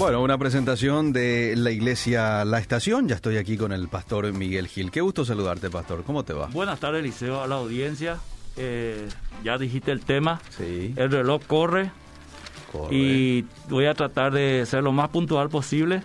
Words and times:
Bueno, 0.00 0.22
una 0.22 0.38
presentación 0.38 1.12
de 1.12 1.54
la 1.56 1.70
iglesia 1.70 2.44
La 2.46 2.58
Estación. 2.58 3.06
Ya 3.06 3.16
estoy 3.16 3.36
aquí 3.36 3.58
con 3.58 3.70
el 3.70 3.86
pastor 3.88 4.32
Miguel 4.32 4.66
Gil. 4.66 4.90
Qué 4.90 5.02
gusto 5.02 5.26
saludarte, 5.26 5.68
pastor. 5.68 6.04
¿Cómo 6.04 6.24
te 6.24 6.32
va? 6.32 6.46
Buenas 6.46 6.80
tardes, 6.80 7.00
Eliseo, 7.00 7.42
a 7.42 7.46
la 7.46 7.56
audiencia. 7.56 8.16
Eh, 8.56 9.06
ya 9.44 9.58
dijiste 9.58 9.92
el 9.92 10.00
tema. 10.00 10.40
Sí. 10.56 10.94
El 10.96 11.10
reloj 11.10 11.42
corre. 11.46 11.92
Corre. 12.72 12.96
Y 12.96 13.44
voy 13.68 13.86
a 13.86 13.94
tratar 13.94 14.32
de 14.32 14.64
ser 14.64 14.82
lo 14.82 14.92
más 14.92 15.10
puntual 15.10 15.50
posible. 15.50 16.02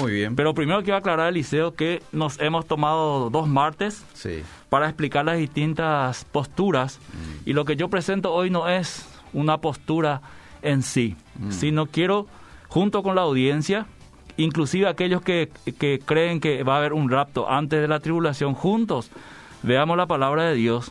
Muy 0.00 0.12
bien. 0.12 0.34
Pero 0.36 0.54
primero 0.54 0.82
quiero 0.82 0.96
aclarar, 0.96 1.28
Eliseo, 1.28 1.74
que 1.74 2.02
nos 2.12 2.40
hemos 2.40 2.66
tomado 2.66 3.30
dos 3.30 3.46
martes 3.48 4.04
Sí. 4.14 4.42
para 4.68 4.86
explicar 4.88 5.24
las 5.24 5.38
distintas 5.38 6.24
posturas. 6.24 6.98
Mm. 7.12 7.48
Y 7.50 7.52
lo 7.52 7.64
que 7.64 7.76
yo 7.76 7.88
presento 7.88 8.32
hoy 8.32 8.50
no 8.50 8.68
es 8.68 9.06
una 9.32 9.58
postura 9.58 10.20
en 10.62 10.82
sí, 10.82 11.16
Mm. 11.38 11.50
sino 11.52 11.86
quiero, 11.86 12.26
junto 12.68 13.02
con 13.02 13.14
la 13.14 13.22
audiencia, 13.22 13.86
inclusive 14.36 14.88
aquellos 14.88 15.22
que, 15.22 15.50
que 15.78 16.00
creen 16.04 16.40
que 16.40 16.64
va 16.64 16.74
a 16.74 16.78
haber 16.78 16.92
un 16.92 17.08
rapto 17.08 17.48
antes 17.50 17.80
de 17.80 17.86
la 17.88 18.00
tribulación, 18.00 18.54
juntos 18.54 19.10
veamos 19.62 19.96
la 19.96 20.06
palabra 20.06 20.44
de 20.44 20.54
Dios. 20.54 20.90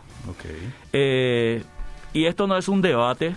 Eh, 0.93 1.63
y 2.13 2.25
esto 2.25 2.47
no 2.47 2.57
es 2.57 2.67
un 2.69 2.81
debate, 2.81 3.35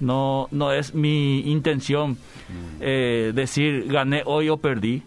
no, 0.00 0.48
no 0.50 0.72
es 0.72 0.94
mi 0.94 1.40
intención 1.50 2.16
eh, 2.80 3.32
decir 3.34 3.86
gané 3.88 4.22
hoy 4.26 4.48
o 4.48 4.56
perdí, 4.58 5.02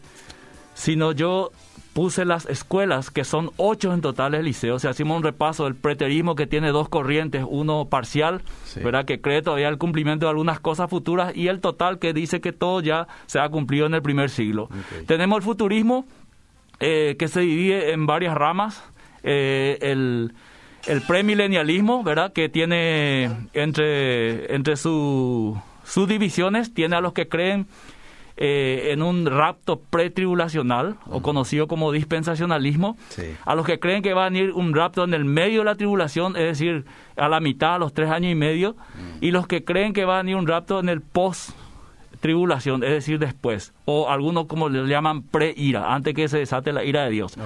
sino 0.74 1.12
yo 1.12 1.52
puse 1.94 2.26
las 2.26 2.46
escuelas, 2.46 3.10
que 3.10 3.24
son 3.24 3.50
ocho 3.58 3.92
en 3.92 4.02
total 4.02 4.36
el 4.36 4.46
liceo, 4.46 4.76
o 4.76 4.80
sea, 4.80 4.92
hicimos 4.92 5.18
un 5.18 5.24
repaso 5.24 5.64
del 5.64 5.74
preterismo 5.74 6.36
que 6.36 6.46
tiene 6.46 6.70
dos 6.70 6.90
corrientes, 6.90 7.44
uno 7.48 7.86
parcial, 7.90 8.44
Sí. 8.66 8.82
¿verdad? 8.82 9.06
que 9.06 9.20
cree 9.20 9.42
todavía 9.42 9.68
el 9.68 9.80
cumplimiento 9.80 10.28
de 10.28 10.30
algunas 10.30 10.60
cosas 10.60 10.92
futuras, 10.92 11.36
y 11.36 11.48
el 11.48 11.60
total 11.60 11.98
que 11.98 12.14
dice 12.14 12.40
que 12.40 12.54
todo 12.54 12.82
ya 12.82 13.08
se 13.26 13.40
ha 13.40 13.50
cumplido 13.50 13.88
en 13.88 13.96
el 13.96 14.04
primer 14.04 14.30
siglo. 14.30 14.70
Tenemos 15.08 15.38
el 15.38 15.44
futurismo, 15.44 16.06
eh, 16.80 17.16
que 17.18 17.28
se 17.28 17.40
divide 17.40 17.92
en 17.94 18.06
varias 18.06 18.36
ramas. 18.36 18.84
Eh, 19.24 19.80
el, 19.82 20.34
el 20.88 21.02
premilenialismo, 21.02 22.04
¿verdad? 22.04 22.34
Que 22.34 22.50
tiene 22.50 23.30
entre, 23.54 24.54
entre 24.56 24.76
su- 24.78 25.58
sus 25.84 26.08
divisiones, 26.08 26.74
tiene 26.74 26.96
a 26.96 27.02
los 27.02 27.14
que 27.14 27.28
creen 27.28 27.68
eh, 28.40 28.92
en 28.92 29.02
un 29.02 29.26
rapto 29.26 29.82
pretribulacional, 29.90 30.98
o 31.08 31.22
conocido 31.24 31.68
como 31.68 31.92
dispensacionalismo, 31.92 32.96
Sí. 33.10 33.24
a 33.46 33.56
los 33.56 33.66
que 33.66 33.80
creen 33.80 34.04
que 34.04 34.14
va 34.14 34.28
a 34.28 34.30
venir 34.30 34.52
un 34.52 34.76
rapto 34.76 35.04
en 35.04 35.16
el 35.16 35.26
medio 35.26 35.60
de 35.62 35.66
la 35.66 35.74
tribulación, 35.76 36.36
es 36.36 36.44
decir, 36.44 36.86
a 37.16 37.30
la 37.30 37.40
mitad, 37.40 37.76
a 37.76 37.80
los 37.80 37.94
tres 37.94 38.12
años 38.12 38.32
y 38.32 38.36
medio, 38.36 38.76
y 39.22 39.32
los 39.32 39.48
que 39.48 39.64
creen 39.64 39.92
que 39.92 40.06
va 40.06 40.20
a 40.20 40.22
venir 40.22 40.36
un 40.36 40.46
rapto 40.46 40.80
en 40.80 40.90
el 40.90 41.02
post 41.02 41.50
tribulación, 42.20 42.84
es 42.84 42.90
decir, 42.92 43.20
después, 43.20 43.74
o 43.86 44.10
algunos 44.10 44.46
como 44.46 44.70
le 44.70 44.86
llaman 44.88 45.22
pre-ira, 45.24 45.94
antes 45.94 46.14
que 46.14 46.28
se 46.28 46.40
desate 46.40 46.72
la 46.74 46.84
ira 46.84 47.04
de 47.04 47.12
Dios. 47.12 47.38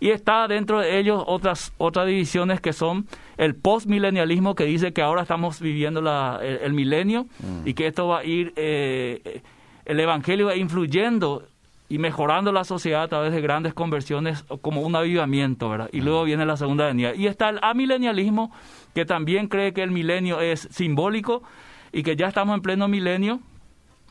Y 0.00 0.10
está 0.10 0.48
dentro 0.48 0.80
de 0.80 0.98
ellos 0.98 1.22
otras 1.26 1.72
otras 1.76 2.06
divisiones 2.06 2.60
que 2.60 2.72
son 2.72 3.06
el 3.36 3.54
postmilenialismo 3.54 4.54
que 4.54 4.64
dice 4.64 4.92
que 4.92 5.02
ahora 5.02 5.22
estamos 5.22 5.60
viviendo 5.60 6.00
la- 6.00 6.38
el, 6.42 6.58
el 6.62 6.72
milenio 6.72 7.26
y 7.66 7.74
que 7.74 7.86
esto 7.86 8.08
va 8.08 8.20
a 8.20 8.24
ir, 8.24 8.52
eh, 8.56 9.42
el 9.84 10.00
evangelio 10.00 10.46
va 10.46 10.56
influyendo 10.56 11.42
y 11.88 11.98
mejorando 11.98 12.52
la 12.52 12.64
sociedad 12.64 13.02
a 13.02 13.08
través 13.08 13.32
de 13.32 13.40
grandes 13.40 13.74
conversiones 13.74 14.44
como 14.62 14.80
un 14.82 14.94
avivamiento, 14.96 15.68
¿verdad? 15.68 15.90
Y 15.92 16.00
luego 16.00 16.24
viene 16.24 16.46
la 16.46 16.56
segunda 16.56 16.86
venida. 16.86 17.14
Y 17.14 17.26
está 17.26 17.48
el 17.48 17.58
amilenialismo 17.62 18.52
que 18.94 19.04
también 19.04 19.48
cree 19.48 19.72
que 19.72 19.82
el 19.82 19.90
milenio 19.90 20.40
es 20.40 20.68
simbólico 20.70 21.42
y 21.92 22.04
que 22.04 22.14
ya 22.16 22.28
estamos 22.28 22.54
en 22.54 22.62
pleno 22.62 22.86
milenio 22.88 23.40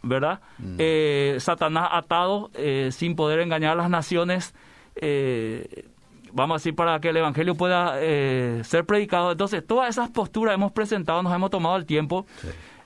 ¿verdad? 0.03 0.39
Eh, 0.77 1.37
Satanás 1.39 1.89
atado, 1.91 2.51
eh, 2.53 2.89
sin 2.91 3.15
poder 3.15 3.39
engañar 3.39 3.73
a 3.73 3.75
las 3.75 3.89
naciones, 3.89 4.53
eh, 4.95 5.85
vamos 6.31 6.55
a 6.55 6.57
decir, 6.59 6.75
para 6.75 6.99
que 6.99 7.09
el 7.09 7.17
Evangelio 7.17 7.55
pueda 7.55 7.93
eh, 7.95 8.61
ser 8.63 8.85
predicado. 8.85 9.31
Entonces, 9.31 9.65
todas 9.65 9.89
esas 9.89 10.09
posturas 10.09 10.53
hemos 10.53 10.71
presentado, 10.71 11.23
nos 11.23 11.33
hemos 11.33 11.49
tomado 11.49 11.75
el 11.75 11.85
tiempo. 11.85 12.25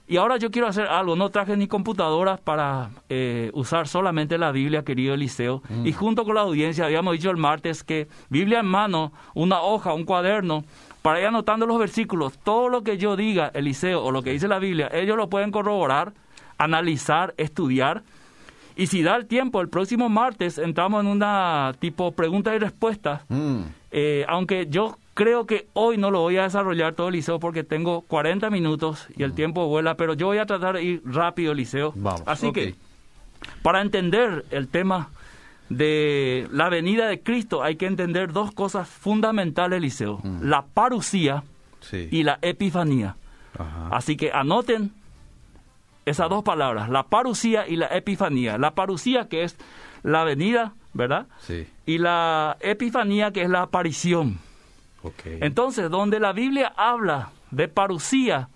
Y 0.06 0.18
ahora 0.18 0.36
yo 0.36 0.52
quiero 0.52 0.68
hacer 0.68 0.88
algo, 0.88 1.16
no 1.16 1.30
traje 1.30 1.56
ni 1.56 1.68
computadoras 1.68 2.40
para 2.42 2.90
eh, 3.08 3.52
usar 3.54 3.88
solamente 3.88 4.38
la 4.38 4.52
Biblia, 4.52 4.84
querido 4.84 5.14
Eliseo. 5.14 5.64
Y 5.86 5.94
junto 5.94 6.26
con 6.26 6.36
la 6.36 6.42
audiencia 6.42 6.86
habíamos 6.86 7.14
dicho 7.14 7.32
el 7.32 7.38
martes 7.38 7.86
que 7.86 8.10
Biblia 8.30 8.60
en 8.60 8.66
mano, 8.66 9.14
una 9.34 9.62
hoja, 9.62 9.94
un 9.94 10.04
cuaderno, 10.04 10.66
para 11.02 11.22
ir 11.22 11.28
anotando 11.28 11.66
los 11.66 11.80
versículos, 11.80 12.38
todo 12.38 12.68
lo 12.68 12.84
que 12.84 12.98
yo 12.98 13.16
diga, 13.16 13.50
Eliseo, 13.54 14.04
o 14.04 14.12
lo 14.12 14.22
que 14.24 14.32
dice 14.32 14.48
la 14.50 14.60
Biblia, 14.60 14.90
ellos 14.94 15.16
lo 15.16 15.30
pueden 15.30 15.52
corroborar, 15.52 16.14
analizar, 16.64 17.34
estudiar. 17.38 18.04
Y 18.76 18.88
si 18.88 19.04
da 19.04 19.16
el 19.16 19.28
tiempo, 19.28 19.62
el 19.62 19.70
próximo 19.70 20.10
martes 20.10 20.58
entramos 20.58 21.02
en 21.04 21.08
una 21.08 21.74
tipo 21.80 22.12
preguntas 22.14 22.56
y 22.56 22.60
respuestas. 22.60 23.22
Mm. 23.30 23.62
Eh, 23.92 24.26
aunque 24.28 24.66
yo 24.68 24.98
creo 25.14 25.46
que 25.46 25.68
hoy 25.74 25.98
no 25.98 26.10
lo 26.10 26.22
voy 26.22 26.38
a 26.38 26.44
desarrollar 26.44 26.94
todo, 26.96 27.10
Eliseo, 27.10 27.40
porque 27.40 27.64
tengo 27.64 28.02
40 28.02 28.50
minutos 28.50 29.08
y 29.16 29.22
el 29.22 29.34
tiempo 29.34 29.68
vuela, 29.68 29.96
pero 29.96 30.16
yo 30.16 30.26
voy 30.28 30.40
a 30.40 30.48
tratar 30.48 30.76
de 30.76 30.84
ir 30.84 31.02
rápido, 31.06 31.52
Eliseo. 31.52 31.94
Vamos, 31.96 32.24
Así 32.26 32.52
que, 32.52 32.74
para 33.62 33.82
entender 33.82 34.44
el 34.50 34.68
tema 34.70 35.10
de 35.70 36.48
la 36.52 36.70
venida 36.70 37.08
de 37.08 37.22
Cristo, 37.22 37.62
hay 37.64 37.76
que 37.76 37.86
entender 37.86 38.32
dos 38.34 38.52
cosas 38.52 38.88
fundamentales, 38.90 39.78
Eliseo. 39.78 40.20
La 40.42 40.64
parucía 40.64 41.44
Sí. 41.82 42.08
y 42.12 42.24
la 42.24 42.40
epifanía. 42.42 43.18
Ajá. 43.58 43.90
Así 43.92 44.16
que 44.16 44.32
anoten 44.32 44.92
esas 46.06 46.30
dos 46.30 46.44
palabras, 46.44 46.90
la 46.90 47.04
parucía 47.04 47.68
y 47.68 47.76
la 47.76 47.88
epifanía. 47.88 48.58
La 48.58 48.72
parucía 48.76 49.28
que 49.30 49.44
es 49.44 49.58
la 50.04 50.24
venida, 50.24 50.74
¿verdad? 50.94 51.28
Sí. 51.40 51.68
Y 51.86 51.98
la 51.98 52.58
epifanía 52.60 53.32
que 53.32 53.42
es 53.44 53.50
la 53.50 53.62
aparición. 53.64 54.40
Entonces, 55.26 55.90
donde 55.90 56.20
la 56.20 56.32
Biblia 56.34 56.74
habla 56.78 57.30
de 57.52 57.68
parucía, 57.68 58.50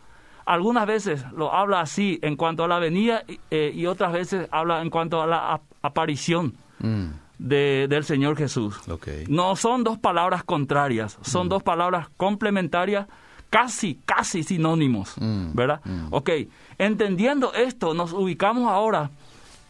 algunas 0.46 0.88
veces 0.88 1.26
lo 1.34 1.54
habla 1.54 1.82
así 1.82 2.20
en 2.22 2.38
cuanto 2.38 2.64
a 2.64 2.68
la 2.70 2.80
venida 2.80 3.24
eh, 3.52 3.72
y 3.76 3.86
otras 3.86 4.14
veces 4.14 4.48
habla 4.52 4.82
en 4.82 4.90
cuanto 4.90 5.22
a 5.22 5.28
la 5.28 5.54
ap- 5.56 5.64
aparición 5.82 6.54
Mm. 6.80 7.08
de- 7.38 7.88
del 7.90 8.04
Señor 8.06 8.38
Jesús. 8.38 8.80
No 9.28 9.56
son 9.58 9.84
dos 9.84 9.98
palabras 9.98 10.44
contrarias, 10.44 11.18
son 11.22 11.50
dos 11.50 11.64
palabras 11.64 12.08
complementarias, 12.16 13.08
casi, 13.50 14.00
casi 14.06 14.44
sinónimos, 14.44 15.16
Mm, 15.20 15.54
¿verdad? 15.54 15.82
mm. 15.84 16.08
Ok, 16.12 16.30
entendiendo 16.78 17.54
esto, 17.54 17.94
nos 17.94 18.14
ubicamos 18.14 18.70
ahora 18.70 19.10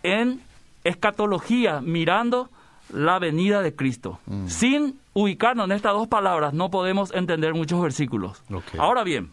en 0.04 0.42
escatología, 0.84 1.82
mirando 1.82 2.50
la 2.94 3.20
venida 3.20 3.62
de 3.62 3.76
Cristo. 3.76 4.20
Mm. 4.26 4.48
Sin 4.48 5.00
ubicarnos 5.14 5.66
en 5.66 5.74
estas 5.74 5.94
dos 5.94 6.08
palabras, 6.08 6.54
no 6.54 6.70
podemos 6.70 7.14
entender 7.14 7.54
muchos 7.54 7.82
versículos. 7.82 8.44
Ahora 8.78 9.04
bien, 9.04 9.32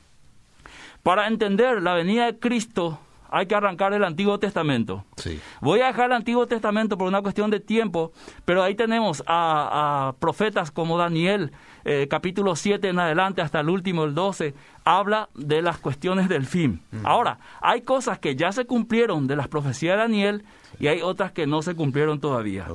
para 1.03 1.27
entender 1.27 1.83
la 1.83 1.95
venida 1.95 2.27
de 2.27 2.39
Cristo, 2.39 2.99
hay 3.31 3.47
que 3.47 3.55
arrancar 3.55 3.93
el 3.93 4.05
Antiguo 4.05 4.39
Testamento. 4.39 5.05
Sí. 5.17 5.41
Voy 5.61 5.81
a 5.81 5.89
dejar 5.89 6.07
el 6.07 6.13
Antiguo 6.13 6.47
Testamento 6.47 6.97
por 6.97 7.09
una 7.09 7.21
cuestión 7.21 7.51
de 7.51 7.61
tiempo, 7.61 8.13
pero 8.45 8.63
ahí 8.63 8.75
tenemos 8.75 9.23
a, 9.27 10.09
a 10.09 10.13
profetas 10.21 10.71
como 10.71 10.97
Daniel, 10.99 11.53
eh, 11.85 12.07
capítulo 12.09 12.57
7 12.57 12.89
en 12.89 12.99
adelante 12.99 13.43
hasta 13.43 13.61
el 13.61 13.69
último, 13.69 14.05
el 14.05 14.15
12, 14.15 14.55
habla 14.85 15.31
de 15.35 15.63
las 15.63 15.79
cuestiones 15.79 16.29
del 16.29 16.47
fin. 16.47 16.83
Ahora, 17.03 17.39
hay 17.61 17.83
cosas 17.83 18.19
que 18.19 18.37
ya 18.37 18.53
se 18.53 18.67
cumplieron 18.67 19.27
de 19.27 19.37
las 19.37 19.49
profecías 19.49 19.97
de 19.97 20.03
Daniel 20.03 20.45
y 20.79 20.89
hay 20.89 21.01
otras 21.01 21.33
que 21.33 21.47
no 21.47 21.63
se 21.63 21.75
cumplieron 21.75 22.21
todavía. 22.21 22.67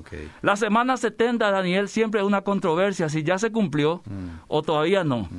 La 0.42 0.56
semana 0.56 0.98
70 0.98 1.46
de 1.46 1.52
Daniel 1.52 1.88
siempre 1.88 2.22
es 2.22 2.28
una 2.28 2.42
controversia 2.42 3.09
si 3.09 3.24
ya 3.24 3.38
se 3.38 3.52
cumplió 3.52 4.02
o 4.48 4.62
todavía 4.64 5.03
no. 5.03 5.30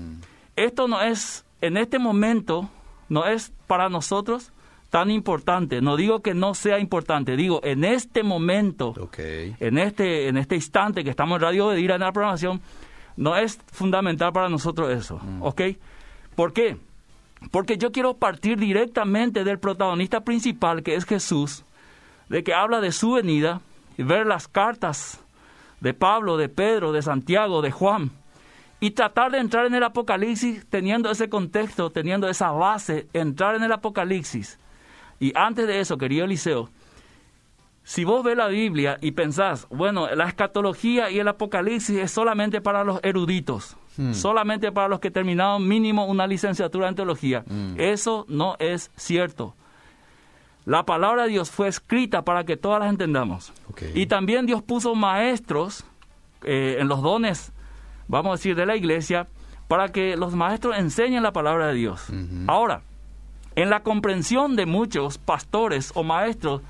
Esto 0.57 0.89
no 0.89 1.03
es, 1.03 1.45
en 1.61 1.77
este 1.77 1.99
momento, 1.99 2.69
no 3.09 3.27
es 3.27 3.53
para 3.67 3.89
nosotros 3.89 4.53
tan 4.91 5.11
importante. 5.11 5.81
No 5.81 5.97
digo 5.97 6.21
que 6.21 6.35
no 6.35 6.55
sea 6.55 6.79
importante, 6.79 7.37
digo, 7.37 7.61
en 7.65 7.85
este 7.85 8.23
momento, 8.23 8.95
en 9.17 9.79
este, 9.79 10.29
en 10.29 10.37
este 10.37 10.57
instante 10.57 11.03
que 11.03 11.11
estamos 11.11 11.37
en 11.37 11.43
Radio 11.43 11.69
Bedira 11.69 11.95
en 11.95 12.03
la 12.03 12.13
programación, 12.13 12.61
no 13.17 13.37
es 13.37 13.59
fundamental 13.73 14.33
para 14.33 14.49
nosotros 14.49 14.91
eso, 14.91 15.21
¿ok? 15.41 15.63
¿Por 16.35 16.53
qué? 16.53 16.77
Porque 17.51 17.79
yo 17.79 17.93
quiero 17.93 18.15
partir 18.15 18.59
directamente 18.59 19.45
del 19.45 19.59
protagonista 19.59 20.21
principal, 20.21 20.83
que 20.83 20.95
es 20.95 21.05
Jesús, 21.05 21.65
de 22.29 22.45
que 22.45 22.55
habla 22.55 22.81
de 22.81 22.93
su 22.93 23.13
venida, 23.13 23.61
y 23.97 24.03
ver 24.03 24.27
las 24.27 24.49
cartas 24.49 25.21
de 25.81 25.95
Pablo, 25.95 26.37
de 26.37 26.49
Pedro, 26.49 26.93
de 26.93 27.03
Santiago, 27.03 27.61
de 27.63 27.71
Juan, 27.71 28.11
y 28.81 28.93
tratar 28.93 29.31
de 29.31 29.39
entrar 29.39 29.67
en 29.67 29.75
el 29.75 29.83
Apocalipsis 29.83 30.65
teniendo 30.71 31.11
ese 31.11 31.29
contexto, 31.29 31.91
teniendo 31.91 32.29
esa 32.29 32.51
base, 32.51 33.09
entrar 33.13 33.55
en 33.55 33.63
el 33.63 33.73
Apocalipsis. 33.73 34.59
Y 35.19 35.33
antes 35.37 35.67
de 35.67 35.81
eso, 35.81 35.99
querido 35.99 36.25
Eliseo, 36.25 36.71
si 37.83 38.05
vos 38.05 38.25
ves 38.25 38.37
la 38.37 38.49
Biblia 38.49 38.97
y 39.01 39.13
pensás, 39.13 39.67
bueno, 39.69 40.09
la 40.15 40.25
escatología 40.27 41.11
y 41.11 41.19
el 41.19 41.29
Apocalipsis 41.29 41.99
es 41.99 42.11
solamente 42.11 42.61
para 42.61 42.85
los 42.85 43.01
eruditos, 43.03 43.77
mm. 44.01 44.15
solamente 44.15 44.73
para 44.73 44.89
los 44.89 45.01
que 45.01 45.11
terminaron 45.11 45.67
mínimo 45.69 46.07
una 46.07 46.27
licenciatura 46.27 46.89
en 46.89 46.95
teología. 46.95 47.45
Mm. 47.47 47.75
Eso 47.79 48.25
no 48.29 48.57
es 48.59 48.91
cierto. 48.97 49.55
La 50.65 50.85
palabra 50.85 51.25
de 51.25 51.31
Dios 51.31 51.51
fue 51.51 51.69
escrita 51.69 52.23
para 52.23 52.45
que 52.45 52.57
todas 52.57 52.81
las 52.81 52.91
entendamos. 52.91 53.53
Y 53.95 54.07
también 54.07 54.47
Dios 54.47 54.63
puso 54.63 54.95
maestros 54.95 55.85
eh, 56.45 56.77
en 56.79 56.89
los 56.89 57.03
dones, 57.03 57.53
vamos 58.09 58.31
a 58.31 58.37
decir, 58.37 58.57
de 58.57 58.67
la 58.67 58.77
iglesia, 58.77 59.27
para 59.69 59.91
que 59.91 60.17
los 60.17 60.35
maestros 60.35 60.77
enseñen 60.77 61.23
la 61.23 61.33
palabra 61.33 61.69
de 61.69 61.75
Dios. 61.75 62.07
Ahora, 62.47 62.83
en 63.57 63.71
la 63.71 63.83
comprensión 63.83 64.57
de 64.57 64.67
muchos 64.67 65.19
pastores 65.19 65.93
o 65.95 66.03
maestros, 66.03 66.63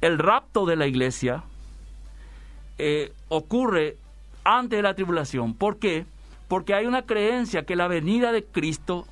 el 0.00 0.18
rapto 0.18 0.66
de 0.66 0.76
la 0.76 0.86
iglesia 0.86 1.44
eh, 2.78 3.12
ocurre 3.28 3.96
antes 4.44 4.78
de 4.78 4.82
la 4.82 4.94
tribulación. 4.94 5.54
¿Por 5.54 5.78
qué? 5.78 6.06
Porque 6.48 6.74
hay 6.74 6.86
una 6.86 7.02
creencia 7.02 7.64
que 7.64 7.76
la 7.76 7.88
venida 7.88 8.32
de 8.32 8.44
Cristo 8.44 9.06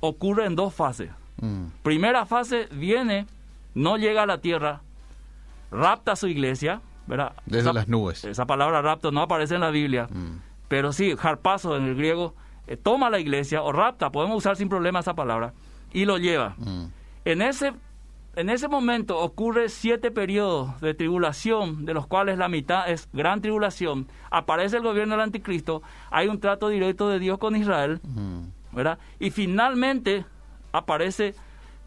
ocurre 0.00 0.46
en 0.46 0.56
dos 0.56 0.74
fases. 0.74 1.10
Mm. 1.40 1.66
Primera 1.82 2.26
fase 2.26 2.68
viene, 2.72 3.26
no 3.74 3.96
llega 3.96 4.24
a 4.24 4.26
la 4.26 4.38
tierra, 4.40 4.82
rapta 5.70 6.12
a 6.12 6.16
su 6.16 6.26
iglesia, 6.26 6.80
¿verdad? 7.06 7.32
Desde 7.46 7.60
Esa- 7.60 7.72
las 7.72 7.88
nubes. 7.88 8.24
Esa 8.24 8.46
palabra 8.46 8.82
rapto 8.82 9.10
no 9.12 9.22
aparece 9.22 9.54
en 9.54 9.60
la 9.60 9.70
Biblia, 9.70 10.08
Mm. 10.10 10.38
pero 10.68 10.92
sí, 10.92 11.14
harpazo 11.20 11.76
en 11.76 11.84
el 11.84 11.94
griego, 11.94 12.34
eh, 12.66 12.76
toma 12.76 13.08
la 13.10 13.18
iglesia 13.20 13.62
o 13.62 13.72
rapta, 13.72 14.10
podemos 14.10 14.36
usar 14.38 14.56
sin 14.56 14.68
problema 14.68 15.00
esa 15.00 15.14
palabra, 15.14 15.52
y 15.92 16.04
lo 16.04 16.18
lleva. 16.18 16.54
Mm. 16.58 16.84
En 17.24 17.42
ese, 17.42 17.72
en 18.36 18.48
ese 18.50 18.68
momento 18.68 19.18
ocurre 19.18 19.68
siete 19.68 20.10
periodos 20.10 20.80
de 20.80 20.94
tribulación, 20.94 21.84
de 21.84 21.94
los 21.94 22.06
cuales 22.06 22.38
la 22.38 22.48
mitad 22.48 22.88
es 22.90 23.08
gran 23.12 23.40
tribulación. 23.40 24.06
Aparece 24.30 24.76
el 24.76 24.82
gobierno 24.82 25.14
del 25.14 25.22
anticristo, 25.24 25.82
hay 26.10 26.28
un 26.28 26.38
trato 26.40 26.68
directo 26.68 27.08
de 27.08 27.18
Dios 27.18 27.38
con 27.38 27.56
Israel. 27.56 28.00
¿verdad? 28.72 28.98
Y 29.18 29.30
finalmente 29.30 30.24
aparece 30.72 31.34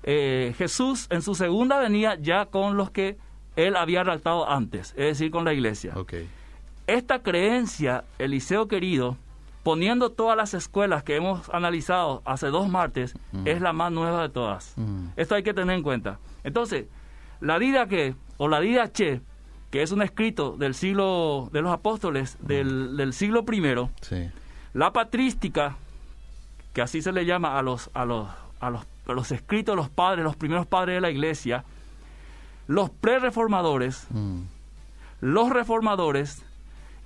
eh, 0.04 0.54
Jesús 0.58 1.08
en 1.10 1.22
su 1.22 1.34
segunda 1.34 1.80
venida 1.80 2.16
ya 2.16 2.48
con 2.48 2.76
los 2.76 2.92
que 2.92 3.18
él 3.56 3.78
había 3.78 4.04
raptado 4.04 4.50
antes, 4.50 4.90
es 4.98 5.06
decir, 5.18 5.32
con 5.32 5.46
la 5.46 5.54
iglesia. 5.54 5.94
Esta 6.88 7.20
creencia, 7.20 8.04
Eliseo 8.20 8.68
querido, 8.68 9.16
poniendo 9.64 10.10
todas 10.10 10.36
las 10.36 10.54
escuelas 10.54 11.04
que 11.04 11.16
hemos 11.16 11.50
analizado 11.54 12.22
hace 12.26 12.48
dos 12.48 12.68
martes, 12.68 13.16
Mm. 13.32 13.48
es 13.48 13.62
la 13.62 13.72
más 13.72 13.92
nueva 13.94 14.22
de 14.24 14.30
todas. 14.30 14.74
Mm. 14.76 15.08
Esto 15.16 15.36
hay 15.36 15.44
que 15.44 15.54
tener 15.54 15.78
en 15.78 15.84
cuenta. 15.84 16.20
Entonces, 16.44 16.86
la 17.42 17.60
Dida 17.60 17.88
que, 17.88 18.16
o 18.38 18.48
la 18.48 18.60
Dida 18.60 18.92
Che, 18.92 19.22
que 19.72 19.82
es 19.82 19.92
un 19.92 20.02
escrito 20.02 20.56
del 20.58 20.76
siglo 20.76 21.50
de 21.52 21.62
los 21.62 21.72
apóstoles 21.74 22.38
del, 22.42 22.96
del 22.98 23.14
siglo 23.14 23.44
primero, 23.46 23.90
Sí. 24.02 24.30
la 24.74 24.94
patrística, 24.94 25.76
que 26.74 26.82
así 26.82 27.02
se 27.02 27.12
le 27.12 27.26
llama 27.26 27.58
a 27.58 27.62
los, 27.62 27.90
a 27.94 28.06
los, 28.06 28.28
a 28.60 28.70
los, 28.70 28.86
a 29.08 29.14
los 29.14 29.32
escritos 29.32 29.74
de 29.74 29.78
los 29.78 29.90
padres, 29.90 30.24
los 30.24 30.36
primeros 30.36 30.66
padres 30.66 30.96
de 30.96 31.02
la 31.02 31.10
iglesia, 31.12 31.64
los 32.68 32.90
pre-reformadores, 32.90 34.08
Mm. 34.12 34.42
los 35.22 35.50
reformadores 35.50 36.44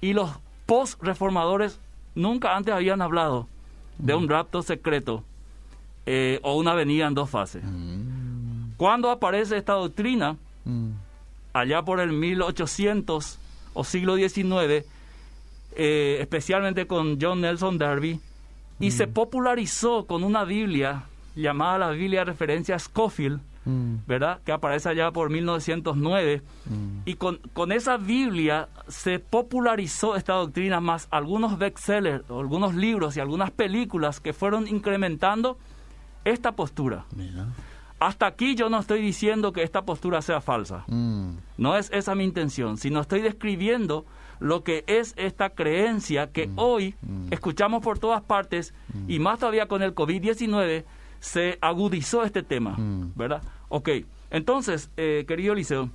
y 0.01 0.13
los 0.13 0.30
post-reformadores 0.66 1.80
nunca 2.16 2.56
antes 2.56 2.74
habían 2.74 3.01
hablado 3.01 3.48
de 3.98 4.13
un 4.16 4.28
rapto 4.30 4.62
secreto 4.62 5.24
eh, 6.06 6.39
o 6.44 6.56
una 6.57 6.74
venida 6.74 7.07
en 7.07 7.13
dos 7.16 7.30
fases. 7.30 7.63
Mm. 7.63 8.26
Cuando 8.77 9.09
aparece 9.09 9.57
esta 9.57 9.74
doctrina, 9.74 10.38
Mm. 10.65 10.91
allá 11.53 11.81
por 11.83 12.00
el 12.00 12.12
1800 12.12 13.39
o 13.74 13.83
siglo 13.83 14.15
XIX, 14.18 14.85
eh, 15.75 16.18
especialmente 16.21 16.88
con 16.88 17.18
John 17.21 17.41
Nelson 17.41 17.77
Darby, 17.77 18.19
y 18.79 18.91
se 18.91 19.07
popularizó 19.07 20.06
con 20.06 20.24
una 20.24 20.44
Biblia 20.44 21.03
llamada 21.35 21.77
la 21.79 21.89
Biblia 21.91 22.19
de 22.21 22.25
referencia 22.25 22.77
Scofield, 22.77 23.39
Mm. 23.65 23.95
¿verdad? 24.07 24.39
Que 24.45 24.53
aparece 24.53 24.88
allá 24.89 25.12
por 25.12 25.29
1909. 25.29 26.41
Mm. 26.65 27.00
Y 27.06 27.15
con, 27.15 27.38
con 27.53 27.71
esa 27.74 27.97
Biblia 27.97 28.69
se 28.88 29.19
popularizó 29.19 30.15
esta 30.15 30.33
doctrina, 30.33 30.79
más 30.79 31.07
algunos 31.12 31.57
bestsellers, 31.57 32.24
algunos 32.29 32.75
libros 32.75 33.18
y 33.18 33.19
algunas 33.19 33.51
películas 33.51 34.19
que 34.21 34.31
fueron 34.31 34.68
incrementando 34.69 35.57
esta 36.24 36.53
postura. 36.53 37.06
Mira. 37.15 37.47
Hasta 37.99 38.27
aquí 38.27 38.53
yo 38.55 38.69
no 38.69 38.79
estoy 38.79 39.01
diciendo 39.01 39.51
que 39.53 39.63
esta 39.63 39.83
postura 39.83 40.21
sea 40.21 40.39
falsa. 40.41 40.83
Mm. 40.88 41.31
No 41.57 41.75
es 41.75 41.89
esa 41.91 42.13
mi 42.15 42.23
intención, 42.23 42.77
sino 42.77 43.01
estoy 43.01 43.21
describiendo 43.21 44.05
lo 44.39 44.63
que 44.63 44.83
es 44.85 45.13
esta 45.17 45.49
creencia 45.49 46.31
que 46.31 46.49
hoy 46.57 46.94
mm. 47.01 47.33
escuchamos 47.33 47.81
por 47.83 47.97
todas 47.97 48.21
partes 48.21 48.73
y 49.07 49.17
más 49.17 49.39
todavía 49.39 49.67
con 49.67 49.81
el 49.81 49.95
COVID-19 49.95 50.83
se 51.19 51.57
agudizó 51.61 52.23
este 52.23 52.44
tema, 52.44 52.75
Mm. 52.77 53.13
¿verdad? 53.15 53.41
Ok, 53.69 53.89
entonces, 54.29 54.91
eh, 54.97 55.25
querido 55.27 55.55
Liceo, 55.55 55.89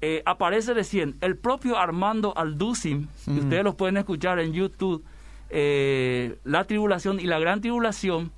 eh, 0.00 0.22
aparece 0.24 0.72
recién 0.74 1.16
el 1.20 1.36
propio 1.36 1.76
Armando 1.76 2.32
Alducin, 2.36 3.08
y 3.26 3.30
Mm. 3.30 3.38
ustedes 3.40 3.64
lo 3.64 3.76
pueden 3.76 3.98
escuchar 3.98 4.38
en 4.38 4.52
YouTube, 4.54 5.04
eh, 5.50 6.38
La 6.44 6.64
Tribulación 6.64 7.20
y 7.20 7.24
la 7.24 7.38
Gran 7.38 7.60
Tribulación, 7.60 8.30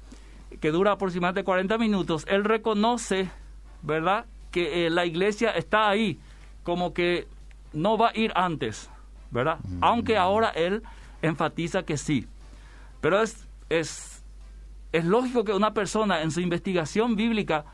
que 0.60 0.70
dura 0.70 0.92
aproximadamente 0.92 1.44
40 1.44 1.78
minutos, 1.78 2.24
él 2.28 2.44
reconoce, 2.44 3.30
¿verdad?, 3.82 4.26
que 4.50 4.86
eh, 4.86 4.90
la 4.90 5.06
iglesia 5.06 5.50
está 5.52 5.88
ahí, 5.88 6.18
como 6.64 6.92
que 6.92 7.28
no 7.72 7.96
va 7.96 8.08
a 8.08 8.18
ir 8.18 8.32
antes, 8.34 8.90
¿verdad? 9.30 9.58
Aunque 9.80 10.16
ahora 10.16 10.48
él 10.48 10.82
enfatiza 11.22 11.84
que 11.84 11.96
sí. 11.96 12.26
Pero 13.00 13.22
es, 13.22 13.46
es, 13.68 14.22
es 14.92 15.04
lógico 15.04 15.44
que 15.44 15.52
una 15.52 15.72
persona 15.72 16.22
en 16.22 16.32
su 16.32 16.40
investigación 16.40 17.14
bíblica 17.14 17.64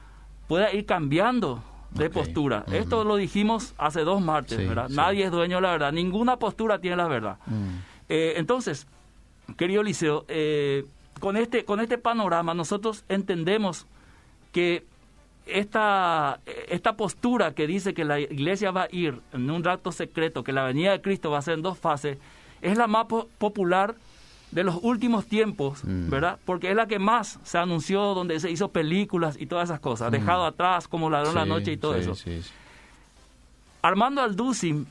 pueda 0.49 0.71
ir 0.73 0.85
cambiando 0.85 1.63
de 1.93 2.11
postura. 2.11 2.65
Ujú. 2.67 2.77
Esto 2.77 3.05
lo 3.05 3.17
dijimos 3.17 3.73
hace 3.79 4.03
dos 4.03 4.21
martes, 4.21 4.59
Sí, 4.59 4.67
¿verdad? 4.67 4.89
sí. 4.89 4.95
Nadie 4.97 5.25
es 5.25 5.31
dueño 5.31 5.57
de 5.57 5.63
la 5.63 5.71
verdad, 5.71 5.93
ninguna 5.93 6.37
postura 6.37 6.79
tiene 6.79 6.97
la 6.97 7.09
verdad. 7.09 7.39
Mm. 7.47 7.69
Eh, 8.11 8.35
entonces, 8.37 8.87
querido 9.57 9.83
Liceo, 9.83 10.27
eh, 10.29 10.85
con, 11.21 11.37
este, 11.37 11.65
con 11.65 11.81
este 11.81 11.99
panorama 11.99 12.55
nosotros 12.55 13.05
entendemos 13.09 13.87
que 14.53 14.85
esta, 15.47 16.41
esta 16.69 16.97
postura 16.97 17.55
que 17.55 17.67
dice 17.67 17.95
que 17.95 18.05
la 18.05 18.19
iglesia 18.19 18.71
va 18.73 18.83
a 18.85 18.89
ir 18.91 19.21
en 19.33 19.49
un 19.51 19.63
rato 19.63 19.93
secreto, 19.93 20.43
que 20.43 20.53
la 20.53 20.65
venida 20.65 20.91
de 20.93 21.01
Cristo 21.01 21.31
va 21.31 21.39
a 21.39 21.43
ser 21.43 21.55
en 21.55 21.63
dos 21.63 21.79
fases, 21.79 22.19
es 22.63 22.77
la 22.77 22.87
más 22.89 23.07
po- 23.07 23.29
popular 23.39 23.95
de 24.51 24.65
los 24.65 24.79
últimos 24.83 25.27
tiempos, 25.27 25.85
Mm. 25.85 26.09
¿verdad? 26.11 26.39
Porque 26.45 26.71
es 26.71 26.77
la 26.77 26.87
que 26.87 26.99
más 26.99 27.39
se 27.45 27.59
anunció, 27.59 28.15
donde 28.15 28.41
se 28.41 28.51
hizo 28.51 28.69
películas 28.73 29.37
y 29.39 29.47
todas 29.47 29.69
esas 29.69 29.81
cosas, 29.81 30.11
dejado 30.11 30.45
atrás 30.47 30.89
como 30.89 31.11
ladrón 31.11 31.35
la 31.35 31.45
Sí, 31.45 31.49
noche 31.49 31.73
y 31.73 31.77
todo 31.77 31.95
sí, 31.95 32.01
eso. 32.01 32.15
sí. 32.15 32.41
Armando 33.83 34.23
Alducin 34.23 34.87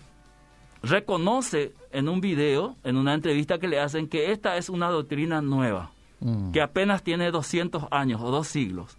reconoce 0.84 1.74
en 1.92 2.08
un 2.10 2.22
video, 2.22 2.76
en 2.84 2.98
una 2.98 3.14
entrevista 3.14 3.58
que 3.58 3.68
le 3.68 3.80
hacen, 3.80 4.08
que 4.08 4.32
esta 4.32 4.56
es 4.58 4.70
una 4.70 4.90
doctrina 4.90 5.42
nueva, 5.42 5.92
Mm. 6.26 6.52
que 6.52 6.62
apenas 6.62 7.04
tiene 7.04 7.30
200 7.30 7.86
años 7.92 8.20
o 8.22 8.32
dos 8.32 8.48
siglos. 8.48 8.98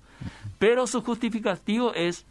Pero 0.61 0.87
su 0.87 1.03
justificativo 1.03 1.93
es 1.95 2.25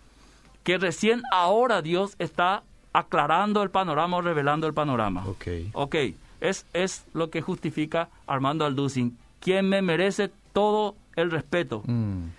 que 0.63 0.77
recién 0.77 1.21
ahora 1.31 1.81
Dios 1.81 2.15
está 2.17 2.63
aclarando 2.93 3.61
el 3.61 3.69
panorama 3.69 4.17
o 4.17 4.21
revelando 4.21 4.67
el 4.67 4.73
panorama. 4.73 5.25
Ok. 5.27 5.47
Ok, 5.73 5.95
es, 6.39 6.65
es 6.73 7.05
lo 7.13 7.29
que 7.29 7.41
justifica 7.41 8.07
Armando 8.25 8.63
Alducin, 8.65 9.17
quien 9.41 9.67
me 9.67 9.81
merece 9.81 10.31
todo 10.53 10.95
el 11.17 11.29
respeto, 11.29 11.83
Mm. 11.85 12.29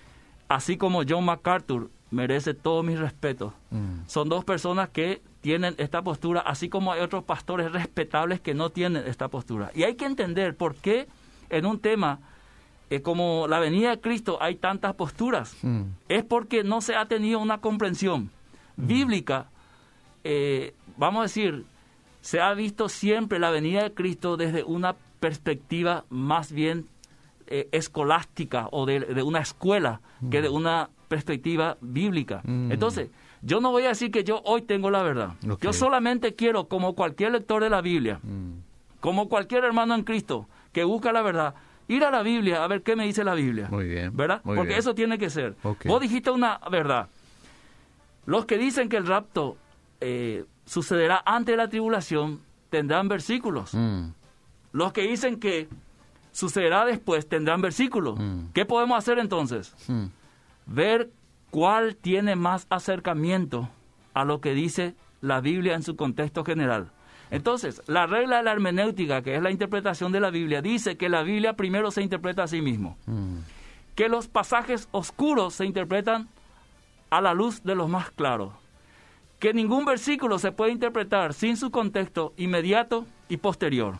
así 0.49 0.77
como 0.79 1.03
John 1.09 1.25
MacArthur 1.27 1.91
merece 2.11 2.55
todo 2.55 2.83
mi 2.83 2.97
respeto. 2.97 3.53
Mm. 3.71 4.07
Son 4.07 4.29
dos 4.29 4.45
personas 4.45 4.89
que 4.89 5.21
tienen 5.43 5.75
esta 5.79 6.03
postura, 6.03 6.41
así 6.41 6.69
como 6.69 6.91
hay 6.93 7.01
otros 7.03 7.23
pastores 7.25 7.71
respetables 7.71 8.41
que 8.41 8.55
no 8.55 8.71
tienen 8.71 9.05
esta 9.07 9.29
postura. 9.29 9.71
Y 9.75 9.83
hay 9.85 9.95
que 9.95 10.07
entender 10.07 10.57
por 10.57 10.75
qué 10.75 11.07
en 11.51 11.67
un 11.67 11.79
tema 11.79 12.19
eh, 12.91 13.03
como 13.03 13.47
la 13.49 13.59
venida 13.59 13.91
de 13.91 14.01
Cristo 14.01 14.39
hay 14.41 14.57
tantas 14.57 14.95
posturas. 14.95 15.57
Mm. 15.63 15.83
Es 16.09 16.25
porque 16.25 16.63
no 16.65 16.81
se 16.81 16.95
ha 16.95 17.07
tenido 17.07 17.39
una 17.41 17.59
comprensión 17.59 18.31
bíblica, 18.77 19.47
eh, 20.25 20.75
vamos 20.97 21.21
a 21.21 21.23
decir, 21.25 21.65
se 22.21 22.41
ha 22.41 22.53
visto 22.55 22.89
siempre 22.89 23.39
la 23.39 23.51
venida 23.51 23.83
de 23.83 23.93
Cristo 23.95 24.37
desde 24.37 24.65
una 24.65 24.97
perspectiva 25.21 26.05
más 26.11 26.53
bien 26.53 26.87
eh, 27.47 27.69
escolástica 27.73 28.69
o 28.73 28.87
de, 28.87 29.01
de 29.01 29.23
una 29.23 29.41
escuela 29.41 30.01
que 30.31 30.43
de 30.43 30.49
una 30.49 30.91
perspectiva 31.09 31.77
bíblica. 31.81 32.41
Mm. 32.45 32.73
Entonces, 32.73 33.11
yo 33.43 33.61
no 33.61 33.71
voy 33.71 33.85
a 33.85 33.89
decir 33.89 34.11
que 34.11 34.25
yo 34.25 34.43
hoy 34.45 34.63
tengo 34.63 34.91
la 34.91 35.03
verdad. 35.03 35.35
Yo 35.61 35.73
solamente 35.73 36.35
quiero, 36.35 36.67
como 36.69 36.95
cualquier 36.95 37.33
lector 37.33 37.63
de 37.63 37.71
la 37.71 37.81
Biblia, 37.81 38.19
Mm. 38.23 38.61
como 39.01 39.29
cualquier 39.29 39.65
hermano 39.65 39.95
en 39.95 40.03
Cristo 40.03 40.49
que 40.73 40.83
busca 40.85 41.13
la 41.13 41.23
verdad, 41.23 41.55
ir 41.89 42.05
a 42.05 42.11
la 42.11 42.23
Biblia 42.23 42.65
a 42.65 42.67
ver 42.69 42.83
qué 42.83 42.97
me 42.97 43.05
dice 43.05 43.25
la 43.25 43.35
Biblia. 43.35 43.69
Muy 43.71 43.87
bien, 43.87 44.17
¿Verdad? 44.17 44.41
muy 44.45 44.57
Porque 44.57 44.69
bien. 44.69 44.81
eso 44.81 44.95
tiene 44.95 45.19
que 45.19 45.31
ser. 45.31 45.57
Vos 45.63 46.01
dijiste 46.01 46.31
una 46.31 46.61
verdad. 46.71 47.09
Los 48.27 48.47
que 48.47 48.59
dicen 48.59 48.89
que 48.89 48.97
el 48.97 49.07
rapto 49.07 49.57
eh, 50.01 50.45
sucederá 50.65 51.23
antes 51.25 51.53
de 51.53 51.57
la 51.57 51.69
tribulación 51.69 52.41
tendrán 52.71 53.09
versículos. 53.09 53.73
Mm. 53.73 54.09
Los 54.73 54.93
que 54.93 55.03
dicen 55.03 55.39
que 55.39 55.69
sucederá 56.33 56.85
después 56.85 57.29
tendrán 57.29 57.63
versículos. 57.63 58.19
Mm. 58.19 58.47
¿Qué 58.53 58.67
podemos 58.67 58.99
hacer 58.99 59.19
entonces? 59.19 59.75
Mm. 59.89 60.07
Ver 60.67 61.11
cuál 61.51 61.97
tiene 61.97 62.37
más 62.37 62.67
acercamiento 62.69 63.69
a 64.13 64.25
lo 64.25 64.41
que 64.41 64.53
dice 64.55 64.95
la 65.21 65.41
Biblia 65.41 65.75
en 65.75 65.83
su 65.83 65.97
contexto 65.97 66.45
general. 66.45 66.91
Entonces, 67.31 67.83
la 67.87 68.07
regla 68.07 68.39
de 68.39 68.43
la 68.45 68.53
hermenéutica, 68.53 69.23
que 69.23 69.35
es 69.35 69.43
la 69.43 69.51
interpretación 69.51 70.13
de 70.13 70.21
la 70.21 70.31
Biblia, 70.31 70.63
dice 70.63 70.97
que 70.97 71.09
la 71.09 71.23
Biblia 71.23 71.55
primero 71.55 71.91
se 71.91 72.03
interpreta 72.03 72.45
a 72.45 72.47
sí 72.47 72.63
mismo, 72.63 72.97
Mm. 73.07 73.39
que 73.95 74.09
los 74.09 74.29
pasajes 74.29 74.89
oscuros 74.93 75.55
se 75.55 75.65
interpretan 75.67 76.29
a 77.11 77.21
la 77.21 77.35
luz 77.35 77.63
de 77.65 77.75
los 77.75 77.89
más 77.89 78.11
claros, 78.11 78.53
que 79.39 79.53
ningún 79.55 79.85
versículo 79.85 80.39
se 80.39 80.53
puede 80.53 80.73
interpretar 80.73 81.35
sin 81.35 81.57
su 81.57 81.71
contexto 81.71 82.33
inmediato 82.37 83.07
y 83.29 83.39
posterior, 83.39 83.99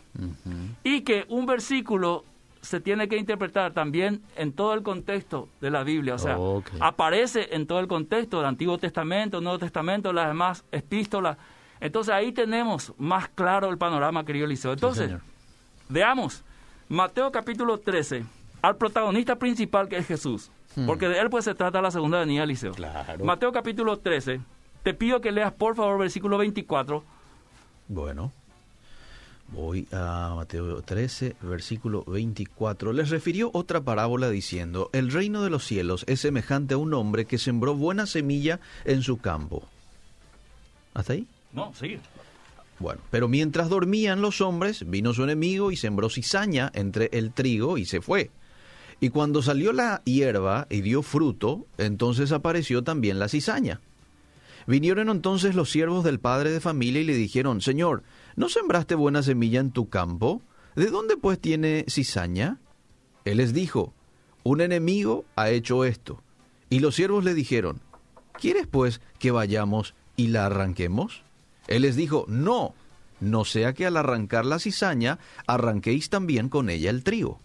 y 0.83 1.01
que 1.01 1.25
un 1.29 1.45
versículo 1.45 2.23
se 2.61 2.79
tiene 2.81 3.07
que 3.07 3.17
interpretar 3.17 3.71
también 3.73 4.21
en 4.35 4.51
todo 4.51 4.73
el 4.73 4.83
contexto 4.83 5.47
de 5.61 5.69
la 5.71 5.83
Biblia, 5.83 6.15
o 6.15 6.17
sea, 6.17 6.37
aparece 6.79 7.49
en 7.55 7.65
todo 7.67 7.79
el 7.79 7.87
contexto 7.87 8.37
del 8.37 8.45
Antiguo 8.47 8.77
Testamento, 8.77 9.41
Nuevo 9.41 9.59
Testamento, 9.59 10.11
las 10.13 10.27
demás 10.27 10.63
epístolas. 10.71 11.37
Entonces 11.79 12.13
ahí 12.13 12.31
tenemos 12.31 12.93
más 12.97 13.29
claro 13.29 13.69
el 13.69 13.77
panorama, 13.77 14.25
querido 14.25 14.45
Eliseo. 14.45 14.73
Entonces, 14.73 15.05
señor. 15.05 15.21
veamos, 15.89 16.43
Mateo 16.89 17.31
capítulo 17.31 17.79
13, 17.79 18.25
al 18.61 18.77
protagonista 18.77 19.37
principal 19.37 19.87
que 19.87 19.97
es 19.97 20.07
Jesús, 20.07 20.51
porque 20.85 21.07
de 21.07 21.19
él 21.19 21.29
pues 21.29 21.45
se 21.45 21.55
trata 21.55 21.81
la 21.81 21.91
segunda 21.91 22.19
venida, 22.19 22.43
Eliseo. 22.43 22.73
Claro. 22.73 23.23
Mateo 23.23 23.51
capítulo 23.51 23.97
13, 23.97 24.39
te 24.83 24.93
pido 24.93 25.21
que 25.21 25.31
leas 25.31 25.53
por 25.53 25.75
favor 25.75 25.99
versículo 25.99 26.37
24. 26.37 27.03
Bueno, 27.89 28.31
voy 29.49 29.87
a 29.91 30.33
Mateo 30.35 30.81
13, 30.81 31.35
versículo 31.41 32.03
24. 32.05 32.93
Les 32.93 33.09
refirió 33.09 33.49
otra 33.53 33.81
parábola 33.81 34.29
diciendo, 34.29 34.89
el 34.93 35.11
reino 35.11 35.43
de 35.43 35.49
los 35.49 35.65
cielos 35.65 36.03
es 36.07 36.21
semejante 36.21 36.73
a 36.73 36.77
un 36.77 36.93
hombre 36.93 37.25
que 37.25 37.37
sembró 37.37 37.75
buena 37.75 38.05
semilla 38.05 38.59
en 38.85 39.01
su 39.03 39.17
campo. 39.17 39.63
¿Hasta 40.93 41.13
ahí? 41.13 41.27
No, 41.53 41.73
sigue. 41.73 41.99
Bueno, 42.79 43.01
pero 43.09 43.27
mientras 43.27 43.69
dormían 43.69 44.21
los 44.21 44.41
hombres, 44.41 44.87
vino 44.87 45.13
su 45.13 45.23
enemigo 45.23 45.71
y 45.71 45.77
sembró 45.77 46.09
cizaña 46.09 46.71
entre 46.75 47.09
el 47.11 47.31
trigo 47.31 47.77
y 47.77 47.85
se 47.85 48.01
fue. 48.01 48.29
Y 48.99 49.09
cuando 49.09 49.41
salió 49.41 49.73
la 49.73 50.01
hierba 50.05 50.67
y 50.69 50.81
dio 50.81 51.01
fruto, 51.01 51.65
entonces 51.77 52.31
apareció 52.31 52.83
también 52.83 53.19
la 53.19 53.29
cizaña. 53.29 53.81
Vinieron 54.67 55.09
entonces 55.09 55.55
los 55.55 55.71
siervos 55.71 56.03
del 56.03 56.19
padre 56.19 56.51
de 56.51 56.59
familia 56.59 57.01
y 57.01 57.05
le 57.05 57.15
dijeron, 57.15 57.61
Señor, 57.61 58.03
¿no 58.35 58.49
sembraste 58.49 58.95
buena 58.95 59.23
semilla 59.23 59.59
en 59.59 59.71
tu 59.71 59.89
campo? 59.89 60.41
¿De 60.75 60.87
dónde 60.87 61.15
pues 61.15 61.39
tiene 61.39 61.85
cizaña? 61.87 62.59
Él 63.23 63.37
les 63.37 63.53
dijo, 63.53 63.93
un 64.43 64.61
enemigo 64.61 65.25
ha 65.35 65.49
hecho 65.49 65.85
esto. 65.85 66.21
Y 66.69 66.79
los 66.79 66.95
siervos 66.95 67.23
le 67.23 67.33
dijeron, 67.33 67.81
¿quieres 68.33 68.67
pues 68.67 68.99
que 69.19 69.31
vayamos 69.31 69.95
y 70.15 70.27
la 70.27 70.45
arranquemos? 70.45 71.23
Él 71.67 71.81
les 71.83 71.95
dijo, 71.95 72.25
no, 72.27 72.73
no 73.19 73.45
sea 73.45 73.73
que 73.73 73.85
al 73.85 73.97
arrancar 73.97 74.45
la 74.45 74.59
cizaña 74.59 75.19
arranquéis 75.47 76.09
también 76.09 76.49
con 76.49 76.69
ella 76.69 76.89
el 76.89 77.03
trigo. 77.03 77.39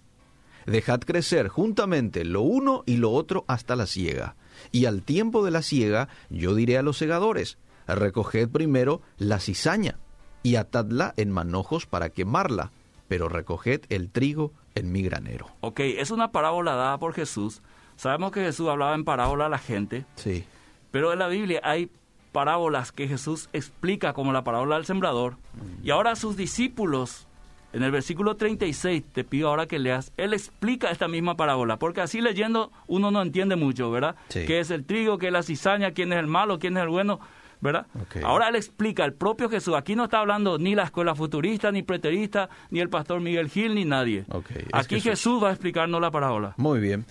Dejad 0.66 1.00
crecer 1.00 1.48
juntamente 1.48 2.24
lo 2.24 2.42
uno 2.42 2.84
y 2.86 2.96
lo 2.98 3.10
otro 3.10 3.44
hasta 3.48 3.74
la 3.74 3.86
siega. 3.86 4.36
Y 4.70 4.84
al 4.84 5.02
tiempo 5.02 5.44
de 5.44 5.50
la 5.50 5.62
siega 5.62 6.08
yo 6.30 6.54
diré 6.54 6.78
a 6.78 6.82
los 6.82 6.96
segadores, 6.98 7.58
recoged 7.88 8.48
primero 8.48 9.02
la 9.18 9.40
cizaña 9.40 9.98
y 10.44 10.54
atadla 10.56 11.14
en 11.16 11.30
manojos 11.32 11.86
para 11.86 12.10
quemarla, 12.10 12.70
pero 13.08 13.28
recoged 13.28 13.80
el 13.88 14.10
trigo 14.10 14.52
en 14.76 14.92
mi 14.92 15.02
granero. 15.02 15.48
Ok, 15.60 15.80
es 15.80 16.10
una 16.12 16.30
parábola 16.30 16.74
dada 16.74 16.98
por 16.98 17.12
Jesús. 17.12 17.60
Sabemos 17.96 18.30
que 18.32 18.40
Jesús 18.44 18.68
hablaba 18.68 18.94
en 18.94 19.04
parábola 19.04 19.46
a 19.46 19.50
la 19.50 19.58
gente, 19.58 20.06
Sí. 20.14 20.44
pero 20.92 21.12
en 21.12 21.18
la 21.18 21.28
Biblia 21.28 21.60
hay 21.64 21.90
parábolas 22.32 22.92
que 22.92 23.06
Jesús 23.06 23.48
explica 23.52 24.12
como 24.14 24.32
la 24.32 24.42
parábola 24.42 24.76
del 24.76 24.86
sembrador. 24.86 25.36
Y 25.84 25.90
ahora 25.90 26.16
sus 26.16 26.36
discípulos, 26.36 27.26
en 27.72 27.82
el 27.82 27.90
versículo 27.90 28.36
36, 28.36 29.04
te 29.12 29.22
pido 29.24 29.48
ahora 29.48 29.66
que 29.66 29.78
leas, 29.78 30.12
él 30.16 30.32
explica 30.32 30.90
esta 30.90 31.08
misma 31.08 31.36
parábola, 31.36 31.78
porque 31.78 32.00
así 32.00 32.20
leyendo 32.20 32.72
uno 32.86 33.10
no 33.10 33.22
entiende 33.22 33.56
mucho, 33.56 33.90
¿verdad? 33.90 34.16
Sí. 34.28 34.44
¿Qué 34.46 34.60
es 34.60 34.70
el 34.70 34.84
trigo, 34.84 35.18
qué 35.18 35.28
es 35.28 35.32
la 35.32 35.42
cizaña, 35.42 35.92
quién 35.92 36.12
es 36.12 36.18
el 36.18 36.26
malo, 36.26 36.58
quién 36.58 36.76
es 36.76 36.82
el 36.82 36.88
bueno? 36.88 37.20
¿Verdad? 37.60 37.86
Ahora 38.24 38.48
él 38.48 38.56
explica, 38.56 39.04
el 39.04 39.12
propio 39.12 39.48
Jesús, 39.48 39.76
aquí 39.76 39.94
no 39.94 40.04
está 40.04 40.18
hablando 40.18 40.58
ni 40.58 40.74
la 40.74 40.82
escuela 40.82 41.14
futurista, 41.14 41.70
ni 41.70 41.84
preterista, 41.84 42.48
ni 42.70 42.80
el 42.80 42.88
pastor 42.88 43.20
Miguel 43.20 43.48
Gil, 43.48 43.76
ni 43.76 43.84
nadie. 43.84 44.24
Aquí 44.72 44.96
Jesús. 44.96 45.10
Jesús 45.10 45.44
va 45.44 45.50
a 45.50 45.52
explicarnos 45.52 46.00
la 46.00 46.10
parábola. 46.10 46.54
Muy 46.56 46.80
bien. 46.80 47.06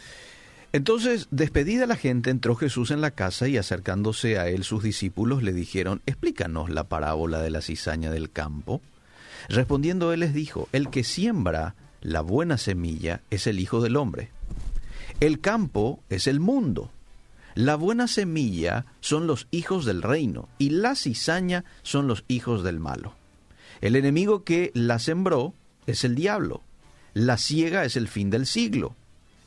Entonces, 0.74 1.28
despedida 1.32 1.86
la 1.86 1.98
gente, 1.98 2.30
entró 2.30 2.56
Jesús 2.56 2.92
en 2.92 3.02
la 3.02 3.12
casa 3.12 3.48
y 3.48 3.58
acercándose 3.58 4.40
a 4.40 4.48
él 4.48 4.64
sus 4.64 4.84
discípulos 4.84 5.44
le 5.44 5.52
dijeron, 5.52 6.02
explícanos 6.06 6.70
la 6.70 6.86
parábola 6.86 7.42
de 7.42 7.50
la 7.50 7.62
cizaña 7.62 8.10
del 8.10 8.32
campo. 8.32 8.82
Respondiendo 9.50 10.14
él 10.14 10.22
les 10.22 10.34
dijo, 10.34 10.70
el 10.72 10.90
que 10.90 11.04
siembra 11.04 11.76
la 12.02 12.22
buena 12.22 12.58
semilla 12.58 13.22
es 13.30 13.48
el 13.48 13.60
Hijo 13.60 13.82
del 13.82 13.98
Hombre. 13.98 14.30
El 15.20 15.42
campo 15.42 16.02
es 16.10 16.26
el 16.28 16.40
mundo. 16.40 16.90
La 17.54 17.76
buena 17.76 18.08
semilla 18.08 18.86
son 19.02 19.28
los 19.28 19.48
hijos 19.52 19.84
del 19.84 20.02
reino 20.02 20.48
y 20.58 20.70
la 20.70 20.96
cizaña 20.96 21.66
son 21.84 22.08
los 22.08 22.24
hijos 22.30 22.64
del 22.64 22.80
malo. 22.80 23.14
El 23.82 23.98
enemigo 23.98 24.46
que 24.46 24.72
la 24.74 25.00
sembró 25.00 25.54
es 25.86 26.06
el 26.06 26.16
diablo. 26.16 26.62
La 27.14 27.38
ciega 27.38 27.84
es 27.84 27.98
el 27.98 28.08
fin 28.08 28.30
del 28.30 28.46
siglo 28.46 28.96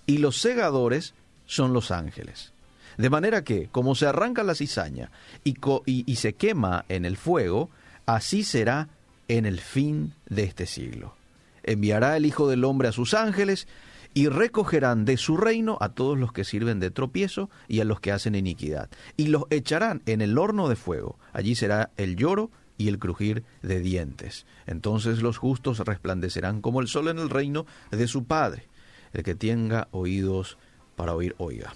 y 0.07 0.19
los 0.19 0.41
segadores 0.41 1.15
son 1.47 1.73
los 1.73 1.91
ángeles. 1.91 2.53
De 2.97 3.11
manera 3.11 3.43
que, 3.43 3.69
como 3.73 3.95
se 3.95 4.07
arranca 4.07 4.43
la 4.43 4.55
cizaña 4.55 5.11
y, 5.43 5.57
y 5.87 6.17
se 6.17 6.35
quema 6.35 6.85
en 6.89 7.05
el 7.05 7.17
fuego, 7.17 7.71
así 8.07 8.45
será 8.45 8.89
en 9.29 9.47
el 9.47 9.61
fin 9.61 10.15
de 10.27 10.45
este 10.45 10.67
siglo. 10.67 11.15
Enviará 11.63 12.17
el 12.17 12.27
Hijo 12.27 12.49
del 12.49 12.65
Hombre 12.65 12.89
a 12.89 12.93
sus 12.93 13.15
ángeles 13.15 13.67
y 14.13 14.29
recogerán 14.29 15.05
de 15.05 15.17
su 15.17 15.37
reino 15.37 15.77
a 15.81 15.89
todos 15.89 16.17
los 16.17 16.33
que 16.33 16.45
sirven 16.45 16.79
de 16.79 16.93
tropiezo 16.93 17.51
y 17.67 17.81
a 17.81 17.85
los 17.85 18.01
que 18.01 18.13
hacen 18.13 18.37
iniquidad, 18.37 18.89
y 19.17 19.27
los 19.27 19.45
echarán 19.51 20.03
en 20.07 20.21
el 20.21 20.39
horno 20.39 20.69
de 20.69 20.77
fuego. 20.77 21.19
Allí 21.33 21.57
será 21.57 21.91
el 21.97 22.15
lloro 22.15 22.51
y 22.79 22.89
el 22.89 22.99
crujir 22.99 23.43
de 23.63 23.81
dientes. 23.81 24.47
Entonces 24.67 25.21
los 25.21 25.39
justos 25.39 25.81
resplandecerán 25.81 26.61
como 26.61 26.81
el 26.81 26.89
sol 26.89 27.09
en 27.09 27.19
el 27.19 27.31
reino 27.31 27.67
de 27.91 28.07
su 28.07 28.25
Padre. 28.25 28.69
El 29.15 29.23
que 29.23 29.35
tenga 29.35 29.89
oídos 29.93 30.59
para 30.97 31.15
oír, 31.15 31.35
oiga. 31.39 31.73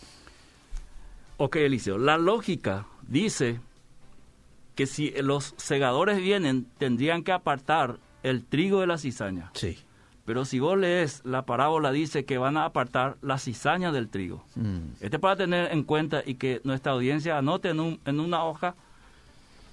Ok, 1.38 1.56
Eliseo, 1.56 1.96
la 1.98 2.18
lógica 2.18 2.86
dice 3.06 3.60
que 4.74 4.86
si 4.86 5.10
los 5.22 5.54
segadores 5.56 6.18
vienen, 6.18 6.66
tendrían 6.78 7.22
que 7.22 7.32
apartar 7.32 7.98
el 8.22 8.44
trigo 8.44 8.80
de 8.80 8.86
la 8.88 8.98
cizaña. 8.98 9.50
Sí. 9.54 9.78
Pero 10.24 10.44
si 10.44 10.58
vos 10.58 10.76
lees 10.76 11.22
la 11.24 11.46
parábola, 11.46 11.90
dice 11.90 12.24
que 12.24 12.38
van 12.38 12.56
a 12.56 12.64
apartar 12.66 13.16
la 13.22 13.38
cizaña 13.38 13.92
del 13.92 14.08
trigo. 14.08 14.44
Mm. 14.56 14.90
Este 15.00 15.16
es 15.16 15.20
para 15.20 15.36
tener 15.36 15.72
en 15.72 15.84
cuenta 15.84 16.22
y 16.26 16.34
que 16.34 16.60
nuestra 16.64 16.92
audiencia 16.92 17.38
anote 17.38 17.70
en, 17.70 17.80
un- 17.80 18.00
en 18.04 18.20
una 18.20 18.44
hoja 18.44 18.74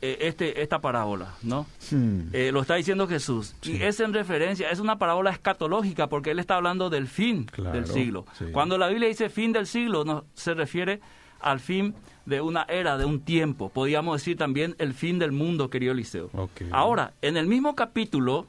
eh, 0.01 0.17
este, 0.21 0.61
esta 0.61 0.79
parábola, 0.79 1.33
¿no? 1.43 1.65
Mm. 1.91 2.29
Eh, 2.33 2.51
lo 2.51 2.61
está 2.61 2.75
diciendo 2.75 3.07
Jesús. 3.07 3.55
Sí. 3.61 3.77
Y 3.77 3.83
es 3.83 3.99
en 3.99 4.13
referencia, 4.13 4.69
es 4.69 4.79
una 4.79 4.97
parábola 4.97 5.31
escatológica 5.31 6.07
porque 6.07 6.31
él 6.31 6.39
está 6.39 6.55
hablando 6.55 6.89
del 6.89 7.07
fin 7.07 7.45
Claro, 7.45 7.75
del 7.75 7.87
siglo. 7.87 8.25
sí. 8.37 8.45
Cuando 8.51 8.77
la 8.77 8.87
Biblia 8.87 9.07
dice 9.07 9.29
fin 9.29 9.51
del 9.51 9.67
siglo, 9.67 10.05
no, 10.05 10.25
se 10.33 10.53
refiere 10.53 10.99
al 11.39 11.59
fin 11.59 11.95
de 12.25 12.41
una 12.41 12.63
era, 12.63 12.97
de 12.97 13.05
un 13.05 13.21
tiempo. 13.21 13.69
Podríamos 13.69 14.19
decir 14.21 14.37
también 14.37 14.75
el 14.79 14.93
fin 14.93 15.19
del 15.19 15.31
mundo, 15.31 15.69
querido 15.69 15.91
Eliseo. 15.93 16.29
Ok. 16.33 16.63
Ahora, 16.71 17.13
en 17.21 17.37
el 17.37 17.47
mismo 17.47 17.75
capítulo 17.75 18.47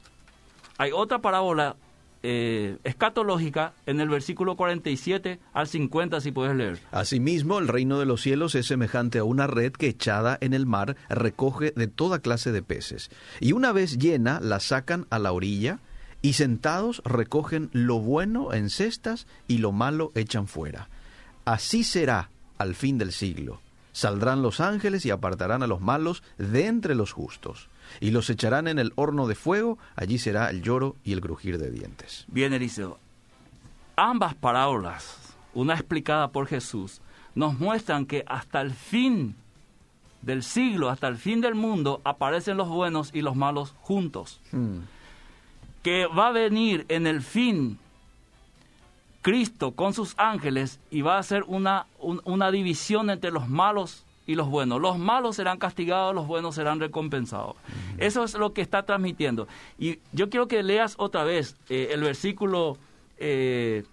hay 0.77 0.91
otra 0.91 1.19
parábola 1.19 1.75
eh, 2.23 2.77
escatológica 2.83 3.73
en 3.85 3.99
el 3.99 4.09
versículo 4.09 4.55
47 4.55 5.39
al 5.53 5.67
50, 5.67 6.21
si 6.21 6.31
puedes 6.31 6.55
leer. 6.55 6.79
Asimismo, 6.91 7.59
el 7.59 7.67
reino 7.67 7.99
de 7.99 8.05
los 8.05 8.21
cielos 8.21 8.55
es 8.55 8.67
semejante 8.67 9.19
a 9.19 9.23
una 9.23 9.47
red 9.47 9.71
que 9.71 9.87
echada 9.87 10.37
en 10.41 10.53
el 10.53 10.65
mar 10.65 10.95
recoge 11.09 11.71
de 11.75 11.87
toda 11.87 12.19
clase 12.19 12.51
de 12.51 12.63
peces. 12.63 13.09
Y 13.39 13.53
una 13.53 13.71
vez 13.71 13.97
llena, 13.97 14.39
la 14.41 14.59
sacan 14.59 15.07
a 15.09 15.19
la 15.19 15.31
orilla 15.31 15.79
y 16.21 16.33
sentados 16.33 17.01
recogen 17.05 17.69
lo 17.73 17.99
bueno 17.99 18.53
en 18.53 18.69
cestas 18.69 19.27
y 19.47 19.59
lo 19.59 19.71
malo 19.71 20.11
echan 20.15 20.47
fuera. 20.47 20.89
Así 21.45 21.83
será 21.83 22.29
al 22.57 22.75
fin 22.75 22.97
del 22.97 23.11
siglo. 23.11 23.61
Saldrán 23.91 24.41
los 24.41 24.59
ángeles 24.59 25.05
y 25.05 25.11
apartarán 25.11 25.63
a 25.63 25.67
los 25.67 25.81
malos 25.81 26.21
de 26.37 26.67
entre 26.67 26.93
los 26.93 27.13
justos. 27.13 27.69
Y 27.99 28.11
los 28.11 28.29
echarán 28.29 28.67
en 28.67 28.79
el 28.79 28.91
horno 28.95 29.27
de 29.27 29.35
fuego, 29.35 29.77
allí 29.95 30.17
será 30.19 30.49
el 30.49 30.61
lloro 30.61 30.95
y 31.03 31.13
el 31.13 31.21
crujir 31.21 31.57
de 31.57 31.71
dientes. 31.71 32.25
Bien, 32.27 32.53
Eliseo. 32.53 32.99
Ambas 33.95 34.35
parábolas, 34.35 35.35
una 35.53 35.73
explicada 35.73 36.29
por 36.29 36.47
Jesús, 36.47 37.01
nos 37.35 37.59
muestran 37.59 38.05
que 38.05 38.23
hasta 38.27 38.61
el 38.61 38.71
fin 38.73 39.35
del 40.21 40.43
siglo, 40.43 40.89
hasta 40.89 41.07
el 41.07 41.17
fin 41.17 41.41
del 41.41 41.55
mundo, 41.55 42.01
aparecen 42.03 42.57
los 42.57 42.67
buenos 42.69 43.11
y 43.13 43.21
los 43.21 43.35
malos 43.35 43.73
juntos. 43.81 44.39
Mm. 44.51 44.79
Que 45.83 46.05
va 46.07 46.27
a 46.27 46.31
venir 46.31 46.85
en 46.89 47.07
el 47.07 47.21
fin 47.21 47.79
Cristo 49.21 49.71
con 49.71 49.93
sus 49.93 50.13
ángeles 50.17 50.79
y 50.91 51.01
va 51.01 51.15
a 51.15 51.19
hacer 51.19 51.43
una, 51.47 51.85
un- 51.99 52.21
una 52.25 52.51
división 52.51 53.09
entre 53.09 53.31
los 53.31 53.47
malos 53.49 54.03
y 54.27 54.35
los 54.35 54.47
buenos. 54.49 54.79
Los 54.79 54.99
malos 54.99 55.37
serán 55.37 55.57
castigados, 55.57 56.13
los 56.13 56.27
buenos 56.27 56.53
serán 56.53 56.79
recompensados. 56.79 57.55
Eso 57.97 58.23
es 58.25 58.35
lo 58.35 58.53
que 58.53 58.61
está 58.61 58.83
transmitiendo. 58.85 59.47
Y 59.79 59.99
yo 60.11 60.29
quiero 60.29 60.47
que 60.47 60.61
leas 60.61 60.93
otra 60.99 61.23
vez 61.23 61.55
eh, 61.69 61.89
el 61.93 62.01
versículo, 62.01 62.77
eh, 63.17 63.83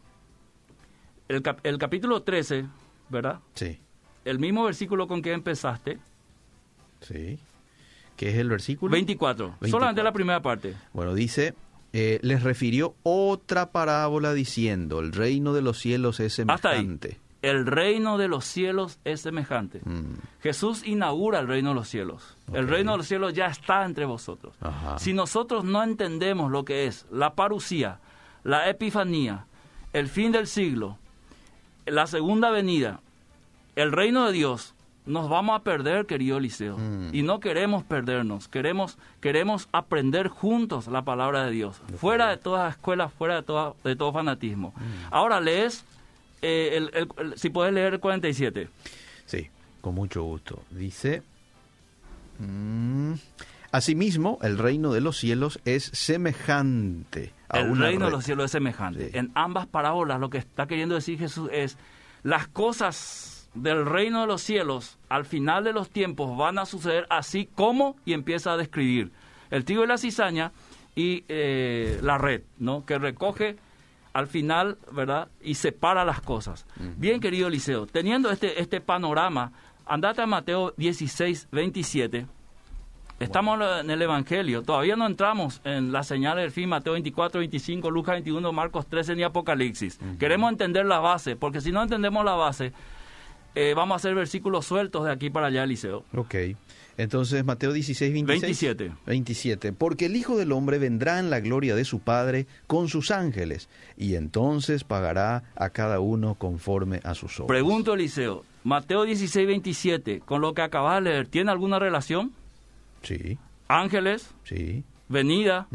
el, 1.28 1.40
cap- 1.42 1.60
el 1.62 1.78
capítulo 1.78 2.22
13, 2.22 2.66
¿verdad? 3.08 3.40
Sí, 3.54 3.78
El 4.24 4.38
mismo 4.38 4.64
versículo 4.64 5.06
con 5.06 5.22
que 5.22 5.32
empezaste, 5.32 5.98
sí. 7.00 7.38
¿Qué 8.16 8.28
es 8.30 8.36
el 8.36 8.48
versículo? 8.48 8.92
24. 8.92 9.46
24. 9.60 9.68
Solamente 9.70 10.02
la 10.02 10.12
primera 10.12 10.40
parte. 10.40 10.74
Bueno, 10.92 11.14
dice, 11.14 11.54
eh, 11.92 12.20
les 12.22 12.42
refirió 12.44 12.94
otra 13.02 13.72
parábola 13.72 14.32
diciendo, 14.34 15.00
el 15.00 15.12
reino 15.12 15.52
de 15.52 15.62
los 15.62 15.78
cielos 15.80 16.20
es 16.20 16.38
Hasta 16.46 16.70
ahí. 16.70 16.78
El 17.44 17.66
reino 17.66 18.16
de 18.16 18.28
los 18.28 18.46
cielos 18.46 18.98
es 19.04 19.20
semejante. 19.20 19.80
Mm, 19.84 20.14
Jesús 20.42 20.86
inaugura 20.86 21.40
el 21.40 21.46
reino 21.46 21.70
de 21.70 21.74
los 21.74 21.88
cielos. 21.88 22.36
El 22.52 22.68
reino 22.68 22.92
de 22.92 22.98
los 22.98 23.06
cielos 23.06 23.34
ya 23.34 23.46
está 23.46 23.84
entre 23.84 24.06
vosotros. 24.06 24.54
Ajá. 24.62 24.98
Si 24.98 25.12
nosotros 25.12 25.62
no 25.62 25.82
entendemos 25.82 26.50
lo 26.50 26.64
que 26.64 26.86
es 26.86 27.06
la 27.10 27.34
parucía, 27.34 27.98
la 28.44 28.70
epifanía, 28.70 29.44
el 29.92 30.08
fin 30.08 30.32
del 30.32 30.46
siglo, 30.46 30.96
la 31.84 32.06
segunda 32.06 32.50
venida, 32.50 33.00
el 33.76 33.92
reino 33.92 34.24
de 34.26 34.32
Dios, 34.32 34.74
nos 35.06 35.28
vamos 35.28 35.56
a 35.56 35.62
perder, 35.62 36.06
querido 36.06 36.38
Eliseo. 36.38 36.78
Mm. 36.78 37.10
Y 37.14 37.22
no 37.22 37.40
queremos 37.40 37.84
perdernos, 37.84 38.48
queremos, 38.48 38.98
queremos 39.20 39.68
aprender 39.72 40.28
juntos 40.28 40.86
la 40.86 41.02
palabra 41.02 41.44
de 41.44 41.50
Dios, 41.50 41.82
fuera 41.98 42.30
de 42.30 42.38
toda 42.38 42.70
escuela, 42.70 43.08
fuera 43.08 43.36
de, 43.36 43.42
toda, 43.42 43.74
de 43.84 43.96
todo 43.96 44.12
fanatismo. 44.12 44.72
Mm. 44.76 44.80
Ahora 45.10 45.40
lees, 45.40 45.84
eh, 46.44 46.76
el- 46.76 46.90
el- 46.94 47.08
el- 47.32 47.38
si 47.38 47.50
puedes 47.50 47.72
leer 47.72 47.94
el 47.94 48.00
47. 48.00 48.68
Sí, 49.26 49.48
con 49.80 49.94
mucho 49.94 50.22
gusto. 50.22 50.62
Dice, 50.70 51.22
mm, 52.38 53.12
asimismo, 53.72 54.38
el 54.42 54.58
reino 54.58 54.92
de 54.92 55.00
los 55.00 55.16
cielos 55.16 55.60
es 55.64 55.84
semejante 55.92 57.32
a 57.48 57.60
El 57.60 57.70
una 57.70 57.86
reino 57.86 58.00
de 58.06 58.10
red". 58.10 58.16
los 58.16 58.24
cielos 58.24 58.44
es 58.46 58.50
semejante. 58.50 59.10
Sí. 59.10 59.18
En 59.18 59.30
ambas 59.34 59.66
parábolas 59.66 60.20
lo 60.20 60.30
que 60.30 60.38
está 60.38 60.66
queriendo 60.66 60.94
decir 60.94 61.18
Jesús 61.18 61.48
es, 61.52 61.76
las 62.22 62.48
cosas 62.48 63.48
del 63.54 63.86
reino 63.86 64.22
de 64.22 64.26
los 64.26 64.42
cielos 64.42 64.98
al 65.08 65.24
final 65.24 65.62
de 65.64 65.72
los 65.72 65.88
tiempos 65.90 66.36
van 66.36 66.58
a 66.58 66.66
suceder 66.66 67.06
así 67.08 67.48
como 67.54 67.96
y 68.04 68.12
empieza 68.12 68.52
a 68.52 68.56
describir 68.56 69.12
el 69.50 69.64
trigo 69.64 69.84
y 69.84 69.86
la 69.86 69.96
cizaña 69.98 70.50
y 70.96 71.22
eh, 71.28 72.00
la 72.02 72.18
red, 72.18 72.42
¿no? 72.58 72.84
Que 72.84 72.98
recoge 72.98 73.56
al 74.14 74.28
final, 74.28 74.78
¿verdad? 74.92 75.28
Y 75.42 75.56
separa 75.56 76.04
las 76.04 76.20
cosas. 76.20 76.64
Bien, 76.96 77.20
querido 77.20 77.48
Eliseo, 77.48 77.86
teniendo 77.86 78.30
este, 78.30 78.60
este 78.60 78.80
panorama, 78.80 79.52
andate 79.84 80.22
a 80.22 80.26
Mateo 80.26 80.72
16, 80.76 81.48
27. 81.50 82.26
Estamos 83.20 83.60
en 83.80 83.90
el 83.90 84.02
Evangelio, 84.02 84.62
todavía 84.62 84.96
no 84.96 85.06
entramos 85.06 85.60
en 85.64 85.92
las 85.92 86.06
señales 86.06 86.44
del 86.44 86.50
fin, 86.52 86.68
Mateo 86.68 86.94
24, 86.94 87.38
25, 87.40 87.90
Lucas 87.90 88.14
21, 88.14 88.52
Marcos 88.52 88.86
13 88.86 89.16
ni 89.16 89.22
Apocalipsis. 89.22 89.98
Queremos 90.18 90.50
entender 90.50 90.86
la 90.86 90.98
base, 90.98 91.36
porque 91.36 91.60
si 91.60 91.70
no 91.70 91.82
entendemos 91.82 92.24
la 92.24 92.34
base, 92.34 92.72
eh, 93.54 93.74
vamos 93.74 93.94
a 93.94 93.96
hacer 93.96 94.14
versículos 94.14 94.66
sueltos 94.66 95.04
de 95.04 95.12
aquí 95.12 95.30
para 95.30 95.48
allá, 95.48 95.64
Eliseo. 95.64 96.04
Ok. 96.14 96.34
Entonces, 96.96 97.44
Mateo 97.44 97.72
16, 97.72 98.12
26. 98.12 98.42
27. 98.42 98.92
27. 99.06 99.72
Porque 99.72 100.06
el 100.06 100.14
Hijo 100.14 100.36
del 100.36 100.52
Hombre 100.52 100.78
vendrá 100.78 101.18
en 101.18 101.28
la 101.28 101.40
gloria 101.40 101.74
de 101.74 101.84
su 101.84 101.98
Padre 101.98 102.46
con 102.68 102.88
sus 102.88 103.10
ángeles, 103.10 103.68
y 103.96 104.14
entonces 104.14 104.84
pagará 104.84 105.42
a 105.56 105.70
cada 105.70 105.98
uno 105.98 106.36
conforme 106.36 107.00
a 107.02 107.14
sus 107.14 107.40
obras. 107.40 107.48
Pregunto, 107.48 107.94
Eliseo, 107.94 108.44
Mateo 108.62 109.02
16, 109.04 109.44
27, 109.46 110.20
con 110.20 110.40
lo 110.40 110.54
que 110.54 110.62
acabas 110.62 111.02
de 111.02 111.10
leer, 111.10 111.26
¿tiene 111.26 111.50
alguna 111.50 111.80
relación? 111.80 112.32
Sí, 113.02 113.38
Ángeles, 113.66 114.30
sí. 114.44 114.84
venida 115.08 115.66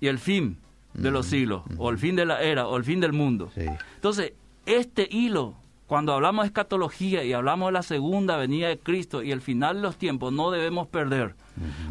y 0.00 0.06
el 0.06 0.18
fin 0.20 0.58
de 0.94 1.10
los 1.10 1.26
siglos, 1.26 1.62
o 1.76 1.90
el 1.90 1.98
fin 1.98 2.14
de 2.14 2.24
la 2.24 2.40
era, 2.40 2.68
o 2.68 2.76
el 2.76 2.84
fin 2.84 3.00
del 3.00 3.12
mundo. 3.12 3.50
sí. 3.54 3.66
Entonces, 3.96 4.32
este 4.64 5.08
hilo, 5.10 5.56
cuando 5.92 6.14
hablamos 6.14 6.44
de 6.44 6.46
escatología 6.46 7.22
y 7.22 7.34
hablamos 7.34 7.68
de 7.68 7.72
la 7.72 7.82
segunda 7.82 8.38
venida 8.38 8.66
de 8.68 8.78
Cristo 8.78 9.22
y 9.22 9.30
el 9.30 9.42
final 9.42 9.76
de 9.76 9.82
los 9.82 9.96
tiempos, 9.96 10.32
no 10.32 10.50
debemos 10.50 10.88
perder. 10.88 11.34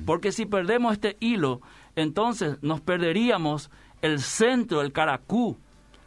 Porque 0.07 0.31
si 0.31 0.47
perdemos 0.47 0.93
este 0.93 1.17
hilo, 1.19 1.61
entonces 1.95 2.57
nos 2.63 2.81
perderíamos 2.81 3.69
el 4.01 4.19
centro, 4.19 4.81
el 4.81 4.91
caracú, 4.91 5.55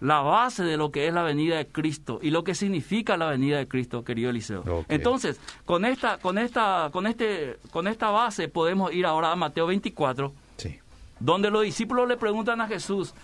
la 0.00 0.22
base 0.22 0.64
de 0.64 0.76
lo 0.76 0.90
que 0.90 1.06
es 1.06 1.14
la 1.14 1.22
venida 1.22 1.56
de 1.56 1.68
Cristo 1.68 2.18
y 2.20 2.30
lo 2.30 2.42
que 2.42 2.56
significa 2.56 3.16
la 3.16 3.26
venida 3.26 3.58
de 3.58 3.68
Cristo, 3.68 4.02
querido 4.02 4.30
Eliseo. 4.30 4.84
Entonces, 4.88 5.38
con 5.64 5.84
esta, 5.84 6.18
con 6.18 6.36
esta, 6.36 6.88
con 6.90 7.06
este, 7.06 7.60
con 7.70 7.86
esta 7.86 8.10
base 8.10 8.48
podemos 8.48 8.92
ir 8.92 9.06
ahora 9.06 9.30
a 9.30 9.36
Mateo 9.36 9.68
24, 9.68 10.32
Sí. 10.56 10.80
donde 11.20 11.48
los 11.48 11.62
discípulos 11.62 12.08
le 12.08 12.16
preguntan 12.16 12.60
a 12.60 12.66
Jesús, 12.66 13.14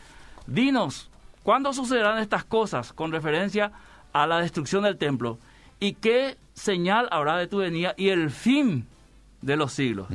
dinos, 0.46 1.10
¿cuándo 1.42 1.72
sucederán 1.72 2.18
estas 2.18 2.44
cosas 2.44 2.92
con 2.92 3.10
referencia 3.10 3.64
a 3.66 3.89
la 4.12 4.40
destrucción 4.40 4.82
del 4.84 4.96
templo? 4.96 5.38
¿Y 5.78 5.94
qué 5.94 6.36
señal 6.54 7.08
habrá 7.10 7.36
de 7.36 7.46
tu 7.46 7.58
venida 7.58 7.94
y 7.96 8.08
el 8.10 8.30
fin 8.30 8.86
de 9.42 9.56
los 9.56 9.72
siglos? 9.72 10.08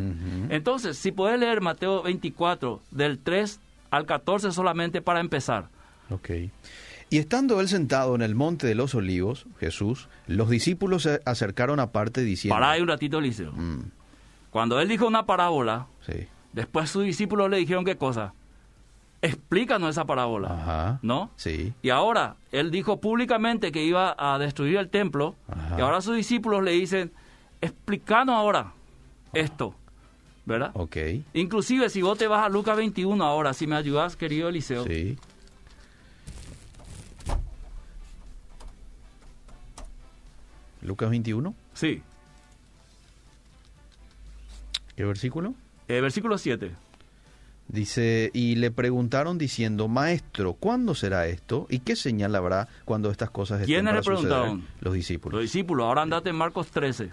Entonces, 0.50 0.98
si 0.98 1.12
puedes 1.12 1.40
leer 1.40 1.62
Mateo 1.62 2.04
24, 2.04 2.82
del 2.92 3.20
3 3.20 3.60
al 3.92 4.06
14 4.06 4.52
solamente 4.52 5.02
para 5.02 5.20
empezar. 5.20 5.70
Ok. 6.10 6.30
Y 7.10 7.18
estando 7.20 7.62
él 7.62 7.68
sentado 7.68 8.16
en 8.16 8.22
el 8.22 8.36
monte 8.36 8.68
de 8.68 8.76
los 8.76 8.96
olivos, 8.96 9.46
Jesús, 9.60 10.10
los 10.28 10.50
discípulos 10.50 11.04
se 11.04 11.22
acercaron 11.26 11.80
aparte 11.80 12.22
diciendo... 12.22 12.56
Pará 12.56 12.72
ahí 12.72 12.82
un 12.82 12.88
ratito, 12.88 13.20
Eliseo. 13.20 13.52
Mm, 13.54 13.92
Cuando 14.50 14.80
él 14.80 14.88
dijo 14.90 15.08
una 15.08 15.26
parábola, 15.26 15.88
sí. 16.06 16.28
después 16.52 16.90
sus 16.90 17.04
discípulos 17.06 17.50
le 17.50 17.58
dijeron 17.58 17.86
qué 17.86 17.96
cosa. 17.96 18.34
Explícanos 19.26 19.90
esa 19.90 20.06
parábola, 20.06 20.50
Ajá. 20.54 21.00
¿no? 21.02 21.32
Sí. 21.36 21.74
Y 21.82 21.90
ahora, 21.90 22.36
él 22.52 22.70
dijo 22.70 23.02
públicamente 23.02 23.72
que 23.72 23.84
iba 23.84 24.16
a 24.18 24.38
destruir 24.38 24.78
el 24.78 24.90
templo, 24.90 25.34
Ajá. 25.48 25.78
y 25.80 25.82
ahora 25.82 26.00
sus 26.02 26.16
discípulos 26.16 26.62
le 26.64 26.72
dicen, 26.72 27.12
explícanos 27.60 28.36
ahora 28.36 28.74
esto, 29.34 29.74
¿verdad? 30.46 30.70
Ok. 30.76 30.98
Inclusive 31.34 31.90
si 31.90 32.04
vos 32.04 32.20
te 32.20 32.28
vas 32.28 32.46
a 32.46 32.50
Lucas 32.50 32.78
21 32.78 33.24
ahora, 33.26 33.54
si 33.56 33.66
me 33.66 33.76
ayudas, 33.76 34.16
querido 34.16 34.48
Eliseo. 34.50 34.84
Sí. 34.86 35.18
Lucas 40.84 41.10
21. 41.10 41.56
Sí. 41.74 42.04
¿Qué 44.96 45.04
versículo? 45.04 45.56
Eh, 45.88 46.00
versículo 46.00 46.38
7. 46.38 46.72
Dice, 47.68 48.30
y 48.34 48.56
le 48.56 48.70
preguntaron 48.70 49.38
diciendo, 49.38 49.88
Maestro, 49.88 50.54
¿cuándo 50.54 50.94
será 50.94 51.28
esto? 51.28 51.66
¿Y 51.70 51.80
qué 51.80 51.96
señal 51.96 52.36
habrá 52.36 52.68
cuando 52.86 53.10
estas 53.10 53.32
cosas 53.32 53.62
estén 53.62 53.76
¿Quiénes 53.76 53.92
para 53.92 54.00
le 54.02 54.06
preguntaron? 54.06 54.60
suceder? 54.62 54.78
Los 54.82 54.94
discípulos. 54.94 55.34
Los 55.34 55.42
discípulos, 55.42 55.86
ahora 55.86 56.04
andate 56.04 56.30
en 56.30 56.36
Marcos 56.36 56.68
13. 56.68 57.12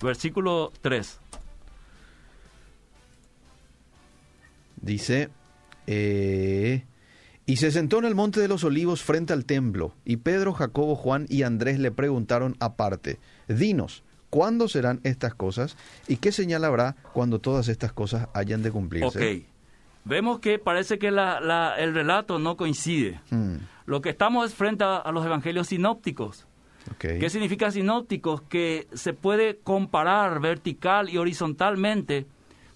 Versículo 0.00 0.72
3. 0.80 1.18
Dice, 4.80 5.30
eh, 5.86 6.84
y 7.46 7.56
se 7.56 7.70
sentó 7.70 7.98
en 7.98 8.04
el 8.04 8.14
monte 8.14 8.40
de 8.40 8.48
los 8.48 8.64
olivos 8.64 9.02
frente 9.02 9.32
al 9.32 9.44
templo, 9.44 9.94
y 10.04 10.18
Pedro, 10.18 10.52
Jacobo, 10.52 10.94
Juan 10.94 11.26
y 11.28 11.42
Andrés 11.42 11.78
le 11.78 11.90
preguntaron 11.90 12.56
aparte, 12.60 13.18
Dinos, 13.48 14.02
¿cuándo 14.34 14.66
serán 14.66 14.98
estas 15.04 15.32
cosas? 15.34 15.76
¿Y 16.08 16.16
qué 16.16 16.32
señal 16.32 16.64
habrá 16.64 16.96
cuando 17.12 17.38
todas 17.38 17.68
estas 17.68 17.92
cosas 17.92 18.26
hayan 18.34 18.64
de 18.64 18.72
cumplirse? 18.72 19.18
Ok. 19.38 19.42
Vemos 20.04 20.40
que 20.40 20.58
parece 20.58 20.98
que 20.98 21.12
la- 21.12 21.40
la- 21.40 21.76
el 21.78 21.94
relato 21.94 22.40
no 22.40 22.56
coincide. 22.56 23.20
Mm, 23.30 23.58
Lo 23.86 24.00
que 24.00 24.10
estamos 24.10 24.46
es 24.50 24.54
frente 24.54 24.82
a, 24.82 24.96
a 24.96 25.12
los 25.12 25.24
evangelios 25.24 25.68
sinópticos. 25.68 26.46
ok. 26.90 27.20
¿Qué 27.20 27.30
significa 27.30 27.70
sinópticos? 27.70 28.42
Que 28.42 28.88
se 28.92 29.12
puede 29.12 29.58
comparar 29.62 30.40
vertical 30.40 31.08
y 31.10 31.18
horizontalmente 31.18 32.26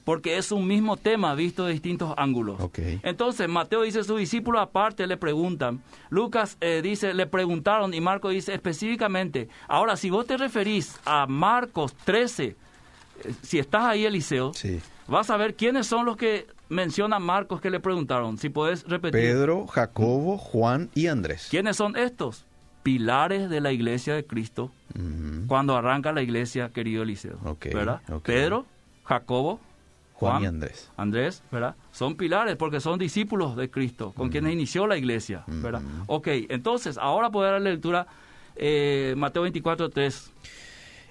porque 0.08 0.38
es 0.38 0.52
un 0.52 0.66
mismo 0.66 0.96
tema 0.96 1.34
visto 1.34 1.66
de 1.66 1.72
distintos 1.72 2.14
ángulos. 2.16 2.56
Entonces, 3.02 3.46
Mateo 3.46 3.82
dice, 3.82 4.02
sus 4.04 4.18
discípulos 4.18 4.62
aparte 4.62 5.06
le 5.06 5.18
preguntan. 5.18 5.82
Lucas 6.08 6.56
eh, 6.62 6.80
dice, 6.82 7.12
le 7.12 7.26
preguntaron 7.26 7.92
y 7.92 8.00
Marcos 8.00 8.32
dice 8.32 8.54
específicamente. 8.54 9.50
Ahora, 9.68 9.96
si 9.96 10.08
vos 10.08 10.26
te 10.26 10.38
referís 10.38 10.98
a 11.04 11.26
Marcos 11.26 11.92
13, 12.06 12.44
eh, 12.46 12.56
si 13.42 13.58
estás 13.58 13.82
ahí, 13.82 14.06
Eliseo, 14.06 14.54
Sí. 14.54 14.80
vas 15.08 15.28
a 15.28 15.36
ver 15.36 15.54
quiénes 15.56 15.86
son 15.86 16.06
los 16.06 16.16
que 16.16 16.46
menciona 16.70 17.18
Marcos 17.18 17.60
que 17.60 17.68
le 17.68 17.78
preguntaron. 17.78 18.38
Si 18.38 18.48
puedes 18.48 18.84
repetir. 18.88 19.20
Pedro, 19.20 19.66
Jacobo, 19.66 20.38
Juan 20.38 20.88
y 20.94 21.08
Andrés. 21.08 21.48
¿Quiénes 21.50 21.76
son 21.76 21.96
estos? 21.98 22.46
Pilares 22.82 23.50
de 23.50 23.60
la 23.60 23.72
iglesia 23.72 24.14
de 24.14 24.24
Cristo 24.24 24.72
cuando 25.48 25.76
arranca 25.76 26.12
la 26.12 26.22
iglesia, 26.22 26.70
querido 26.70 27.02
Eliseo. 27.02 27.36
¿Verdad? 27.74 28.00
Pedro, 28.22 28.64
Jacobo, 29.04 29.60
Juan 30.18 30.42
y 30.42 30.46
Andrés. 30.46 30.90
Andrés, 30.96 31.42
¿verdad? 31.52 31.76
Son 31.92 32.16
pilares 32.16 32.56
porque 32.56 32.80
son 32.80 32.98
discípulos 32.98 33.56
de 33.56 33.70
Cristo, 33.70 34.12
con 34.16 34.30
quienes 34.30 34.52
inició 34.52 34.86
la 34.86 34.96
iglesia, 34.96 35.44
¿verdad? 35.46 35.82
Ok, 36.06 36.28
entonces, 36.48 36.98
ahora 36.98 37.30
poder 37.30 37.52
dar 37.52 37.60
la 37.62 37.70
lectura 37.70 38.06
eh, 38.56 39.14
Mateo 39.16 39.42
24, 39.42 39.90
3. 39.90 40.32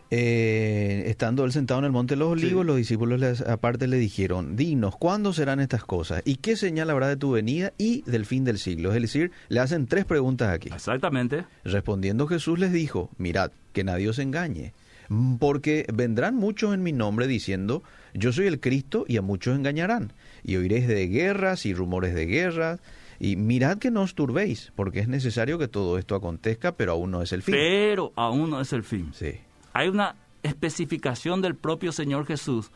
Eh, 0.10 1.04
estando 1.08 1.43
él 1.43 1.52
sentado 1.52 1.80
en 1.80 1.86
el 1.86 1.91
monte 1.91 2.13
de 2.15 2.20
los 2.20 2.30
olivos, 2.32 2.65
los 2.65 2.78
discípulos 2.78 3.20
les- 3.20 3.41
aparte 3.41 3.88
le 3.88 3.98
dijeron, 3.98 4.56
dinos, 4.56 4.96
¿cuándo 4.96 5.34
serán 5.34 5.60
estas 5.60 5.84
cosas? 5.84 6.22
¿Y 6.24 6.38
qué 6.38 6.56
señal 6.56 6.89
habrá 6.89 7.10
de 7.10 7.17
tu 7.17 7.32
venida 7.32 7.74
y 7.78 8.04
del 8.04 8.26
fin 8.26 8.46
del 8.46 8.58
siglo? 8.58 8.93
Es 8.93 9.02
decir, 9.02 9.32
le 9.50 9.60
hacen 9.60 9.86
tres 9.86 10.06
preguntas 10.06 10.50
aquí. 10.54 10.70
Exactamente. 10.74 11.46
Respondiendo 11.65 12.26
Jesús 12.28 12.58
les 12.58 12.72
dijo, 12.72 13.10
mirad, 13.17 13.52
que 13.74 13.84
nadie 13.84 14.08
os 14.08 14.20
engañe, 14.20 14.74
mm, 15.10 15.36
porque 15.38 15.86
vendrán 15.93 16.36
muchos 16.36 16.74
en 16.74 16.84
mi 16.84 16.93
nombre 16.93 17.28
diciendo, 17.28 17.84
yo 18.17 18.34
soy 18.34 18.47
el 18.47 18.60
Cristo 18.60 19.06
y 19.08 19.17
a 19.17 19.21
muchos 19.21 19.56
engañarán, 19.56 20.13
y 20.43 20.56
oiréis 20.56 20.88
de 20.88 21.08
guerras 21.08 21.65
y 21.65 21.73
rumores 21.73 22.15
de 22.15 22.25
guerras, 22.25 22.80
y 23.19 23.36
mirad 23.36 23.77
que 23.77 23.91
no 23.91 24.01
os 24.01 24.15
turbéis, 24.15 24.71
porque 24.75 24.99
es 24.99 25.08
necesario 25.08 25.58
que 25.58 25.67
todo 25.67 25.97
esto 25.97 26.15
acontezca, 26.15 26.73
pero 26.73 26.93
aún 26.93 27.12
no 27.12 27.21
es 27.21 27.32
el 27.32 27.43
fin. 27.43 27.53
Pero 27.53 28.12
aún 28.15 28.49
no 28.49 28.62
es 28.62 28.73
el 28.73 28.84
fin. 28.84 29.12
Sí. 29.13 29.39
Hay 29.73 29.88
una 29.88 30.15
especificación 30.43 31.41
del 31.41 31.56
propio 31.56 31.91
Señor 31.91 32.25
Jesús, 32.25 32.71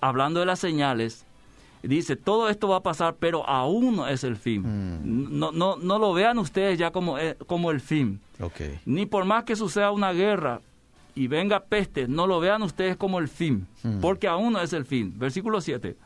hablando 0.00 0.40
de 0.40 0.46
las 0.46 0.58
señales, 0.58 1.26
dice, 1.82 2.16
todo 2.16 2.48
esto 2.48 2.68
va 2.68 2.76
a 2.76 2.82
pasar, 2.82 3.16
pero 3.18 3.46
aún 3.48 3.96
no 3.96 4.08
es 4.08 4.24
el 4.24 4.36
fin. 4.36 5.38
No, 5.38 5.52
no, 5.52 5.76
no 5.76 5.98
lo 5.98 6.12
vean 6.12 6.38
ustedes 6.38 6.78
ya 6.78 6.90
como, 6.90 7.18
eh, 7.18 7.36
como 7.46 7.70
el 7.70 7.80
fin. 7.80 8.20
Ok. 8.40 8.60
Ni 8.86 9.06
por 9.06 9.24
más 9.24 9.44
que 9.44 9.56
suceda 9.56 9.90
una 9.90 10.12
guerra 10.12 10.60
y 11.18 11.26
venga 11.26 11.64
peste, 11.64 12.06
no 12.06 12.28
lo 12.28 12.38
vean 12.38 12.62
ustedes 12.62 12.96
como 12.96 13.18
el 13.18 13.26
fin, 13.26 13.66
porque 14.00 14.28
aún 14.28 14.52
no 14.52 14.62
es 14.62 14.72
el 14.72 14.84
fin. 14.84 15.18
Versículo 15.18 15.60
7. 15.60 15.96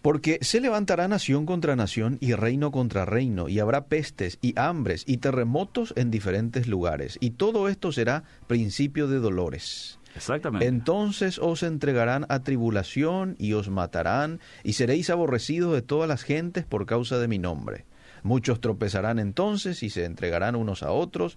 Porque 0.00 0.38
se 0.40 0.62
levantará 0.62 1.08
nación 1.08 1.44
contra 1.44 1.76
nación 1.76 2.16
y 2.20 2.32
reino 2.32 2.70
contra 2.70 3.04
reino, 3.04 3.50
y 3.50 3.58
habrá 3.58 3.84
pestes 3.86 4.38
y 4.40 4.58
hambres 4.58 5.04
y 5.06 5.18
terremotos 5.18 5.92
en 5.96 6.10
diferentes 6.10 6.66
lugares, 6.66 7.18
y 7.20 7.30
todo 7.30 7.68
esto 7.68 7.92
será 7.92 8.24
principio 8.46 9.08
de 9.08 9.18
dolores. 9.18 9.98
Exactamente. 10.16 10.66
Entonces 10.66 11.38
os 11.38 11.62
entregarán 11.62 12.24
a 12.30 12.40
tribulación 12.40 13.36
y 13.38 13.52
os 13.52 13.68
matarán, 13.68 14.40
y 14.62 14.72
seréis 14.72 15.10
aborrecidos 15.10 15.74
de 15.74 15.82
todas 15.82 16.08
las 16.08 16.22
gentes 16.22 16.64
por 16.64 16.86
causa 16.86 17.18
de 17.18 17.28
mi 17.28 17.38
nombre. 17.38 17.84
Muchos 18.24 18.60
tropezarán 18.60 19.18
entonces 19.18 19.82
y 19.82 19.90
se 19.90 20.06
entregarán 20.06 20.56
unos 20.56 20.82
a 20.82 20.90
otros, 20.90 21.36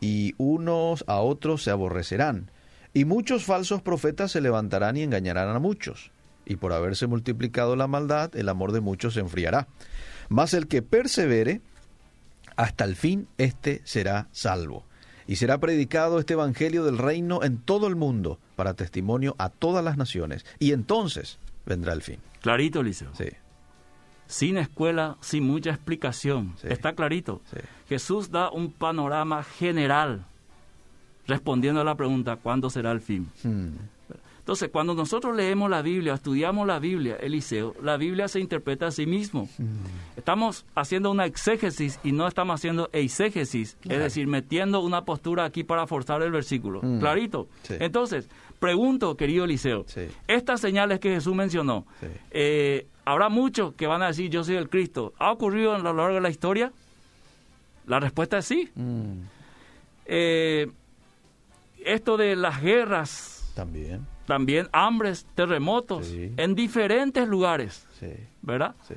y 0.00 0.34
unos 0.38 1.04
a 1.06 1.20
otros 1.20 1.62
se 1.62 1.70
aborrecerán. 1.70 2.50
Y 2.94 3.04
muchos 3.04 3.44
falsos 3.44 3.82
profetas 3.82 4.32
se 4.32 4.40
levantarán 4.40 4.96
y 4.96 5.02
engañarán 5.02 5.54
a 5.54 5.58
muchos. 5.58 6.10
Y 6.46 6.56
por 6.56 6.72
haberse 6.72 7.06
multiplicado 7.06 7.76
la 7.76 7.86
maldad, 7.86 8.34
el 8.34 8.48
amor 8.48 8.72
de 8.72 8.80
muchos 8.80 9.14
se 9.14 9.20
enfriará. 9.20 9.68
Mas 10.30 10.54
el 10.54 10.68
que 10.68 10.80
persevere 10.80 11.60
hasta 12.56 12.84
el 12.84 12.96
fin, 12.96 13.28
éste 13.36 13.82
será 13.84 14.28
salvo. 14.32 14.84
Y 15.26 15.36
será 15.36 15.58
predicado 15.58 16.18
este 16.18 16.32
Evangelio 16.32 16.82
del 16.82 16.96
reino 16.96 17.44
en 17.44 17.58
todo 17.58 17.86
el 17.88 17.94
mundo, 17.94 18.38
para 18.56 18.72
testimonio 18.72 19.36
a 19.38 19.50
todas 19.50 19.84
las 19.84 19.98
naciones. 19.98 20.46
Y 20.58 20.72
entonces 20.72 21.38
vendrá 21.66 21.92
el 21.92 22.00
fin. 22.00 22.18
Clarito, 22.40 22.80
Eliseo. 22.80 23.10
Sí, 23.14 23.28
Sin 24.32 24.56
escuela, 24.56 25.16
sin 25.20 25.44
mucha 25.44 25.70
explicación. 25.70 26.54
Sí. 26.60 26.68
Está 26.70 26.94
clarito. 26.94 27.40
sí. 27.50 27.58
Jesús 27.88 28.30
da 28.30 28.50
un 28.50 28.72
panorama 28.72 29.42
general 29.44 30.24
respondiendo 31.26 31.80
a 31.80 31.84
la 31.84 31.94
pregunta, 31.94 32.36
¿cuándo 32.36 32.70
será 32.70 32.90
el 32.92 33.00
fin? 33.00 33.28
Hmm, 33.44 33.68
Entonces, 34.38 34.70
cuando 34.72 34.94
nosotros 34.94 35.36
leemos 35.36 35.70
la 35.70 35.82
Biblia, 35.82 36.14
estudiamos 36.14 36.66
la 36.66 36.78
Biblia, 36.78 37.16
Eliseo, 37.20 37.74
la 37.82 37.96
Biblia 37.96 38.26
se 38.28 38.40
interpreta 38.40 38.86
a 38.86 38.90
sí 38.90 39.06
mismo. 39.06 39.48
Estamos 40.16 40.64
haciendo 40.74 41.10
una 41.10 41.26
exégesis 41.26 42.00
y 42.02 42.12
no 42.12 42.26
estamos 42.26 42.54
haciendo 42.54 42.88
eisegesis, 42.92 43.76
es 43.84 43.98
decir, 43.98 44.26
metiendo 44.26 44.80
una 44.80 45.04
postura 45.04 45.44
aquí 45.44 45.62
para 45.62 45.86
forzar 45.86 46.22
el 46.22 46.32
versículo. 46.32 46.80
Mm. 46.82 46.98
Clarito. 46.98 47.46
Sí. 47.62 47.74
Entonces, 47.78 48.28
pregunto, 48.62 49.16
querido 49.16 49.44
Eliseo, 49.44 49.84
Sí. 49.88 50.02
estas 50.28 50.60
señales 50.60 51.00
que 51.00 51.10
Jesús 51.10 51.34
mencionó, 51.34 51.84
Sí. 52.00 52.06
eh, 52.30 52.86
habrá 53.04 53.28
muchos 53.28 53.74
que 53.74 53.88
van 53.88 54.02
a 54.02 54.06
decir 54.06 54.30
yo 54.30 54.44
soy 54.44 54.54
el 54.54 54.68
Cristo. 54.70 55.12
¿Ha 55.18 55.32
ocurrido 55.32 55.74
a 55.74 55.78
lo 55.80 55.92
largo 55.92 56.14
de 56.14 56.20
la 56.20 56.30
historia? 56.30 56.72
La 57.86 57.98
respuesta 57.98 58.38
es 58.38 58.46
sí. 58.46 58.70
hmm, 58.74 59.20
Eh, 60.06 60.68
esto 61.84 62.16
de 62.16 62.34
las 62.36 62.60
guerras, 62.62 63.52
También, 63.54 64.06
también 64.26 64.68
hambres, 64.72 65.26
terremotos, 65.34 66.06
Sí. 66.06 66.32
en 66.36 66.54
diferentes 66.54 67.26
lugares, 67.28 67.86
sí, 68.00 68.10
¿verdad? 68.42 68.74
sí. 68.88 68.94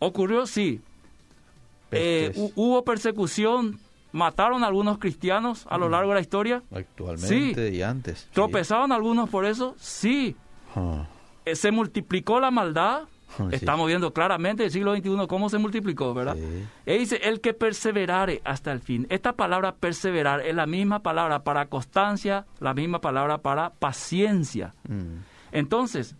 Ocurrió, 0.00 0.46
sí. 0.46 0.80
Eh, 1.92 2.32
hubo 2.56 2.82
persecución, 2.84 3.78
mataron 4.14 4.62
a 4.62 4.68
algunos 4.68 4.98
cristianos 4.98 5.66
a 5.68 5.76
lo 5.76 5.88
largo 5.88 6.10
de 6.10 6.14
la 6.14 6.20
historia. 6.20 6.62
actualmente 6.72 7.70
y 7.70 7.82
antes. 7.82 8.20
sí. 8.20 8.28
¿Tropezaron 8.32 8.92
algunos 8.92 9.28
por 9.28 9.44
eso? 9.44 9.74
Sí. 9.78 10.36
Ah, 10.76 11.06
Eh, 11.44 11.56
¿Se 11.56 11.70
multiplicó 11.72 12.40
la 12.40 12.50
maldad? 12.50 13.02
Sí. 13.36 13.42
Estamos 13.50 13.88
viendo 13.88 14.12
claramente 14.12 14.62
en 14.62 14.66
el 14.66 14.70
siglo 14.72 14.94
XXI 14.94 15.26
cómo 15.26 15.48
se 15.48 15.58
multiplicó, 15.58 16.14
¿verdad? 16.14 16.36
Sí. 16.36 16.64
Y 16.86 16.98
dice, 16.98 17.16
el 17.24 17.40
que 17.40 17.52
perseverare 17.52 18.40
hasta 18.44 18.70
el 18.70 18.78
fin. 18.78 19.08
Esta 19.10 19.32
palabra 19.32 19.74
perseverar 19.74 20.40
es 20.46 20.54
la 20.54 20.66
misma 20.66 21.00
palabra 21.00 21.42
para 21.42 21.66
constancia, 21.66 22.46
la 22.60 22.74
misma 22.74 23.00
palabra 23.00 23.38
para 23.38 23.70
paciencia. 23.70 24.72
hmm, 24.88 25.18
Entonces, 25.50 26.14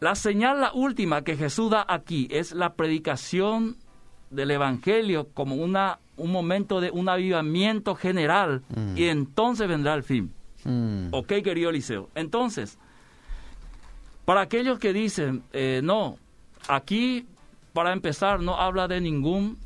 la 0.00 0.14
señal, 0.14 0.62
la 0.62 0.72
última 0.72 1.22
que 1.24 1.36
Jesús 1.36 1.70
da 1.70 1.84
aquí 1.86 2.26
es 2.30 2.52
la 2.52 2.72
predicación 2.72 3.76
del 4.34 4.50
Evangelio 4.50 5.28
como 5.34 5.54
una, 5.56 5.98
un 6.16 6.30
momento 6.32 6.80
de 6.80 6.90
un 6.90 7.08
avivamiento 7.08 7.94
general 7.94 8.62
Mm. 8.74 8.96
y 8.98 9.04
entonces 9.04 9.68
vendrá 9.68 9.94
el 9.94 10.02
fin. 10.02 10.32
hmm. 10.64 11.08
Ok, 11.12 11.28
querido 11.42 11.70
Eliseo. 11.70 12.08
Entonces, 12.14 12.78
para 14.24 14.40
aquellos 14.42 14.78
que 14.78 14.92
dicen, 14.92 15.42
eh, 15.52 15.80
no, 15.84 16.16
aquí, 16.68 17.26
para 17.72 17.92
empezar, 17.92 18.40
no 18.40 18.56
habla 18.60 18.88
de 18.88 19.00
ningún 19.00 19.58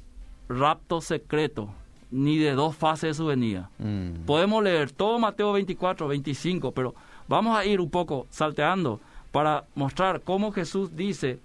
rapto 0.49 1.01
secreto, 1.01 1.69
ni 2.11 2.39
de 2.39 2.53
dos 2.53 2.75
fases 2.75 3.11
de 3.11 3.15
su 3.15 3.27
venida. 3.27 3.71
Hmm. 3.79 4.25
Podemos 4.27 4.63
leer 4.65 4.91
todo 4.91 5.19
Mateo 5.19 5.53
24, 5.53 6.09
25, 6.09 6.73
pero 6.73 6.95
vamos 7.29 7.57
a 7.57 7.65
ir 7.65 7.81
un 7.81 7.91
poco 7.91 8.27
salteando 8.31 9.01
para 9.31 9.65
mostrar 9.75 10.23
cómo 10.23 10.51
Jesús 10.53 10.97
dice 10.97 11.39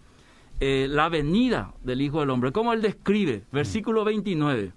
eh, 0.59 0.87
la 0.89 1.09
venida 1.09 1.73
del 1.83 2.01
Hijo 2.01 2.19
del 2.21 2.29
Hombre, 2.29 2.51
cómo 2.51 2.73
él 2.73 2.81
describe, 2.81 3.43
versículo 3.51 4.03
29. 4.05 4.71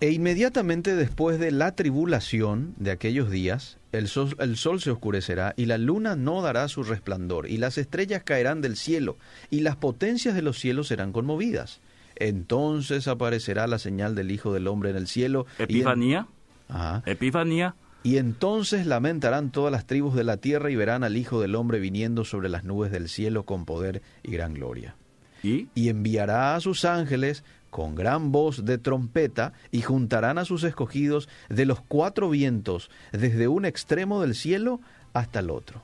E 0.00 0.10
inmediatamente 0.10 0.96
después 0.96 1.38
de 1.38 1.52
la 1.52 1.76
tribulación 1.76 2.74
de 2.76 2.90
aquellos 2.90 3.30
días, 3.30 3.78
el 3.92 4.08
sol, 4.08 4.34
el 4.40 4.56
sol 4.56 4.80
se 4.80 4.90
oscurecerá 4.90 5.54
y 5.56 5.66
la 5.66 5.78
luna 5.78 6.16
no 6.16 6.42
dará 6.42 6.66
su 6.66 6.82
resplandor 6.82 7.48
y 7.48 7.56
las 7.58 7.78
estrellas 7.78 8.22
caerán 8.24 8.62
del 8.62 8.76
cielo 8.76 9.16
y 9.48 9.60
las 9.60 9.76
potencias 9.76 10.34
de 10.34 10.42
los 10.42 10.58
cielos 10.58 10.88
serán 10.88 11.12
conmovidas. 11.12 11.80
Entonces 12.16 13.06
aparecerá 13.06 13.68
la 13.68 13.78
señal 13.78 14.16
del 14.16 14.32
Hijo 14.32 14.52
del 14.52 14.66
Hombre 14.66 14.90
en 14.90 14.96
el 14.96 15.06
cielo. 15.06 15.46
en- 15.58 15.64
Epifanía, 15.64 16.26
Ajá. 16.68 17.02
Epifanía, 17.06 17.76
Y 18.02 18.16
entonces 18.16 18.86
lamentarán 18.86 19.50
todas 19.50 19.70
las 19.70 19.86
tribus 19.86 20.14
de 20.14 20.24
la 20.24 20.36
tierra 20.36 20.70
y 20.70 20.76
verán 20.76 21.04
al 21.04 21.16
Hijo 21.16 21.40
del 21.40 21.54
Hombre 21.54 21.78
viniendo 21.78 22.24
sobre 22.24 22.48
las 22.48 22.64
nubes 22.64 22.90
del 22.90 23.08
cielo 23.08 23.44
con 23.44 23.64
poder 23.64 24.02
y 24.22 24.32
gran 24.32 24.54
gloria. 24.54 24.96
y 25.42 25.68
y 25.74 25.88
enviará 25.88 26.54
a 26.54 26.60
sus 26.60 26.84
ángeles 26.84 27.42
con 27.70 27.94
gran 27.94 28.32
voz 28.32 28.64
de 28.66 28.76
trompeta 28.76 29.54
y 29.70 29.80
juntarán 29.80 30.36
a 30.38 30.44
sus 30.44 30.62
escogidos 30.62 31.28
de 31.48 31.64
los 31.64 31.80
cuatro 31.80 32.28
vientos, 32.28 32.90
desde 33.12 33.48
un 33.48 33.64
extremo 33.64 34.20
del 34.20 34.34
cielo 34.34 34.80
hasta 35.14 35.40
el 35.40 35.50
otro. 35.50 35.82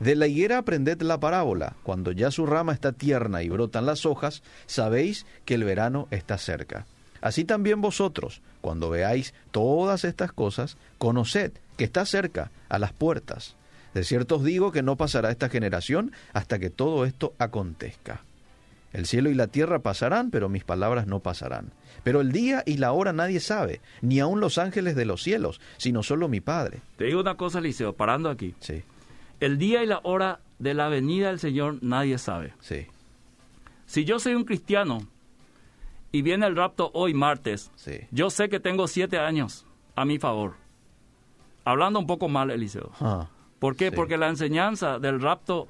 De 0.00 0.14
la 0.14 0.26
higuera 0.26 0.58
aprended 0.58 1.00
la 1.02 1.18
parábola, 1.18 1.76
cuando 1.82 2.12
ya 2.12 2.30
su 2.30 2.46
rama 2.46 2.72
está 2.72 2.92
tierna 2.92 3.42
y 3.42 3.48
brotan 3.48 3.86
las 3.86 4.06
hojas, 4.06 4.42
sabéis 4.66 5.26
que 5.44 5.54
el 5.54 5.64
verano 5.64 6.08
está 6.10 6.38
cerca. 6.38 6.86
Así 7.24 7.46
también 7.46 7.80
vosotros, 7.80 8.42
cuando 8.60 8.90
veáis 8.90 9.32
todas 9.50 10.04
estas 10.04 10.30
cosas, 10.30 10.76
conoced 10.98 11.52
que 11.78 11.84
está 11.84 12.04
cerca, 12.04 12.50
a 12.68 12.78
las 12.78 12.92
puertas. 12.92 13.56
De 13.94 14.04
cierto 14.04 14.36
os 14.36 14.44
digo 14.44 14.72
que 14.72 14.82
no 14.82 14.96
pasará 14.96 15.30
esta 15.30 15.48
generación 15.48 16.12
hasta 16.34 16.58
que 16.58 16.68
todo 16.68 17.06
esto 17.06 17.32
acontezca. 17.38 18.20
El 18.92 19.06
cielo 19.06 19.30
y 19.30 19.34
la 19.34 19.46
tierra 19.46 19.78
pasarán, 19.78 20.30
pero 20.30 20.50
mis 20.50 20.64
palabras 20.64 21.06
no 21.06 21.20
pasarán. 21.20 21.72
Pero 22.02 22.20
el 22.20 22.30
día 22.30 22.62
y 22.66 22.76
la 22.76 22.92
hora 22.92 23.14
nadie 23.14 23.40
sabe, 23.40 23.80
ni 24.02 24.20
aun 24.20 24.40
los 24.40 24.58
ángeles 24.58 24.94
de 24.94 25.06
los 25.06 25.22
cielos, 25.22 25.62
sino 25.78 26.02
solo 26.02 26.28
mi 26.28 26.42
Padre. 26.42 26.82
Te 26.98 27.04
digo 27.06 27.22
una 27.22 27.38
cosa, 27.38 27.58
Eliseo, 27.58 27.94
parando 27.94 28.28
aquí. 28.28 28.54
Sí, 28.60 28.82
El 29.40 29.56
día 29.56 29.82
y 29.82 29.86
la 29.86 30.00
hora 30.02 30.40
de 30.58 30.74
la 30.74 30.88
venida 30.90 31.28
del 31.28 31.38
Señor 31.40 31.78
nadie 31.80 32.18
sabe. 32.18 32.52
sí, 32.60 32.86
Si 33.86 34.04
yo 34.04 34.18
soy 34.18 34.34
un 34.34 34.44
cristiano 34.44 35.08
y 36.14 36.22
viene 36.22 36.46
el 36.46 36.54
rapto 36.54 36.92
hoy 36.94 37.12
martes, 37.12 37.72
sí. 37.74 37.98
yo 38.12 38.30
sé 38.30 38.48
que 38.48 38.60
tengo 38.60 38.86
siete 38.86 39.18
años 39.18 39.66
a 39.96 40.04
mi 40.04 40.20
favor. 40.20 40.54
Hablando 41.64 41.98
un 41.98 42.06
poco 42.06 42.28
mal, 42.28 42.52
Eliseo. 42.52 42.92
Ah, 43.00 43.26
¿Por 43.58 43.74
qué? 43.74 43.90
Sí. 43.90 43.96
Porque 43.96 44.16
la 44.16 44.28
enseñanza 44.28 45.00
del 45.00 45.20
rapto 45.20 45.66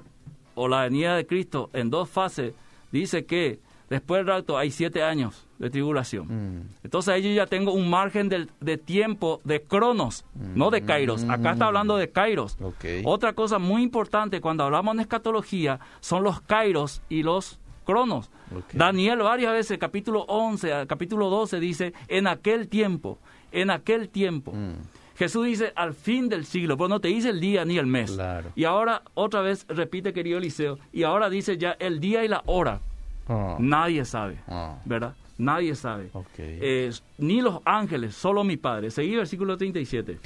o 0.53 0.67
la 0.67 0.83
venida 0.83 1.15
de 1.15 1.25
Cristo 1.25 1.71
en 1.73 1.89
dos 1.89 2.11
fases 2.11 2.53
dice 2.91 3.25
que 3.25 3.59
después 3.89 4.19
del 4.19 4.27
rapto 4.27 4.55
hay 4.55 4.69
siete 4.69 5.01
años 5.01 5.47
de 5.57 5.71
tribulación. 5.71 6.27
Mm. 6.27 6.69
Entonces 6.83 7.11
ahí 7.11 7.23
yo 7.23 7.31
ya 7.31 7.47
tengo 7.47 7.73
un 7.73 7.89
margen 7.89 8.29
de, 8.29 8.77
tiempo 8.77 9.41
de 9.45 9.63
cronos, 9.63 10.25
no 10.35 10.69
de 10.69 10.83
kairos. 10.83 11.23
Acá 11.23 11.53
está 11.53 11.65
hablando 11.65 11.97
de 11.97 12.11
kairos. 12.11 12.55
Mm. 12.59 13.01
Otra 13.05 13.33
cosa 13.33 13.57
muy 13.57 13.81
importante 13.81 14.41
cuando 14.41 14.63
hablamos 14.63 14.95
de 14.97 15.01
escatología 15.01 15.79
son 16.01 16.23
los 16.23 16.39
kairos 16.41 17.01
y 17.09 17.23
los 17.23 17.59
cronos. 17.85 18.29
Daniel 18.73 19.19
varias 19.19 19.53
veces, 19.53 19.77
capítulo 19.77 20.21
11, 20.27 20.73
a- 20.73 20.85
capítulo 20.85 21.29
12, 21.29 21.59
dice, 21.59 21.93
en 22.07 22.27
aquel 22.27 22.67
tiempo, 22.67 23.19
en 23.51 23.69
aquel 23.69 24.09
tiempo. 24.09 24.51
Mm. 24.53 24.73
Jesús 25.17 25.45
dice 25.45 25.71
al 25.77 25.93
fin 25.93 26.27
del 26.27 26.45
siglo, 26.45 26.75
pero 26.75 26.89
no 26.89 26.99
te 26.99 27.07
dice 27.07 27.29
el 27.29 27.39
día 27.39 27.63
ni 27.63 27.77
el 27.77 27.85
mes. 27.87 28.11
Claro. 28.11 28.49
Y 28.55 28.65
ahora 28.65 29.01
otra 29.13 29.39
vez 29.41 29.65
repite, 29.69 30.11
querido 30.11 30.37
Eliseo, 30.39 30.77
y 30.91 31.03
ahora 31.03 31.29
dice 31.29 31.57
ya 31.57 31.71
el 31.79 32.01
día 32.01 32.25
y 32.25 32.27
la 32.27 32.43
hora. 32.47 32.81
Ah. 33.29 33.55
Nadie 33.59 34.03
sabe, 34.03 34.37
Ah. 34.47 34.77
¿verdad? 34.83 35.13
Nadie 35.37 35.75
sabe. 35.75 36.11
Eh, 36.37 36.91
ni 37.17 37.41
los 37.41 37.59
ángeles, 37.65 38.15
solo 38.15 38.43
mi 38.43 38.57
Padre. 38.57 38.89
Seguí 38.91 39.15
versículo 39.15 39.57
37. 39.57 40.19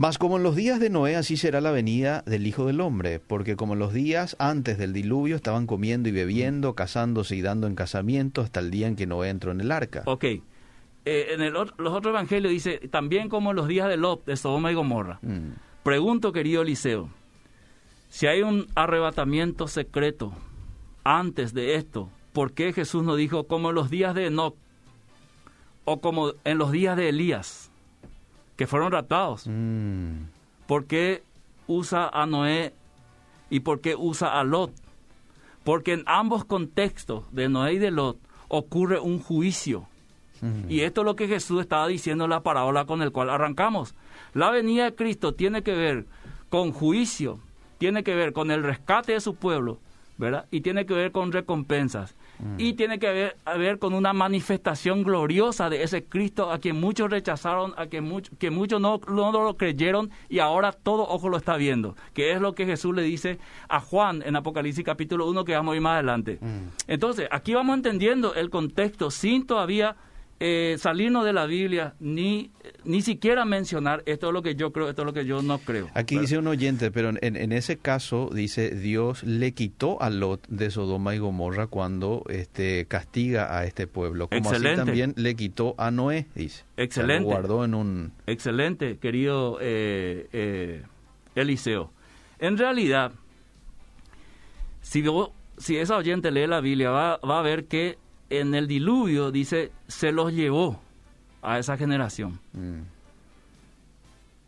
Mas 0.00 0.16
como 0.16 0.38
en 0.38 0.42
los 0.42 0.56
días 0.56 0.80
de 0.80 0.88
Noé, 0.88 1.14
así 1.14 1.36
será 1.36 1.60
la 1.60 1.72
venida 1.72 2.22
del 2.24 2.46
Hijo 2.46 2.64
del 2.64 2.80
Hombre, 2.80 3.20
porque 3.20 3.54
como 3.54 3.74
en 3.74 3.80
los 3.80 3.92
días 3.92 4.34
antes 4.38 4.78
del 4.78 4.94
diluvio 4.94 5.36
estaban 5.36 5.66
comiendo 5.66 6.08
y 6.08 6.12
bebiendo, 6.12 6.74
casándose 6.74 7.36
y 7.36 7.42
dando 7.42 7.66
en 7.66 7.74
casamiento 7.74 8.40
hasta 8.40 8.60
el 8.60 8.70
día 8.70 8.86
en 8.86 8.96
que 8.96 9.06
Noé 9.06 9.28
entró 9.28 9.52
en 9.52 9.60
el 9.60 9.70
arca. 9.70 10.04
Ok. 10.06 10.24
Eh, 10.24 10.40
en 11.04 11.42
el 11.42 11.52
los 11.52 11.68
otros 11.76 12.06
evangelios 12.06 12.50
dice, 12.50 12.78
también 12.90 13.28
como 13.28 13.50
en 13.50 13.56
los 13.56 13.68
días 13.68 13.90
de 13.90 13.98
Lot, 13.98 14.24
de 14.24 14.38
Sodoma 14.38 14.72
y 14.72 14.74
Gomorra. 14.74 15.18
Mm. 15.20 15.50
Pregunto, 15.82 16.32
querido 16.32 16.62
Eliseo, 16.62 17.10
si 18.08 18.26
hay 18.26 18.40
un 18.40 18.68
arrebatamiento 18.76 19.68
secreto 19.68 20.32
antes 21.04 21.52
de 21.52 21.74
esto, 21.74 22.08
¿por 22.32 22.54
qué 22.54 22.72
Jesús 22.72 23.04
no 23.04 23.16
dijo 23.16 23.44
como 23.44 23.68
en 23.68 23.74
los 23.74 23.90
días 23.90 24.14
de 24.14 24.28
Enoch 24.28 24.56
o 25.84 26.00
como 26.00 26.32
en 26.44 26.56
los 26.56 26.72
días 26.72 26.96
de 26.96 27.10
Elías, 27.10 27.69
que 28.60 28.66
fueron 28.66 28.92
raptados? 28.92 29.46
Mm. 29.46 30.24
¿Por 30.66 30.84
qué 30.84 31.22
usa 31.66 32.10
a 32.10 32.26
Noé 32.26 32.74
y 33.48 33.60
por 33.60 33.80
qué 33.80 33.96
usa 33.96 34.38
a 34.38 34.44
Lot? 34.44 34.70
Porque 35.64 35.94
en 35.94 36.02
ambos 36.04 36.44
contextos, 36.44 37.24
de 37.32 37.48
Noé 37.48 37.72
y 37.72 37.78
de 37.78 37.90
Lot, 37.90 38.18
ocurre 38.48 39.00
un 39.00 39.18
juicio. 39.18 39.86
Mm. 40.42 40.70
Y 40.70 40.80
esto 40.80 41.00
es 41.00 41.04
lo 41.06 41.16
que 41.16 41.26
Jesús 41.26 41.62
estaba 41.62 41.86
diciendo 41.86 42.24
en 42.24 42.30
la 42.30 42.42
parábola 42.42 42.84
con 42.84 43.00
el 43.00 43.12
cual 43.12 43.30
arrancamos. 43.30 43.94
La 44.34 44.50
venida 44.50 44.84
de 44.84 44.94
Cristo 44.94 45.32
tiene 45.32 45.62
que 45.62 45.74
ver 45.74 46.04
con 46.50 46.72
juicio, 46.72 47.40
tiene 47.78 48.04
que 48.04 48.14
ver 48.14 48.34
con 48.34 48.50
el 48.50 48.62
rescate 48.62 49.12
de 49.12 49.22
su 49.22 49.36
pueblo, 49.36 49.78
¿verdad? 50.18 50.48
Y 50.50 50.60
tiene 50.60 50.84
que 50.84 50.92
ver 50.92 51.12
con 51.12 51.32
recompensas. 51.32 52.14
Y 52.58 52.72
tiene 52.74 52.98
que 52.98 53.12
ver, 53.12 53.36
a 53.44 53.54
ver 53.56 53.78
con 53.78 53.94
una 53.94 54.12
manifestación 54.12 55.02
gloriosa 55.02 55.68
de 55.70 55.82
ese 55.82 56.04
Cristo 56.04 56.50
a 56.50 56.58
quien 56.58 56.80
muchos 56.80 57.10
rechazaron, 57.10 57.74
a 57.76 57.86
quien 57.86 58.08
much- 58.10 58.30
que 58.38 58.50
muchos 58.50 58.80
no, 58.80 59.00
no 59.08 59.32
lo 59.32 59.56
creyeron 59.56 60.10
y 60.28 60.38
ahora 60.38 60.72
todo 60.72 61.02
ojo 61.08 61.28
lo 61.28 61.36
está 61.36 61.56
viendo. 61.56 61.96
Que 62.14 62.32
es 62.32 62.40
lo 62.40 62.54
que 62.54 62.66
Jesús 62.66 62.94
le 62.94 63.02
dice 63.02 63.38
a 63.68 63.80
Juan 63.80 64.22
en 64.24 64.36
Apocalipsis 64.36 64.84
capítulo 64.84 65.28
1 65.28 65.44
que 65.44 65.54
vamos 65.54 65.72
a 65.72 65.76
ir 65.76 65.82
más 65.82 65.94
adelante. 65.94 66.38
Entonces, 66.86 67.28
aquí 67.30 67.54
vamos 67.54 67.76
entendiendo 67.76 68.34
el 68.34 68.50
contexto 68.50 69.10
sin 69.10 69.46
todavía 69.46 69.96
eh, 70.42 70.76
salirnos 70.78 71.24
de 71.26 71.34
la 71.34 71.44
Biblia, 71.44 71.94
ni, 72.00 72.50
ni 72.84 73.02
siquiera 73.02 73.44
mencionar 73.44 74.02
esto 74.06 74.28
es 74.28 74.32
lo 74.32 74.42
que 74.42 74.54
yo 74.54 74.72
creo, 74.72 74.88
esto 74.88 75.02
es 75.02 75.06
lo 75.06 75.12
que 75.12 75.26
yo 75.26 75.42
no 75.42 75.58
creo. 75.58 75.88
Aquí 75.94 76.18
dice 76.18 76.38
un 76.38 76.46
oyente, 76.46 76.90
pero 76.90 77.10
en, 77.10 77.36
en 77.36 77.52
ese 77.52 77.76
caso 77.76 78.30
dice 78.32 78.70
Dios 78.74 79.22
le 79.22 79.52
quitó 79.52 80.00
a 80.02 80.08
Lot 80.08 80.46
de 80.48 80.70
Sodoma 80.70 81.14
y 81.14 81.18
Gomorra 81.18 81.66
cuando 81.66 82.24
este 82.30 82.86
castiga 82.86 83.56
a 83.58 83.66
este 83.66 83.86
pueblo, 83.86 84.28
como 84.28 84.40
Excelente. 84.40 84.80
así 84.80 84.86
también 84.86 85.12
le 85.16 85.36
quitó 85.36 85.74
a 85.76 85.90
Noé, 85.90 86.26
dice. 86.34 86.62
O 86.62 86.74
sea, 86.76 86.84
Excelente. 86.84 87.20
Lo 87.22 87.26
guardó 87.26 87.64
en 87.64 87.74
un 87.74 88.12
Excelente, 88.26 88.96
querido 88.98 89.58
eh, 89.60 90.26
eh, 90.32 90.82
Eliseo. 91.34 91.92
En 92.38 92.56
realidad, 92.56 93.12
si, 94.80 95.02
vos- 95.02 95.30
si 95.58 95.76
esa 95.76 95.96
oyente 95.96 96.30
lee 96.30 96.46
la 96.46 96.60
Biblia, 96.60 96.90
va, 96.90 97.18
va 97.18 97.40
a 97.40 97.42
ver 97.42 97.66
que 97.66 97.98
en 98.30 98.54
el 98.54 98.66
diluvio 98.66 99.30
dice, 99.30 99.72
se 99.88 100.12
los 100.12 100.32
llevó 100.32 100.80
a 101.42 101.58
esa 101.58 101.76
generación. 101.76 102.38
mm, 102.52 102.80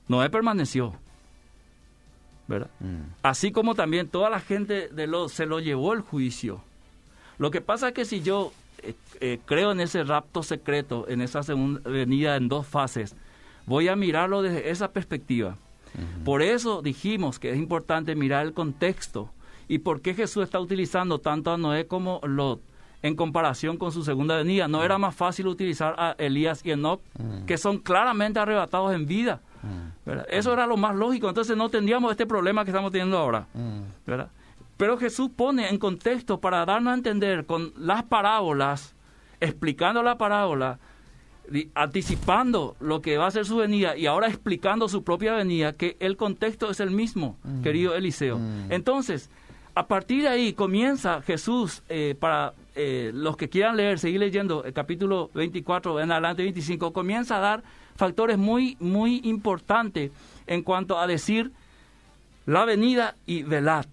Noé 0.09 0.31
permaneció, 0.31 0.95
¿verdad? 2.49 2.71
mm, 2.81 3.01
Así 3.23 3.53
como 3.53 3.75
también 3.75 4.09
toda 4.09 4.31
la 4.31 4.41
gente 4.41 4.89
de 4.89 5.07
lo 5.07 5.29
se 5.29 5.47
lo 5.47 5.61
llevó 5.61 5.93
el 5.93 6.01
juicio. 6.01 6.63
Lo 7.39 7.51
que 7.51 7.61
pasa 7.61 7.89
es 7.89 7.95
que 7.95 8.05
si 8.05 8.21
yo 8.23 8.53
eh, 8.83 8.95
eh, 9.21 9.39
creo 9.45 9.73
en 9.73 9.81
ese 9.81 10.05
rapto 10.05 10.43
secreto, 10.43 11.07
en 11.09 11.21
esa 11.23 11.43
segunda 11.43 11.81
venida 11.89 12.37
en 12.37 12.49
dos 12.49 12.67
fases, 12.67 13.15
voy 13.67 13.89
a 13.89 13.97
mirarlo 13.97 14.43
desde 14.43 14.71
esa 14.71 14.93
perspectiva. 14.93 15.57
Por 16.25 16.41
eso 16.41 16.81
dijimos 16.81 17.39
que 17.39 17.51
es 17.51 17.59
importante 17.59 18.15
mirar 18.15 18.47
el 18.47 18.55
contexto 18.55 19.29
y 19.69 19.79
por 19.81 20.01
qué 20.01 20.15
Jesús 20.15 20.43
está 20.43 20.59
utilizando 20.59 21.19
tanto 21.19 21.53
a 21.53 21.59
Noé 21.59 21.87
como 21.87 22.19
Lot 22.25 22.63
en 23.03 23.17
comparación 23.17 23.77
con 23.77 23.93
su 23.93 24.05
segunda 24.05 24.37
venida. 24.37 24.69
¿No 24.69 24.85
era 24.85 24.99
más 24.99 25.15
fácil 25.15 25.47
utilizar 25.49 25.95
a 25.99 26.15
Elías 26.19 26.61
y 26.65 26.71
Enoch, 26.71 27.01
que 27.47 27.59
son 27.59 27.79
claramente 27.79 28.39
arrebatados 28.39 28.95
en 28.95 29.07
vida? 29.07 29.41
¿verdad? 30.05 30.27
Eso 30.31 30.53
era 30.53 30.67
lo 30.67 30.77
más 30.77 30.97
lógico, 30.97 31.29
entonces 31.29 31.57
no 31.57 31.69
tendríamos 31.69 32.11
este 32.11 32.27
problema 32.27 32.65
que 32.65 32.71
estamos 32.71 32.91
teniendo 32.91 33.19
ahora. 33.19 33.47
mm, 33.55 33.81
¿verdad? 34.07 34.29
Pero 34.77 34.99
Jesús 34.99 35.31
pone 35.37 35.69
en 35.69 35.79
contexto 35.79 36.41
para 36.41 36.65
darnos 36.65 36.93
a 36.93 36.95
entender 36.95 37.47
con 37.47 37.73
las 37.77 38.03
parábolas, 38.03 38.97
explicando 39.41 40.03
la 40.03 40.19
parábola, 40.19 40.81
anticipando 41.75 42.77
lo 42.81 43.01
que 43.03 43.19
va 43.19 43.27
a 43.27 43.31
ser 43.31 43.45
su 43.45 43.57
venida 43.57 43.97
y 43.97 44.07
ahora 44.07 44.29
explicando 44.29 44.89
su 44.89 45.05
propia 45.05 45.35
venida, 45.35 45.75
que 45.75 45.97
el 46.01 46.17
contexto 46.17 46.71
es 46.71 46.81
el 46.81 46.91
mismo, 46.91 47.37
querido 47.63 47.95
Eliseo. 47.95 48.41
Entonces, 48.71 49.31
a 49.75 49.87
partir 49.87 50.23
de 50.23 50.29
ahí 50.29 50.53
comienza 50.53 51.23
Jesús, 51.23 51.83
eh, 51.89 52.15
para 52.19 52.53
eh, 52.75 53.11
los 53.15 53.37
que 53.37 53.49
quieran 53.49 53.77
leer, 53.77 53.99
seguir 53.99 54.21
leyendo 54.21 54.65
el 54.65 54.73
capítulo 54.73 55.31
24 55.35 56.01
en 56.01 56.13
adelante 56.13 56.43
25, 56.43 56.93
comienza 56.93 57.39
a 57.39 57.41
dar 57.41 57.63
factores 57.97 58.39
muy, 58.39 58.77
muy 58.81 59.21
importantes 59.25 60.11
en 60.47 60.63
cuanto 60.63 60.99
a 60.99 61.07
decir 61.07 61.53
la 62.47 62.65
venida 62.65 63.17
y 63.27 63.43
velad. 63.43 63.87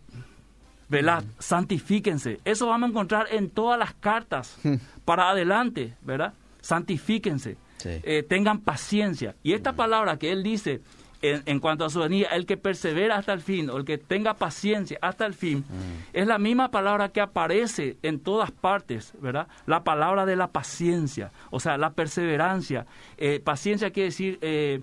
Velad, 0.90 1.24
santifíquense. 1.38 2.40
Eso 2.46 2.68
vamos 2.68 2.88
a 2.88 2.92
encontrar 2.92 3.28
en 3.32 3.50
todas 3.50 3.78
las 3.78 3.94
cartas 3.94 4.58
para 5.06 5.30
adelante, 5.30 5.94
¿verdad? 6.02 6.34
Santifíquense. 6.62 7.58
Sí. 7.78 7.90
Eh, 8.04 8.24
tengan 8.28 8.60
paciencia. 8.60 9.36
Y 9.44 9.54
esta 9.54 9.74
palabra 9.74 10.18
que 10.18 10.32
él 10.32 10.44
dice 10.44 10.82
en, 11.22 11.44
en 11.46 11.60
cuanto 11.60 11.86
a 11.86 11.90
su 11.90 12.00
venida, 12.00 12.28
el 12.30 12.46
que 12.46 12.58
persevera 12.58 13.18
hasta 13.18 13.34
el 13.34 13.42
fin, 13.42 13.70
o 13.70 13.78
el 13.78 13.86
que 13.86 13.98
tenga 13.98 14.34
paciencia 14.34 14.98
hasta 15.02 15.26
el 15.26 15.34
fin, 15.34 15.66
es 16.14 16.28
la 16.28 16.38
misma 16.38 16.72
palabra 16.72 17.10
que 17.10 17.22
aparece 17.22 17.98
en 18.04 18.20
todas 18.20 18.52
partes, 18.52 19.14
¿verdad? 19.22 19.48
La 19.66 19.84
palabra 19.84 20.26
de 20.26 20.36
la 20.36 20.48
paciencia, 20.48 21.32
o 21.52 21.60
sea, 21.60 21.78
la 21.78 21.92
perseverancia. 21.92 22.86
Eh, 23.18 23.40
paciencia 23.40 23.92
quiere 23.92 24.10
decir... 24.10 24.38
eh, 24.42 24.82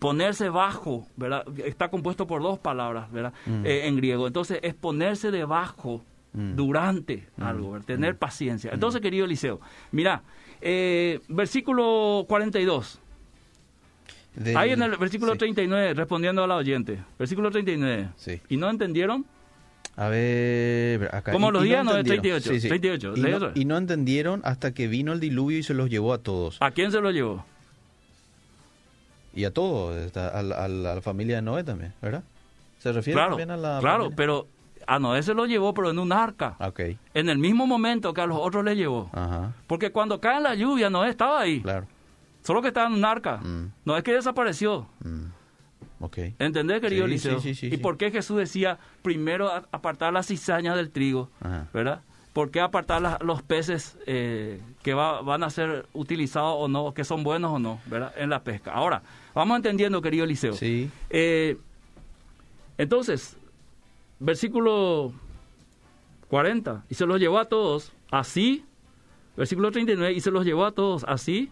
ponerse 0.00 0.48
bajo, 0.48 1.06
¿verdad? 1.16 1.44
Está 1.64 1.88
compuesto 1.88 2.26
por 2.26 2.42
dos 2.42 2.58
palabras, 2.58 3.12
¿verdad? 3.12 3.32
Eh, 3.64 3.82
en 3.86 3.96
griego. 3.96 4.26
Entonces, 4.26 4.58
es 4.62 4.74
ponerse 4.74 5.30
debajo 5.30 6.02
durante 6.32 7.28
algo, 7.40 7.72
¿verdad? 7.72 7.86
tener 7.86 8.16
paciencia. 8.16 8.70
Entonces, 8.72 9.00
querido 9.00 9.24
Eliseo, 9.24 9.60
mira, 9.92 10.22
versículo 11.28 12.24
42. 12.28 13.00
Del- 14.34 14.56
Ahí 14.56 14.70
en 14.72 14.82
el 14.82 14.96
versículo 14.96 15.32
sí. 15.32 15.38
39, 15.38 15.94
respondiendo 15.94 16.44
a 16.44 16.46
la 16.46 16.56
oyente. 16.56 16.98
Versículo 17.18 17.50
39. 17.50 18.08
Sí. 18.16 18.40
¿Y 18.48 18.56
no 18.56 18.70
entendieron? 18.70 19.24
A 19.96 20.08
ver, 20.08 21.12
acá. 21.12 21.32
Como 21.32 21.50
los 21.50 21.64
días, 21.64 21.84
no, 21.84 21.92
de 21.94 22.00
entendieron. 22.00 22.40
38, 22.40 22.68
38, 22.68 23.12
Y 23.16 23.20
no, 23.20 23.50
y 23.54 23.64
no 23.64 23.76
entendieron 23.76 24.40
hasta 24.44 24.72
que 24.72 24.86
vino 24.86 25.12
el 25.12 25.18
diluvio 25.18 25.58
y 25.58 25.62
se 25.64 25.74
los 25.74 25.90
llevó 25.90 26.12
a 26.12 26.18
todos. 26.18 26.56
¿A 26.60 26.70
quién 26.70 26.92
se 26.92 27.00
lo 27.00 27.10
llevó? 27.10 27.44
Y 29.34 29.44
a 29.44 29.52
todos, 29.52 30.16
a, 30.16 30.42
la- 30.42 30.92
a 30.92 31.00
familia 31.00 31.36
de 31.36 31.42
Noé 31.42 31.64
también, 31.64 31.92
¿verdad? 32.00 32.22
¿Se 32.78 32.92
refiere 32.92 33.16
Claro, 33.16 33.30
también 33.30 33.50
a 33.50 33.56
la 33.56 33.78
claro, 33.80 34.04
familia? 34.04 34.16
pero 34.16 34.46
a 34.86 34.98
Noé 34.98 35.22
se 35.22 35.34
lo 35.34 35.46
llevó, 35.46 35.74
pero 35.74 35.90
en 35.90 35.98
un 35.98 36.12
arca. 36.12 36.56
Ah, 36.58 36.68
Ok, 36.68 36.80
En 37.14 37.28
el 37.28 37.38
mismo 37.38 37.66
momento 37.66 38.14
que 38.14 38.20
a 38.20 38.26
los 38.26 38.38
otros 38.40 38.64
le 38.64 38.74
llevó. 38.76 39.10
ajá, 39.12 39.52
Porque 39.66 39.90
cuando 39.90 40.20
cae 40.20 40.40
la 40.40 40.54
lluvia, 40.54 40.90
Noé 40.90 41.10
estaba 41.10 41.40
ahí. 41.40 41.60
claro. 41.60 41.86
Solo 42.48 42.62
que 42.62 42.68
estaba 42.68 42.86
en 42.86 42.94
un 42.94 43.04
arca. 43.04 43.36
Mm. 43.42 43.72
No 43.84 43.94
es 43.94 44.02
que 44.02 44.14
desapareció. 44.14 44.86
mm, 45.04 45.24
Ok. 46.00 46.16
¿Entendés, 46.38 46.80
querido 46.80 47.04
Sí, 47.04 47.10
Eliseo? 47.12 47.40
sí, 47.40 47.54
sí, 47.54 47.68
sí, 47.68 47.74
¿Y 47.74 47.76
por 47.76 47.98
qué 47.98 48.10
Jesús 48.10 48.38
decía 48.38 48.78
primero 49.02 49.50
apartar 49.70 50.14
las 50.14 50.28
cizañas 50.28 50.74
del 50.76 50.90
trigo? 50.90 51.28
Ajá. 51.42 51.68
¿Verdad? 51.74 52.00
¿Por 52.32 52.50
qué 52.50 52.60
apartar 52.62 53.22
los 53.22 53.42
peces 53.42 53.98
eh, 54.06 54.62
que 54.82 54.94
va- 54.94 55.20
van 55.20 55.42
a 55.42 55.50
ser 55.50 55.84
utilizados 55.92 56.54
o 56.58 56.68
no, 56.68 56.94
que 56.94 57.04
son 57.04 57.22
buenos 57.22 57.52
o 57.52 57.58
no, 57.58 57.80
¿verdad? 57.84 58.14
En 58.16 58.30
la 58.30 58.42
pesca. 58.44 58.72
Ahora, 58.72 59.02
vamos 59.34 59.56
entendiendo, 59.56 60.00
querido 60.00 60.24
Eliseo. 60.24 60.54
Sí. 60.54 60.88
Eh, 61.10 61.58
Entonces, 62.78 63.36
versículo 64.20 65.12
40, 66.28 66.84
y 66.88 66.94
se 66.94 67.06
los 67.06 67.18
llevó 67.20 67.38
a 67.40 67.44
todos 67.46 67.92
así, 68.10 68.64
versículo 69.36 69.70
39, 69.70 70.14
y 70.14 70.20
se 70.20 70.30
los 70.30 70.44
llevó 70.44 70.64
a 70.64 70.72
todos 70.72 71.04
así. 71.08 71.50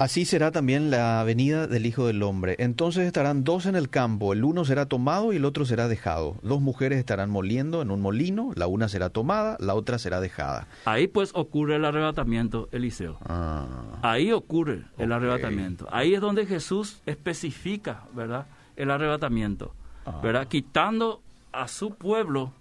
Así 0.00 0.24
será 0.26 0.52
también 0.52 0.92
la 0.92 1.24
venida 1.24 1.66
del 1.66 1.84
Hijo 1.84 2.06
del 2.06 2.22
Hombre. 2.22 2.54
Entonces 2.60 3.04
estarán 3.04 3.42
dos 3.42 3.66
en 3.66 3.74
el 3.74 3.90
campo, 3.90 4.32
el 4.32 4.44
uno 4.44 4.64
será 4.64 4.86
tomado 4.86 5.32
y 5.32 5.36
el 5.38 5.44
otro 5.44 5.64
será 5.64 5.88
dejado. 5.88 6.36
Dos 6.44 6.60
mujeres 6.60 7.00
estarán 7.00 7.30
moliendo 7.30 7.82
en 7.82 7.90
un 7.90 8.00
molino, 8.00 8.52
la 8.54 8.68
una 8.68 8.88
será 8.88 9.10
tomada, 9.10 9.56
la 9.58 9.74
otra 9.74 9.98
será 9.98 10.20
dejada. 10.20 10.68
Ahí 10.84 11.08
pues 11.08 11.32
ocurre 11.34 11.74
el 11.74 11.84
arrebatamiento, 11.84 12.68
Eliseo. 12.70 13.18
Ah, 13.28 13.66
Ahí 14.02 14.30
ocurre 14.30 14.84
el 14.98 15.10
arrebatamiento. 15.10 15.88
Ahí 15.90 16.14
es 16.14 16.20
donde 16.20 16.46
Jesús 16.46 17.00
especifica, 17.04 18.04
¿verdad? 18.14 18.46
El 18.76 18.92
arrebatamiento, 18.92 19.74
Ah. 20.06 20.20
¿verdad? 20.22 20.46
Quitando 20.46 21.22
a 21.50 21.66
su 21.66 21.96
pueblo 21.96 22.52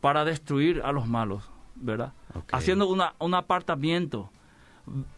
para 0.00 0.24
destruir 0.24 0.80
a 0.86 0.92
los 0.92 1.06
malos, 1.06 1.42
¿verdad? 1.74 2.14
Haciendo 2.50 2.88
una, 2.88 3.12
un 3.18 3.34
apartamiento. 3.34 4.30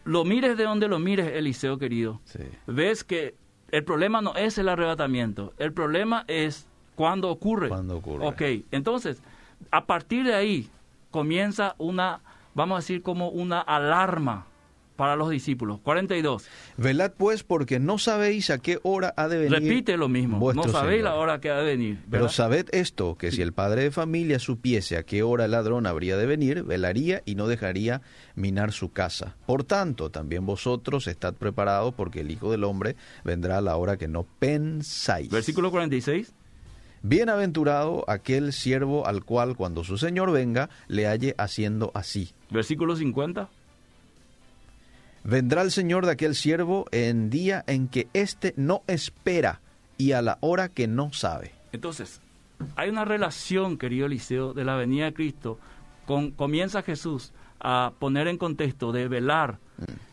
Lo 0.04 0.24
mires 0.24 0.56
de 0.56 0.64
donde 0.64 0.88
lo 0.88 0.98
mires, 0.98 1.32
Eliseo 1.34 1.78
querido. 1.78 2.20
sí. 2.24 2.40
Ves 2.66 3.04
que 3.04 3.34
el 3.70 3.84
problema 3.84 4.22
no 4.22 4.34
es 4.34 4.58
el 4.58 4.68
arrebatamiento, 4.68 5.52
el 5.58 5.72
problema 5.72 6.24
es 6.26 6.66
cuando 6.94 7.30
ocurre. 7.30 7.68
Cuando 7.68 7.98
ocurre. 7.98 8.26
Ok, 8.26 8.64
entonces, 8.70 9.22
a 9.70 9.84
partir 9.84 10.24
de 10.24 10.34
ahí 10.34 10.70
comienza 11.10 11.74
una, 11.78 12.20
vamos 12.54 12.76
a 12.76 12.78
decir, 12.80 13.02
como 13.02 13.28
una 13.28 13.60
alarma 13.60 14.46
para 14.98 15.14
los 15.14 15.30
discípulos. 15.30 15.78
42. 15.84 16.44
Velad 16.76 17.12
pues 17.16 17.44
porque 17.44 17.78
no 17.78 17.98
sabéis 17.98 18.50
a 18.50 18.58
qué 18.58 18.80
hora 18.82 19.14
ha 19.16 19.28
de 19.28 19.38
venir. 19.38 19.52
Repite 19.52 19.96
lo 19.96 20.08
mismo. 20.08 20.52
No 20.52 20.64
sabéis 20.64 20.98
Señor. 20.98 21.04
la 21.04 21.14
hora 21.14 21.40
que 21.40 21.50
ha 21.50 21.58
de 21.58 21.64
venir. 21.64 21.98
Pero 22.10 22.28
sabed 22.28 22.66
esto, 22.72 23.16
que 23.16 23.30
si 23.30 23.40
el 23.40 23.52
padre 23.52 23.84
de 23.84 23.90
familia 23.92 24.40
supiese 24.40 24.96
a 24.96 25.04
qué 25.04 25.22
hora 25.22 25.44
el 25.44 25.52
ladrón 25.52 25.86
habría 25.86 26.16
de 26.16 26.26
venir, 26.26 26.64
velaría 26.64 27.22
y 27.24 27.36
no 27.36 27.46
dejaría 27.46 28.02
minar 28.34 28.72
su 28.72 28.90
casa. 28.90 29.36
Por 29.46 29.62
tanto, 29.62 30.10
también 30.10 30.44
vosotros 30.44 31.06
estad 31.06 31.34
preparados, 31.34 31.94
porque 31.94 32.20
el 32.20 32.32
Hijo 32.32 32.50
del 32.50 32.64
Hombre 32.64 32.96
vendrá 33.22 33.58
a 33.58 33.60
la 33.60 33.76
hora 33.76 33.98
que 33.98 34.08
no 34.08 34.26
pensáis. 34.40 35.30
Versículo 35.30 35.70
46. 35.70 36.34
Bienaventurado 37.02 38.04
aquel 38.08 38.52
siervo 38.52 39.06
al 39.06 39.24
cual 39.24 39.56
cuando 39.56 39.84
su 39.84 39.96
Señor 39.96 40.32
venga 40.32 40.70
le 40.88 41.06
halle 41.06 41.36
haciendo 41.38 41.92
así. 41.94 42.32
Versículo 42.50 42.96
50. 42.96 43.48
Vendrá 45.28 45.60
el 45.60 45.70
Señor 45.70 46.06
de 46.06 46.12
aquel 46.12 46.34
siervo 46.34 46.86
en 46.90 47.28
día 47.28 47.62
en 47.66 47.88
que 47.88 48.08
éste 48.14 48.54
no 48.56 48.82
espera 48.86 49.60
y 49.98 50.12
a 50.12 50.22
la 50.22 50.38
hora 50.40 50.70
que 50.70 50.88
no 50.88 51.12
sabe. 51.12 51.52
Entonces, 51.72 52.22
hay 52.76 52.88
una 52.88 53.04
relación, 53.04 53.76
querido 53.76 54.06
Eliseo, 54.06 54.54
de 54.54 54.64
la 54.64 54.76
venida 54.76 55.04
de 55.04 55.12
Cristo. 55.12 55.58
Con, 56.06 56.30
comienza 56.30 56.80
Jesús 56.80 57.32
a 57.60 57.92
poner 57.98 58.26
en 58.26 58.38
contexto 58.38 58.90
de 58.90 59.06
velar, 59.06 59.58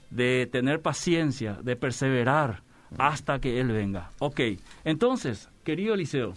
de 0.10 0.50
tener 0.52 0.82
paciencia, 0.82 1.54
de 1.64 1.78
perseverar 1.78 2.62
hasta 2.98 3.40
que 3.40 3.62
Él 3.62 3.70
venga. 3.72 4.10
Ok, 4.20 4.42
entonces, 4.84 5.48
querido 5.64 5.94
Eliseo, 5.94 6.34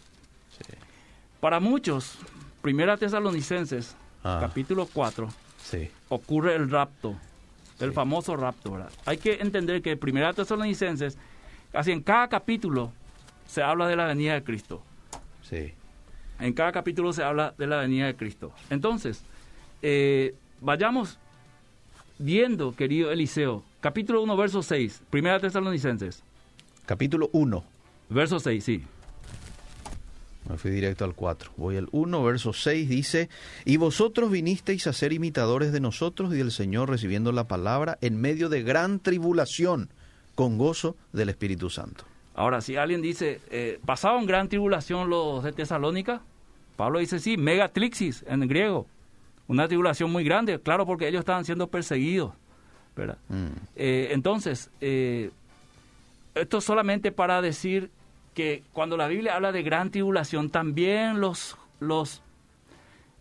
para 1.41 1.59
muchos, 1.59 2.17
Primera 2.63 2.97
Tesalonicenses, 2.97 3.97
Ah. 4.23 4.39
capítulo 4.41 4.89
4, 4.93 5.29
Sí. 5.61 5.91
ocurre 6.11 6.55
el 6.55 6.71
rapto, 6.71 7.17
el 7.81 7.93
famoso 7.93 8.37
rapto, 8.37 8.73
¿verdad? 8.73 8.91
Hay 9.05 9.19
que 9.19 9.35
entender 9.35 9.83
que 9.83 9.97
Primera 9.97 10.33
Tesalonicenses, 10.33 11.17
casi 11.73 11.93
en 11.93 12.03
cada 12.03 12.29
capítulo, 12.29 12.93
se 13.47 13.63
habla 13.63 13.87
de 13.87 13.97
la 13.97 14.07
venida 14.07 14.35
de 14.35 14.43
Cristo. 14.43 14.83
Sí. 15.43 15.73
En 16.41 16.53
cada 16.53 16.73
capítulo 16.73 17.13
se 17.13 17.23
habla 17.23 17.55
de 17.57 17.67
la 17.67 17.79
venida 17.79 18.07
de 18.07 18.15
Cristo. 18.17 18.53
Entonces, 18.71 19.25
eh, 19.83 20.35
vayamos 20.61 21.19
viendo, 22.19 22.75
querido 22.75 23.11
Eliseo, 23.11 23.63
capítulo 23.81 24.23
1, 24.23 24.37
verso 24.37 24.63
6, 24.63 25.03
Primera 25.11 25.41
Tesalonicenses, 25.41 26.23
Capítulo 26.87 27.29
1. 27.33 27.65
verso 28.09 28.41
6, 28.41 28.65
sí. 28.65 28.85
Me 30.49 30.57
fui 30.57 30.71
directo 30.71 31.05
al 31.05 31.15
4. 31.15 31.53
Voy 31.57 31.77
al 31.77 31.89
1, 31.93 32.23
verso 32.25 32.53
6, 32.53 32.89
dice, 32.89 33.29
Y 33.65 33.77
vosotros 33.77 34.31
vinisteis 34.31 34.87
a 34.87 34.93
ser 34.93 35.13
imitadores 35.13 35.73
de 35.73 35.81
nosotros 35.81 36.33
y 36.33 36.39
del 36.39 36.51
Señor 36.51 36.89
recibiendo 36.89 37.33
la 37.33 37.45
palabra 37.49 37.99
en 38.01 38.21
medio 38.21 38.49
de 38.49 38.63
gran 38.63 39.01
tribulación, 39.01 39.91
con 40.35 40.57
gozo 40.57 40.97
del 41.13 41.29
Espíritu 41.29 41.69
Santo. 41.69 42.05
Ahora, 42.35 42.61
si 42.61 42.77
alguien 42.77 43.03
dice, 43.03 43.41
eh, 43.51 43.81
¿pasaban 43.85 44.25
gran 44.25 44.49
tribulación 44.49 45.11
los 45.11 45.43
de 45.43 45.53
Tesalónica? 45.53 46.23
Pablo 46.77 47.01
dice, 47.01 47.19
sí, 47.19 47.37
megatrixis 47.37 48.25
en 48.29 48.47
griego. 48.47 48.87
Una 49.49 49.67
tribulación 49.67 50.13
muy 50.13 50.25
grande, 50.25 50.61
claro, 50.61 50.87
porque 50.87 51.09
ellos 51.09 51.21
estaban 51.21 51.45
siendo 51.45 51.67
perseguidos. 51.67 52.33
¿verdad? 52.95 53.19
Mm, 53.29 53.47
Eh, 53.77 54.09
entonces, 54.13 54.71
eh, 54.81 55.31
esto 56.35 56.61
solamente 56.61 57.13
para 57.13 57.41
decir 57.43 57.91
que 58.39 58.63
cuando 58.73 58.97
la 58.97 59.09
Biblia 59.09 59.35
habla 59.35 59.51
de 59.51 59.65
gran 59.65 59.91
tribulación, 59.91 60.49
también 60.51 61.21
los, 61.21 61.57
los, 61.81 62.23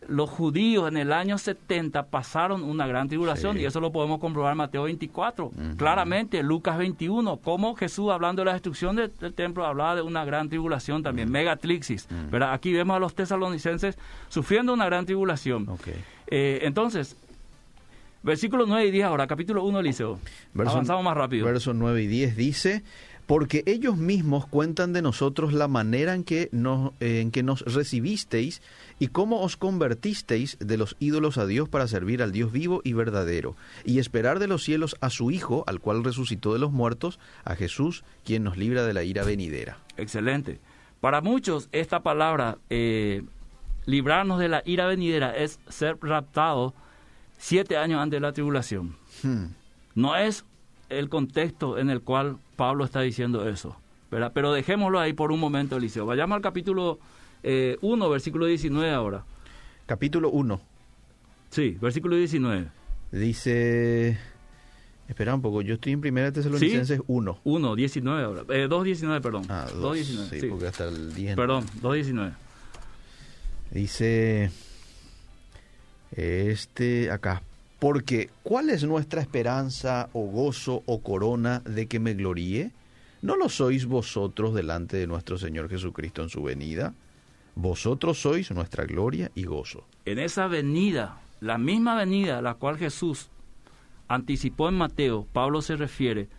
los 0.08 0.30
judíos 0.30 0.88
en 0.90 0.98
el 0.98 1.12
año 1.12 1.40
70 1.40 2.04
pasaron 2.12 2.62
una 2.64 2.86
gran 2.86 3.08
tribulación 3.08 3.56
Sí. 3.56 3.64
y 3.64 3.66
eso 3.66 3.80
lo 3.80 3.92
podemos 3.92 4.20
comprobar 4.20 4.52
en 4.52 4.58
Mateo 4.60 4.84
24. 4.84 5.52
Claramente, 5.76 6.44
Lucas 6.44 6.78
21, 6.78 7.38
como 7.38 7.74
Jesús 7.76 8.12
hablando 8.12 8.42
de 8.42 8.46
la 8.46 8.54
destrucción 8.54 8.96
de- 8.96 9.08
del 9.08 9.34
templo 9.34 9.66
hablaba 9.66 9.96
de 9.96 10.04
una 10.04 10.24
gran 10.24 10.50
tribulación 10.50 11.02
también, 11.02 11.32
megatrixis. 11.32 12.08
¿verdad? 12.30 12.54
Aquí 12.54 12.72
vemos 12.72 12.96
a 12.96 13.00
los 13.00 13.16
tesalonicenses 13.16 13.98
sufriendo 14.30 14.72
una 14.72 14.86
gran 14.86 15.08
tribulación. 15.08 15.68
Eh, 16.28 16.60
entonces, 16.62 17.18
versículos 18.22 18.68
9 18.68 18.86
y 18.88 18.92
10 18.92 19.06
ahora, 19.06 19.26
capítulo 19.26 19.64
1 19.64 19.80
Eliseo. 19.80 20.20
Verso- 20.54 20.74
Avanzamos 20.74 21.04
más 21.04 21.18
rápido. 21.18 21.46
Versos 21.48 21.76
9 21.76 22.04
y 22.04 22.08
10 22.08 22.36
dice, 22.38 22.84
porque 23.28 23.62
ellos 23.66 23.98
mismos 23.98 24.48
cuentan 24.48 24.94
de 24.94 25.02
nosotros 25.02 25.54
la 25.54 25.68
manera 25.68 26.16
en 26.16 26.24
que 26.24 26.50
nos, 26.54 26.94
eh, 27.02 27.20
en 27.20 27.32
que 27.32 27.44
nos 27.44 27.62
recibisteis 27.62 28.62
y 29.00 29.08
cómo 29.10 29.42
os 29.42 29.58
convertisteis 29.58 30.58
de 30.60 30.78
los 30.78 30.96
ídolos 31.00 31.38
a 31.38 31.46
Dios 31.46 31.68
para 31.68 31.88
servir 31.88 32.24
al 32.24 32.32
Dios 32.32 32.54
vivo 32.54 32.82
y 32.86 32.94
verdadero, 32.94 33.56
y 33.84 34.00
esperar 34.00 34.40
de 34.40 34.48
los 34.48 34.64
cielos 34.64 34.96
a 35.02 35.10
su 35.10 35.30
Hijo, 35.30 35.66
al 35.68 35.82
cual 35.82 36.04
resucitó 36.06 36.54
de 36.54 36.60
los 36.60 36.72
muertos, 36.72 37.20
a 37.44 37.56
Jesús, 37.56 38.04
quien 38.24 38.44
nos 38.44 38.58
libra 38.58 38.86
de 38.86 38.94
la 38.94 39.04
ira 39.04 39.24
venidera. 39.24 39.78
Excelente. 39.98 40.60
Para 41.02 41.20
muchos, 41.22 41.68
esta 41.74 42.00
palabra, 42.02 42.58
eh, 42.70 43.24
librarnos 43.86 44.40
de 44.40 44.48
la 44.48 44.64
ira 44.66 44.88
venidera, 44.88 45.36
es 45.36 45.60
ser 45.68 45.98
raptado 46.02 46.74
siete 47.38 47.76
años 47.76 48.00
antes 48.00 48.18
de 48.18 48.22
la 48.22 48.32
tribulación. 48.32 48.96
Hmm, 49.22 49.48
No 49.96 50.16
es 50.16 50.46
el 50.90 51.10
contexto 51.10 51.78
en 51.78 51.90
el 51.90 52.02
cual 52.02 52.38
Pablo 52.56 52.86
está 52.86 53.02
diciendo 53.02 53.48
eso. 53.48 53.76
¿verdad? 54.10 54.32
Pero 54.34 54.54
dejémoslo 54.54 55.00
ahí 55.00 55.14
por 55.14 55.32
un 55.32 55.40
momento, 55.40 55.78
Eliseo. 55.78 56.06
Vayamos 56.06 56.36
al 56.36 56.42
capítulo 56.42 57.00
eh, 57.44 57.78
1, 57.82 58.10
versículo 58.10 58.46
19 58.46 58.92
ahora. 58.92 59.26
Capítulo 59.86 60.30
1 60.32 60.62
Sí, 61.50 61.78
versículo 61.82 62.16
19. 62.16 62.68
dice... 63.12 64.18
Espera 65.08 65.34
un 65.34 65.42
poco, 65.42 65.62
yo 65.62 65.76
estoy 65.76 65.94
en 65.94 66.00
1 66.00 66.34
Tesalonicenses 66.34 67.00
1. 67.08 67.40
1, 67.42 67.76
19 67.76 68.24
ahora. 68.24 68.44
Eh, 68.50 68.68
2, 68.70 68.84
19, 68.84 69.22
perdón. 69.22 69.46
Ah, 69.48 69.66
2, 69.72 69.82
dos, 69.82 69.94
19. 69.96 70.30
sí, 70.30 70.40
sí. 70.42 70.48
porque 70.48 70.68
hasta 70.68 70.90
el 70.90 71.14
10. 71.14 71.36
Perdón, 71.38 71.66
2, 71.82 71.94
19. 71.94 72.34
Dice 73.72 74.52
este 76.12 77.10
acá, 77.10 77.42
porque 77.80 78.30
¿cuál 78.44 78.70
es 78.70 78.84
nuestra 78.84 79.22
esperanza 79.22 80.10
o 80.14 80.22
gozo 80.26 80.84
o 80.86 81.02
corona 81.02 81.60
de 81.60 81.88
que 81.88 82.00
me 82.00 82.14
gloríe? 82.14 82.72
¿No 83.22 83.36
lo 83.36 83.50
sois 83.50 83.86
vosotros 83.86 84.54
delante 84.54 84.98
de 84.98 85.08
nuestro 85.08 85.38
Señor 85.38 85.70
Jesucristo 85.70 86.24
en 86.24 86.30
su 86.30 86.44
venida? 86.44 86.94
Vosotros 87.56 88.20
sois 88.20 88.52
nuestra 88.52 88.86
gloria 88.86 89.32
y 89.34 89.46
gozo. 89.46 89.86
en 90.06 90.20
esa 90.20 90.48
venida, 90.48 91.20
la 91.42 91.58
misma 91.58 91.96
venida 91.96 92.38
a 92.38 92.42
la 92.42 92.56
cual 92.56 92.78
Jesús 92.78 93.30
anticipó 94.08 94.70
en 94.70 94.76
Mateo, 94.76 95.28
Pablo 95.34 95.62
se 95.62 95.76
refiere 95.76 96.30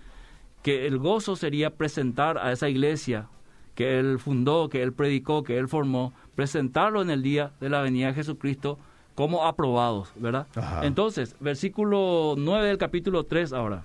que 0.62 0.86
el 0.86 0.98
gozo 0.98 1.36
sería 1.36 1.70
presentar 1.70 2.38
a 2.38 2.52
esa 2.52 2.68
iglesia 2.68 3.28
que 3.74 3.98
él 3.98 4.18
fundó, 4.18 4.68
que 4.68 4.82
él 4.82 4.92
predicó, 4.92 5.44
que 5.44 5.58
él 5.58 5.68
formó, 5.68 6.12
presentarlo 6.34 7.00
en 7.02 7.10
el 7.10 7.22
día 7.22 7.52
de 7.60 7.68
la 7.68 7.80
venida 7.80 8.08
de 8.08 8.14
Jesucristo 8.14 8.78
como 9.18 9.44
aprobados, 9.44 10.12
¿verdad? 10.14 10.46
Ajá. 10.54 10.86
Entonces, 10.86 11.34
versículo 11.40 12.36
9 12.38 12.68
del 12.68 12.78
capítulo 12.78 13.24
3 13.24 13.52
ahora. 13.52 13.84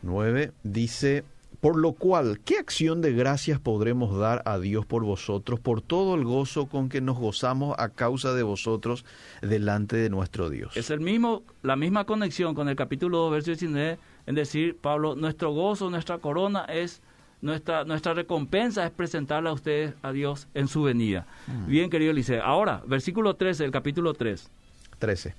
9 0.00 0.52
dice, 0.62 1.22
por 1.60 1.76
lo 1.76 1.92
cual, 1.92 2.40
¿qué 2.42 2.56
acción 2.56 3.02
de 3.02 3.12
gracias 3.12 3.60
podremos 3.60 4.18
dar 4.18 4.40
a 4.46 4.58
Dios 4.58 4.86
por 4.86 5.04
vosotros, 5.04 5.60
por 5.60 5.82
todo 5.82 6.14
el 6.14 6.24
gozo 6.24 6.68
con 6.70 6.88
que 6.88 7.02
nos 7.02 7.18
gozamos 7.18 7.76
a 7.78 7.90
causa 7.90 8.32
de 8.32 8.42
vosotros 8.42 9.04
delante 9.42 9.96
de 9.96 10.08
nuestro 10.08 10.48
Dios? 10.48 10.74
Es 10.74 10.88
el 10.88 11.00
mismo, 11.00 11.42
la 11.62 11.76
misma 11.76 12.06
conexión 12.06 12.54
con 12.54 12.70
el 12.70 12.76
capítulo 12.76 13.18
2, 13.18 13.30
verso 13.30 13.50
19 13.50 13.98
en 14.24 14.34
decir, 14.34 14.78
Pablo, 14.78 15.16
nuestro 15.16 15.52
gozo, 15.52 15.90
nuestra 15.90 16.16
corona 16.16 16.64
es, 16.64 17.02
nuestra, 17.44 17.84
nuestra 17.84 18.14
recompensa 18.14 18.84
es 18.84 18.90
presentarle 18.90 19.50
a 19.50 19.52
ustedes 19.52 19.94
a 20.02 20.12
Dios 20.12 20.48
en 20.54 20.66
su 20.66 20.82
venida. 20.82 21.26
Mm. 21.46 21.66
Bien, 21.66 21.90
querido 21.90 22.10
Eliseo. 22.10 22.42
Ahora, 22.42 22.82
versículo 22.86 23.36
13 23.36 23.64
del 23.64 23.72
capítulo 23.72 24.14
3. 24.14 24.50
13 24.98 25.34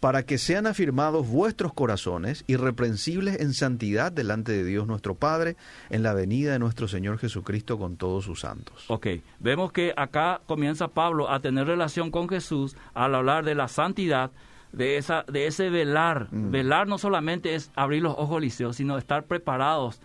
para 0.00 0.24
que 0.24 0.36
sean 0.36 0.66
afirmados 0.66 1.26
vuestros 1.26 1.72
corazones 1.72 2.44
irreprensibles 2.46 3.40
en 3.40 3.54
santidad 3.54 4.12
delante 4.12 4.52
de 4.52 4.62
Dios 4.62 4.86
nuestro 4.86 5.14
Padre 5.14 5.56
en 5.90 6.02
la 6.02 6.12
venida 6.12 6.52
de 6.52 6.58
nuestro 6.58 6.86
Señor 6.86 7.18
Jesucristo 7.18 7.78
con 7.78 7.96
todos 7.96 8.24
sus 8.24 8.40
santos. 8.40 8.84
Ok, 8.88 9.06
vemos 9.40 9.72
que 9.72 9.94
acá 9.96 10.42
comienza 10.46 10.88
Pablo 10.88 11.30
a 11.30 11.40
tener 11.40 11.66
relación 11.66 12.10
con 12.10 12.28
Jesús 12.28 12.76
al 12.94 13.14
hablar 13.14 13.44
de 13.44 13.54
la 13.54 13.68
santidad, 13.68 14.30
de, 14.76 14.98
esa, 14.98 15.24
de 15.26 15.46
ese 15.46 15.70
velar. 15.70 16.28
Mm. 16.30 16.50
Velar 16.50 16.86
no 16.86 16.98
solamente 16.98 17.54
es 17.54 17.70
abrir 17.74 18.02
los 18.02 18.14
ojos 18.16 18.40
liceos, 18.40 18.76
sino 18.76 18.98
estar 18.98 19.24
preparados 19.24 20.00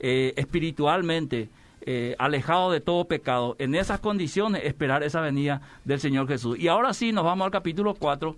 eh, 0.00 0.32
espiritualmente. 0.36 1.50
Eh, 1.86 2.16
alejados 2.18 2.72
de 2.72 2.80
todo 2.80 3.04
pecado, 3.04 3.56
en 3.58 3.74
esas 3.74 4.00
condiciones 4.00 4.64
esperar 4.64 5.02
esa 5.02 5.20
venida 5.20 5.60
del 5.84 6.00
Señor 6.00 6.26
Jesús. 6.26 6.58
Y 6.58 6.68
ahora 6.68 6.94
sí, 6.94 7.12
nos 7.12 7.24
vamos 7.24 7.44
al 7.44 7.50
capítulo 7.50 7.92
4, 7.92 8.34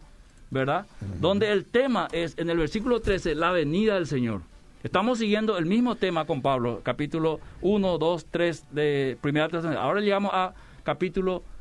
¿verdad? 0.51 0.85
Donde 1.21 1.53
el 1.53 1.65
tema 1.65 2.09
es, 2.11 2.37
en 2.39 2.51
el 2.51 2.59
versículo 2.59 2.99
13, 2.99 3.37
la 3.37 3.53
venida 3.53 3.95
del 3.95 4.09
Señor. 4.09 4.41
Estamos 4.83 5.21
siguiendo 5.21 5.59
el 5.59 5.67
mismo 5.67 5.95
tema 5.95 6.25
con 6.25 6.43
Pablo, 6.43 6.81
capítulo 6.83 7.39
1, 7.61 7.99
2, 7.99 8.27
3 8.33 8.65
de 8.73 9.17
Primera 9.21 9.49
Ahora 9.79 10.01
llegamos 10.01 10.33
a 10.35 10.53
capítulo 10.83 11.45
4, 11.45 11.56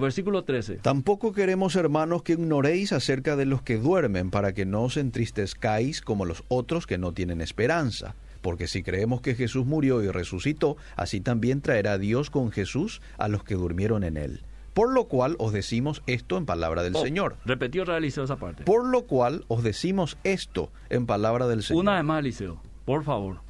versículo 0.00 0.44
13. 0.44 0.76
Tampoco 0.76 1.32
queremos, 1.32 1.76
hermanos, 1.76 2.22
que 2.22 2.34
ignoréis 2.34 2.92
acerca 2.92 3.36
de 3.36 3.46
los 3.46 3.62
que 3.62 3.76
duermen, 3.76 4.30
para 4.30 4.52
que 4.52 4.64
no 4.64 4.84
os 4.84 4.96
entristezcáis 4.96 6.00
como 6.00 6.24
los 6.24 6.44
otros 6.48 6.86
que 6.86 6.98
no 6.98 7.12
tienen 7.12 7.40
esperanza. 7.40 8.14
Porque 8.42 8.68
si 8.68 8.82
creemos 8.82 9.20
que 9.20 9.34
Jesús 9.34 9.66
murió 9.66 10.02
y 10.02 10.08
resucitó, 10.08 10.76
así 10.94 11.20
también 11.20 11.60
traerá 11.62 11.98
Dios 11.98 12.30
con 12.30 12.52
Jesús 12.52 13.00
a 13.18 13.28
los 13.28 13.42
que 13.42 13.54
durmieron 13.54 14.04
en 14.04 14.16
él. 14.16 14.42
Por 14.72 14.92
lo 14.92 15.06
cual 15.06 15.36
os 15.38 15.52
decimos 15.52 16.02
esto 16.06 16.36
en 16.36 16.44
palabra 16.44 16.82
del 16.82 16.94
oh, 16.96 17.00
Señor. 17.00 17.36
Repetió 17.46 17.84
realizó 17.86 18.24
esa 18.24 18.36
parte. 18.36 18.62
Por 18.64 18.86
lo 18.86 19.06
cual 19.06 19.44
os 19.48 19.62
decimos 19.62 20.18
esto 20.22 20.70
en 20.90 21.06
palabra 21.06 21.48
del 21.48 21.62
Señor. 21.62 21.82
Una 21.82 21.94
vez 21.94 22.04
más, 22.04 22.20
Eliseo, 22.20 22.60
por 22.84 23.02
favor. 23.02 23.40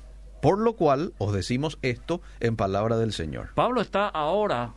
Por 0.40 0.60
lo 0.60 0.74
cual 0.74 1.14
os 1.18 1.32
decimos 1.32 1.78
esto 1.82 2.20
en 2.38 2.54
palabra 2.54 2.96
del 2.96 3.12
Señor. 3.12 3.48
Pablo 3.56 3.80
está 3.80 4.08
ahora, 4.08 4.74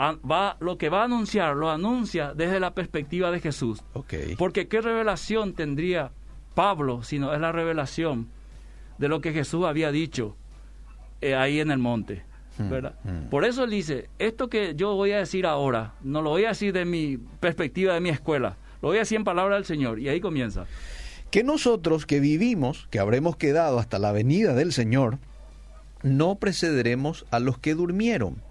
va, 0.00 0.56
lo 0.60 0.78
que 0.78 0.88
va 0.88 1.02
a 1.02 1.04
anunciar, 1.04 1.56
lo 1.56 1.70
anuncia 1.70 2.32
desde 2.34 2.60
la 2.60 2.74
perspectiva 2.74 3.30
de 3.30 3.40
Jesús. 3.40 3.82
Okay. 3.92 4.36
Porque 4.36 4.68
qué 4.68 4.80
revelación 4.80 5.54
tendría 5.54 6.12
Pablo 6.54 7.02
si 7.02 7.18
no 7.18 7.32
es 7.34 7.40
la 7.40 7.52
revelación 7.52 8.28
de 8.98 9.08
lo 9.08 9.20
que 9.20 9.32
Jesús 9.32 9.64
había 9.64 9.90
dicho 9.90 10.36
eh, 11.20 11.34
ahí 11.34 11.60
en 11.60 11.70
el 11.70 11.78
monte. 11.78 12.22
Mm, 12.58 13.08
mm. 13.08 13.30
Por 13.30 13.44
eso 13.44 13.64
él 13.64 13.70
dice, 13.70 14.08
esto 14.18 14.48
que 14.48 14.74
yo 14.74 14.94
voy 14.94 15.12
a 15.12 15.18
decir 15.18 15.46
ahora, 15.46 15.94
no 16.02 16.20
lo 16.22 16.30
voy 16.30 16.44
a 16.44 16.48
decir 16.48 16.72
de 16.72 16.84
mi 16.84 17.16
perspectiva, 17.16 17.94
de 17.94 18.00
mi 18.00 18.10
escuela, 18.10 18.56
lo 18.82 18.88
voy 18.88 18.98
a 18.98 19.00
decir 19.00 19.16
en 19.16 19.24
palabra 19.24 19.54
del 19.54 19.64
Señor. 19.64 20.00
Y 20.00 20.08
ahí 20.08 20.20
comienza. 20.20 20.66
Que 21.30 21.44
nosotros 21.44 22.06
que 22.06 22.20
vivimos, 22.20 22.88
que 22.90 22.98
habremos 22.98 23.36
quedado 23.36 23.78
hasta 23.78 23.98
la 23.98 24.12
venida 24.12 24.54
del 24.54 24.72
Señor, 24.72 25.18
no 26.02 26.34
precederemos 26.36 27.24
a 27.30 27.38
los 27.38 27.58
que 27.58 27.74
durmieron. 27.74 28.42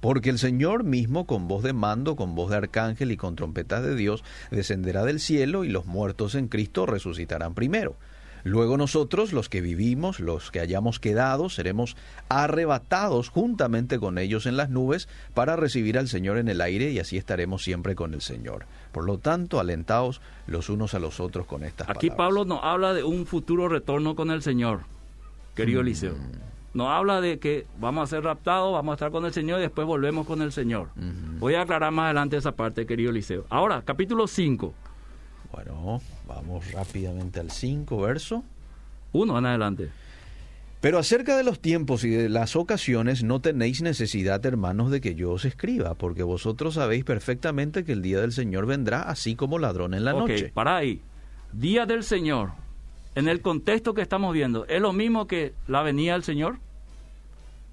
Porque 0.00 0.30
el 0.30 0.38
Señor 0.38 0.84
mismo, 0.84 1.26
con 1.26 1.48
voz 1.48 1.62
de 1.62 1.72
mando, 1.72 2.16
con 2.16 2.34
voz 2.34 2.50
de 2.50 2.56
arcángel 2.56 3.10
y 3.10 3.16
con 3.16 3.36
trompetas 3.36 3.82
de 3.82 3.94
Dios, 3.94 4.24
descenderá 4.50 5.04
del 5.04 5.20
cielo 5.20 5.64
y 5.64 5.68
los 5.68 5.86
muertos 5.86 6.34
en 6.34 6.48
Cristo 6.48 6.86
resucitarán 6.86 7.54
primero. 7.54 7.96
Luego 8.44 8.76
nosotros, 8.76 9.32
los 9.32 9.48
que 9.48 9.60
vivimos, 9.60 10.20
los 10.20 10.50
que 10.50 10.60
hayamos 10.60 11.00
quedado, 11.00 11.50
seremos 11.50 11.96
arrebatados 12.28 13.28
juntamente 13.28 13.98
con 13.98 14.18
ellos 14.18 14.46
en 14.46 14.56
las 14.56 14.70
nubes 14.70 15.08
para 15.34 15.56
recibir 15.56 15.98
al 15.98 16.08
Señor 16.08 16.38
en 16.38 16.48
el 16.48 16.60
aire 16.60 16.90
y 16.90 16.98
así 16.98 17.16
estaremos 17.16 17.62
siempre 17.62 17.94
con 17.94 18.14
el 18.14 18.20
Señor. 18.20 18.66
Por 18.92 19.04
lo 19.04 19.18
tanto, 19.18 19.60
alentaos 19.60 20.20
los 20.46 20.70
unos 20.70 20.94
a 20.94 20.98
los 20.98 21.20
otros 21.20 21.46
con 21.46 21.64
estas 21.64 21.88
Aquí 21.90 22.10
Pablo 22.10 22.44
nos 22.44 22.60
habla 22.62 22.94
de 22.94 23.02
un 23.02 23.26
futuro 23.26 23.68
retorno 23.68 24.14
con 24.14 24.30
el 24.30 24.42
Señor, 24.42 24.82
querido 25.54 25.82
mm. 25.82 25.86
Nos 26.74 26.88
habla 26.88 27.20
de 27.20 27.38
que 27.38 27.66
vamos 27.80 28.04
a 28.04 28.06
ser 28.06 28.24
raptados, 28.24 28.72
vamos 28.72 28.92
a 28.92 28.94
estar 28.94 29.10
con 29.10 29.24
el 29.24 29.32
Señor 29.32 29.58
y 29.58 29.62
después 29.62 29.86
volvemos 29.86 30.26
con 30.26 30.42
el 30.42 30.52
Señor. 30.52 30.90
Voy 31.38 31.54
a 31.54 31.62
aclarar 31.62 31.92
más 31.92 32.06
adelante 32.06 32.36
esa 32.36 32.52
parte, 32.52 32.86
querido 32.86 33.10
Eliseo. 33.10 33.46
Ahora, 33.48 33.82
capítulo 33.84 34.26
5. 34.26 34.74
Bueno, 35.52 36.00
vamos 36.26 36.70
rápidamente 36.72 37.40
al 37.40 37.50
5, 37.50 38.00
verso. 38.00 38.44
Uno 39.12 39.38
en 39.38 39.46
adelante. 39.46 39.88
Pero 40.80 40.98
acerca 40.98 41.36
de 41.36 41.42
los 41.42 41.58
tiempos 41.58 42.04
y 42.04 42.10
de 42.10 42.28
las 42.28 42.54
ocasiones 42.54 43.24
no 43.24 43.40
tenéis 43.40 43.82
necesidad, 43.82 44.44
hermanos, 44.46 44.92
de 44.92 45.00
que 45.00 45.16
yo 45.16 45.32
os 45.32 45.44
escriba, 45.44 45.94
porque 45.94 46.22
vosotros 46.22 46.74
sabéis 46.74 47.04
perfectamente 47.04 47.82
que 47.82 47.92
el 47.92 48.02
día 48.02 48.20
del 48.20 48.30
Señor 48.30 48.66
vendrá 48.66 49.02
así 49.02 49.34
como 49.34 49.58
ladrón 49.58 49.94
en 49.94 50.04
la 50.04 50.14
okay, 50.14 50.36
noche. 50.36 50.52
Para 50.54 50.76
ahí. 50.76 51.02
Día 51.52 51.84
del 51.84 52.04
Señor, 52.04 52.52
en 53.18 53.26
el 53.26 53.42
contexto 53.42 53.94
que 53.94 54.00
estamos 54.00 54.32
viendo, 54.32 54.64
¿es 54.66 54.80
lo 54.80 54.92
mismo 54.92 55.26
que 55.26 55.52
la 55.66 55.82
venida 55.82 56.12
del 56.12 56.22
Señor? 56.22 56.58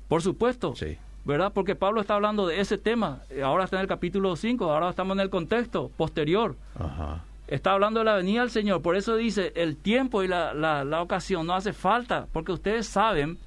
Por 0.08 0.24
supuesto. 0.24 0.74
Sí. 0.76 0.98
¿Verdad? 1.24 1.52
Porque 1.54 1.76
Pablo 1.76 2.02
está 2.02 2.16
hablando 2.16 2.48
de 2.48 2.62
ese 2.62 2.80
tema. 2.80 3.22
Ahora 3.44 3.66
está 3.66 3.76
en 3.76 3.84
el 3.84 3.88
capítulo 3.88 4.36
5, 4.36 4.72
ahora 4.72 4.90
estamos 4.90 5.16
en 5.16 5.22
el 5.22 5.30
contexto 5.30 5.92
posterior. 5.96 6.56
Ajá. 6.80 7.24
Está 7.48 7.74
hablando 7.74 8.00
de 8.00 8.06
la 8.06 8.16
venida 8.16 8.42
del 8.42 8.50
Señor. 8.50 8.82
Por 8.82 8.96
eso 8.96 9.16
dice, 9.16 9.54
el 9.56 9.78
tiempo 9.78 10.24
y 10.24 10.28
la, 10.28 10.56
la, 10.56 11.02
ocasión 11.04 11.46
no 11.46 11.54
hace 11.54 11.74
falta, 11.74 12.28
porque 12.34 12.52
ustedes 12.52 12.88
saben 12.88 13.38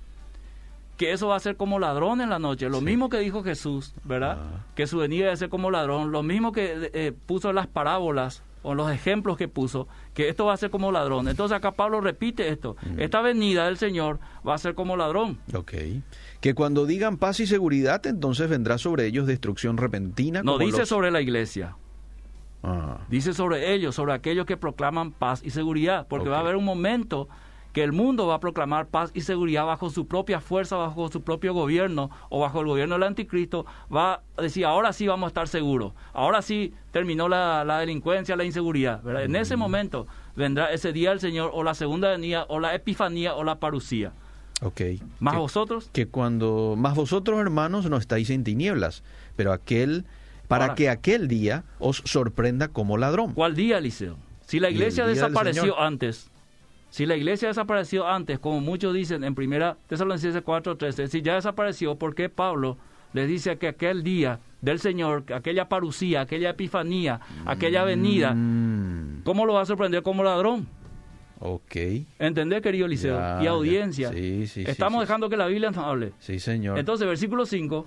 que 0.96 1.10
eso 1.12 1.26
va 1.26 1.36
a 1.36 1.40
ser 1.40 1.56
como 1.56 1.80
ladrón 1.80 2.20
en 2.20 2.30
la 2.30 2.38
noche. 2.38 2.68
Lo 2.68 2.80
mismo 2.80 3.08
que 3.08 3.18
dijo 3.18 3.42
Jesús, 3.42 3.92
¿verdad? 4.04 4.38
Ah. 4.40 4.64
Que 4.76 4.86
su 4.86 4.98
venida 4.98 5.24
debe 5.24 5.36
ser 5.36 5.48
como 5.48 5.68
ladrón. 5.72 6.12
Lo 6.12 6.22
mismo 6.22 6.52
que 6.52 6.92
eh, 6.94 7.12
puso 7.26 7.52
las 7.52 7.66
parábolas 7.66 8.44
o 8.62 8.74
los 8.74 8.90
ejemplos 8.90 9.36
que 9.36 9.48
puso, 9.48 9.88
que 10.14 10.28
esto 10.28 10.46
va 10.46 10.54
a 10.54 10.56
ser 10.56 10.70
como 10.70 10.92
ladrón. 10.92 11.28
Entonces 11.28 11.56
acá 11.56 11.72
Pablo 11.72 12.00
repite 12.00 12.48
esto. 12.48 12.76
Mm. 12.82 13.00
Esta 13.00 13.20
venida 13.20 13.66
del 13.66 13.76
Señor 13.76 14.18
va 14.46 14.54
a 14.54 14.58
ser 14.58 14.74
como 14.74 14.96
ladrón. 14.96 15.38
Ok. 15.54 15.74
Que 16.40 16.54
cuando 16.54 16.86
digan 16.86 17.16
paz 17.16 17.40
y 17.40 17.46
seguridad, 17.46 18.04
entonces 18.06 18.48
vendrá 18.48 18.78
sobre 18.78 19.06
ellos 19.06 19.26
destrucción 19.26 19.76
repentina. 19.76 20.42
No 20.42 20.58
dice 20.58 20.86
sobre 20.86 21.10
la 21.10 21.20
iglesia. 21.20 21.76
Ah. 22.62 22.98
Dice 23.08 23.34
sobre 23.34 23.72
ellos, 23.72 23.94
sobre 23.94 24.12
aquellos 24.12 24.46
que 24.46 24.56
proclaman 24.56 25.12
paz 25.12 25.42
y 25.44 25.50
seguridad, 25.50 26.06
porque 26.08 26.28
va 26.28 26.38
a 26.38 26.40
haber 26.40 26.56
un 26.56 26.64
momento 26.64 27.28
que 27.78 27.84
el 27.84 27.92
mundo 27.92 28.26
va 28.26 28.34
a 28.34 28.40
proclamar 28.40 28.88
paz 28.88 29.12
y 29.14 29.20
seguridad 29.20 29.64
bajo 29.64 29.88
su 29.88 30.08
propia 30.08 30.40
fuerza, 30.40 30.74
bajo 30.74 31.12
su 31.12 31.22
propio 31.22 31.54
gobierno 31.54 32.10
o 32.28 32.40
bajo 32.40 32.60
el 32.60 32.66
gobierno 32.66 32.96
del 32.96 33.04
anticristo, 33.04 33.66
va 33.94 34.24
a 34.36 34.42
decir, 34.42 34.64
ahora 34.64 34.92
sí 34.92 35.06
vamos 35.06 35.26
a 35.26 35.28
estar 35.28 35.46
seguros, 35.46 35.92
ahora 36.12 36.42
sí 36.42 36.74
terminó 36.90 37.28
la, 37.28 37.78
delincuencia, 37.78 38.34
la 38.34 38.42
inseguridad. 38.42 39.00
En 39.22 39.36
ese 39.36 39.54
mm. 39.54 39.60
momento 39.60 40.08
vendrá 40.34 40.72
ese 40.72 40.92
día 40.92 41.10
del 41.10 41.20
Señor 41.20 41.52
o 41.54 41.62
la 41.62 41.74
segunda 41.74 42.10
venida 42.10 42.46
o 42.48 42.58
la 42.58 42.74
epifanía 42.74 43.36
o 43.36 43.44
la 43.44 43.60
parucía. 43.60 44.10
Okay. 44.60 45.00
¿Más 45.20 45.36
vosotros? 45.36 45.88
Que 45.92 46.08
cuando, 46.08 46.74
más 46.76 46.96
vosotros 46.96 47.38
hermanos 47.38 47.88
no 47.88 47.96
estáis 47.96 48.28
en 48.30 48.42
tinieblas, 48.42 49.04
pero 49.36 49.52
aquel 49.52 50.04
para 50.48 50.74
que 50.74 50.90
aquel 50.90 51.28
día 51.28 51.62
os 51.78 52.02
sorprenda 52.04 52.66
como 52.66 52.98
ladrón. 52.98 53.34
¿Cuál 53.34 53.54
día, 53.54 53.78
Eliseo? 53.78 54.16
Si 54.48 54.58
la 54.58 54.68
iglesia 54.68 55.06
desapareció 55.06 55.78
antes, 55.78 56.28
si 56.90 57.06
la 57.06 57.16
iglesia 57.16 57.48
desapareció 57.48 58.06
antes, 58.06 58.38
como 58.38 58.60
muchos 58.60 58.94
dicen 58.94 59.24
en 59.24 59.34
primera 59.34 59.76
Tesalonicenses 59.88 60.42
4:13, 60.42 61.08
si 61.08 61.22
ya 61.22 61.34
desapareció, 61.34 61.96
¿por 61.96 62.14
qué 62.14 62.28
Pablo 62.28 62.78
les 63.12 63.28
dice 63.28 63.56
que 63.58 63.68
aquel 63.68 64.02
día 64.02 64.40
del 64.60 64.80
Señor, 64.80 65.24
aquella 65.32 65.68
parucía, 65.68 66.22
aquella 66.22 66.50
epifanía, 66.50 67.20
aquella 67.46 67.84
venida, 67.84 68.34
mm. 68.34 69.22
¿cómo 69.24 69.46
lo 69.46 69.54
va 69.54 69.62
a 69.62 69.66
sorprender 69.66 70.02
como 70.02 70.24
ladrón? 70.24 70.66
Ok. 71.40 71.76
¿Entendés, 72.18 72.62
querido 72.62 72.86
Eliseo? 72.86 73.42
y 73.42 73.46
audiencia. 73.46 74.10
Sí, 74.12 74.46
sí, 74.48 74.64
Estamos 74.66 75.00
dejando 75.00 75.28
que 75.28 75.36
la 75.36 75.46
Biblia 75.46 75.70
nos 75.70 75.84
hable. 75.84 76.12
Sí, 76.18 76.40
Señor. 76.40 76.78
Entonces, 76.78 77.06
versículo 77.06 77.46
5. 77.46 77.84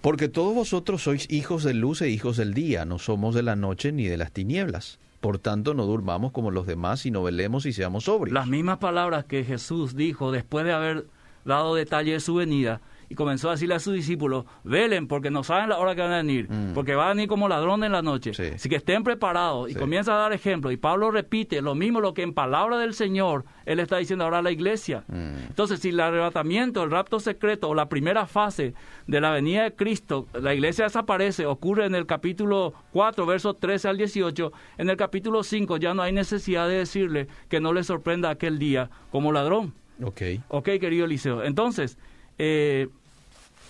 Porque 0.00 0.28
todos 0.28 0.54
vosotros 0.54 1.02
sois 1.02 1.30
hijos 1.30 1.64
de 1.64 1.74
luz 1.74 2.00
e 2.00 2.08
hijos 2.08 2.38
del 2.38 2.54
día, 2.54 2.86
no 2.86 2.98
somos 2.98 3.34
de 3.34 3.42
la 3.42 3.56
noche 3.56 3.92
ni 3.92 4.06
de 4.06 4.16
las 4.16 4.32
tinieblas. 4.32 4.98
Por 5.24 5.38
tanto, 5.38 5.72
no 5.72 5.86
durmamos 5.86 6.32
como 6.32 6.50
los 6.50 6.66
demás, 6.66 7.00
sino 7.00 7.22
velemos 7.22 7.64
y 7.64 7.72
seamos 7.72 8.04
sobrios. 8.04 8.34
Las 8.34 8.46
mismas 8.46 8.76
palabras 8.76 9.24
que 9.24 9.42
Jesús 9.42 9.96
dijo 9.96 10.30
después 10.30 10.66
de 10.66 10.74
haber 10.74 11.06
dado 11.46 11.74
detalle 11.74 12.12
de 12.12 12.20
su 12.20 12.34
venida, 12.34 12.82
y 13.08 13.14
comenzó 13.14 13.48
a 13.48 13.52
decirle 13.52 13.74
a 13.74 13.78
sus 13.80 13.94
discípulos, 13.94 14.44
velen 14.64 15.08
porque 15.08 15.30
no 15.30 15.42
saben 15.44 15.68
la 15.68 15.78
hora 15.78 15.94
que 15.94 16.00
van 16.02 16.12
a 16.12 16.16
venir, 16.18 16.48
Mm. 16.50 16.72
porque 16.74 16.94
van 16.94 17.06
a 17.06 17.14
venir 17.14 17.28
como 17.28 17.48
ladrones 17.48 17.86
en 17.86 17.92
la 17.92 18.02
noche. 18.02 18.34
Sí. 18.34 18.44
Así 18.54 18.68
que 18.68 18.76
estén 18.76 19.02
preparados 19.04 19.70
y 19.70 19.74
Sí. 19.74 19.78
comienza 19.78 20.14
a 20.14 20.18
dar 20.18 20.32
ejemplo. 20.32 20.70
Y 20.70 20.76
Pablo 20.76 21.10
repite 21.10 21.60
lo 21.62 21.74
mismo 21.74 22.00
lo 22.00 22.14
que 22.14 22.22
en 22.22 22.34
palabra 22.34 22.78
del 22.78 22.94
Señor 22.94 23.44
él 23.66 23.80
está 23.80 23.96
diciendo 23.98 24.24
ahora 24.24 24.38
a 24.38 24.42
la 24.42 24.50
iglesia. 24.50 25.04
Mm. 25.08 25.46
Entonces, 25.48 25.80
si 25.80 25.88
el 25.90 26.00
arrebatamiento, 26.00 26.82
el 26.82 26.90
rapto 26.90 27.20
secreto 27.20 27.68
o 27.68 27.74
la 27.74 27.88
primera 27.88 28.26
fase 28.26 28.74
de 29.06 29.20
la 29.20 29.30
venida 29.30 29.62
de 29.64 29.74
Cristo, 29.74 30.26
la 30.32 30.54
iglesia 30.54 30.84
desaparece, 30.84 31.46
ocurre 31.46 31.86
en 31.86 31.94
el 31.94 32.06
capítulo 32.06 32.74
4, 32.92 33.26
versos 33.26 33.58
13 33.58 33.88
al 33.88 33.96
18, 33.96 34.52
en 34.78 34.90
el 34.90 34.96
capítulo 34.96 35.42
5 35.42 35.76
ya 35.78 35.94
no 35.94 36.02
hay 36.02 36.12
necesidad 36.12 36.68
de 36.68 36.76
decirle 36.78 37.28
que 37.48 37.60
no 37.60 37.72
le 37.72 37.84
sorprenda 37.84 38.30
aquel 38.30 38.58
día 38.58 38.90
como 39.10 39.32
ladrón. 39.32 39.74
Ok. 40.02 40.22
Ok, 40.48 40.64
querido 40.80 41.04
Eliseo. 41.06 41.44
Entonces, 41.44 41.98
eh, 42.38 42.88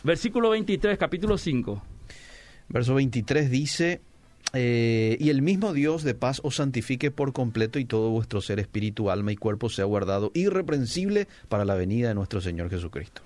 versículo 0.03 0.51
23, 0.51 0.99
capítulo 0.99 1.39
5. 1.39 1.83
Verso 2.69 2.95
23 2.95 3.51
dice, 3.51 4.01
eh, 4.53 5.17
y 5.21 5.29
el 5.31 5.43
mismo 5.43 5.73
Dios 5.73 6.03
de 6.03 6.15
paz 6.15 6.41
os 6.45 6.57
santifique 6.57 7.11
por 7.11 7.33
completo 7.33 7.79
y 7.79 7.85
todo 7.85 8.11
vuestro 8.11 8.41
ser, 8.41 8.59
espíritu, 8.61 9.11
alma 9.11 9.33
y 9.33 9.37
cuerpo 9.37 9.69
sea 9.69 9.85
guardado 9.85 10.31
irreprensible 10.35 11.29
para 11.49 11.65
la 11.65 11.75
venida 11.75 12.09
de 12.09 12.15
nuestro 12.15 12.41
Señor 12.41 12.71
Jesucristo. 12.71 13.23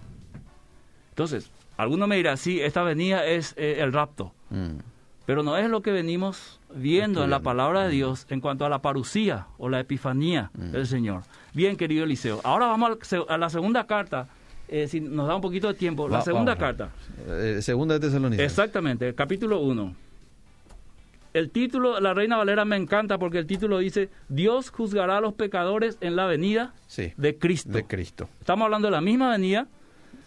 Entonces, 1.11 1.51
alguno 1.76 2.07
me 2.07 2.16
dirá, 2.16 2.36
sí, 2.36 2.61
esta 2.61 2.82
venida 2.82 3.26
es 3.26 3.55
eh, 3.57 3.76
el 3.80 3.93
rapto. 3.93 4.32
Mm. 4.51 4.78
Pero 5.26 5.43
no 5.43 5.59
es 5.59 5.68
lo 5.68 5.82
que 5.82 5.91
venimos 5.93 6.59
viendo 6.74 7.22
en 7.22 7.28
la 7.30 7.41
palabra 7.41 7.84
de 7.84 7.91
Dios 7.91 8.26
en 8.30 8.41
cuanto 8.41 8.64
a 8.64 8.70
la 8.70 8.80
parucía 8.80 9.47
o 9.59 9.68
la 9.68 9.78
epifanía 9.80 10.51
Mm. 10.55 10.70
del 10.70 10.86
Señor. 10.86 11.22
Bien, 11.53 11.76
querido 11.76 12.05
Eliseo. 12.05 12.41
Ahora 12.45 12.66
vamos 12.66 12.99
a 13.28 13.36
la 13.36 13.51
segunda 13.51 13.86
carta, 13.86 14.26
eh, 14.69 14.87
si 14.89 15.01
nos 15.01 15.27
da 15.27 15.35
un 15.35 15.41
poquito 15.41 15.69
de 15.69 15.75
tiempo. 15.75 16.09
La 16.09 16.19
Va- 16.19 16.25
segunda 16.25 16.55
vamos 16.55 16.77
carta. 16.79 16.91
Eh, 17.29 17.59
segunda 17.62 17.95
de 17.95 18.01
Tesalonicenses. 18.01 18.53
Exactamente, 18.53 19.14
capítulo 19.14 19.61
1. 19.61 19.95
El 21.35 21.51
título, 21.51 22.01
la 22.01 22.14
Reina 22.14 22.37
Valera 22.37 22.64
me 22.64 22.77
encanta 22.77 23.19
porque 23.19 23.39
el 23.39 23.47
título 23.47 23.79
dice, 23.79 24.09
Dios 24.29 24.71
juzgará 24.71 25.19
a 25.19 25.21
los 25.21 25.35
pecadores 25.35 25.99
en 26.01 26.16
la 26.16 26.27
venida 26.27 26.73
Sí, 26.87 27.12
de 27.16 27.37
Cristo. 27.37 27.71
de 27.71 27.85
Cristo. 27.85 28.29
Estamos 28.41 28.64
hablando 28.64 28.89
de 28.89 28.93
la 28.93 29.01
misma 29.03 29.31
venida, 29.31 29.66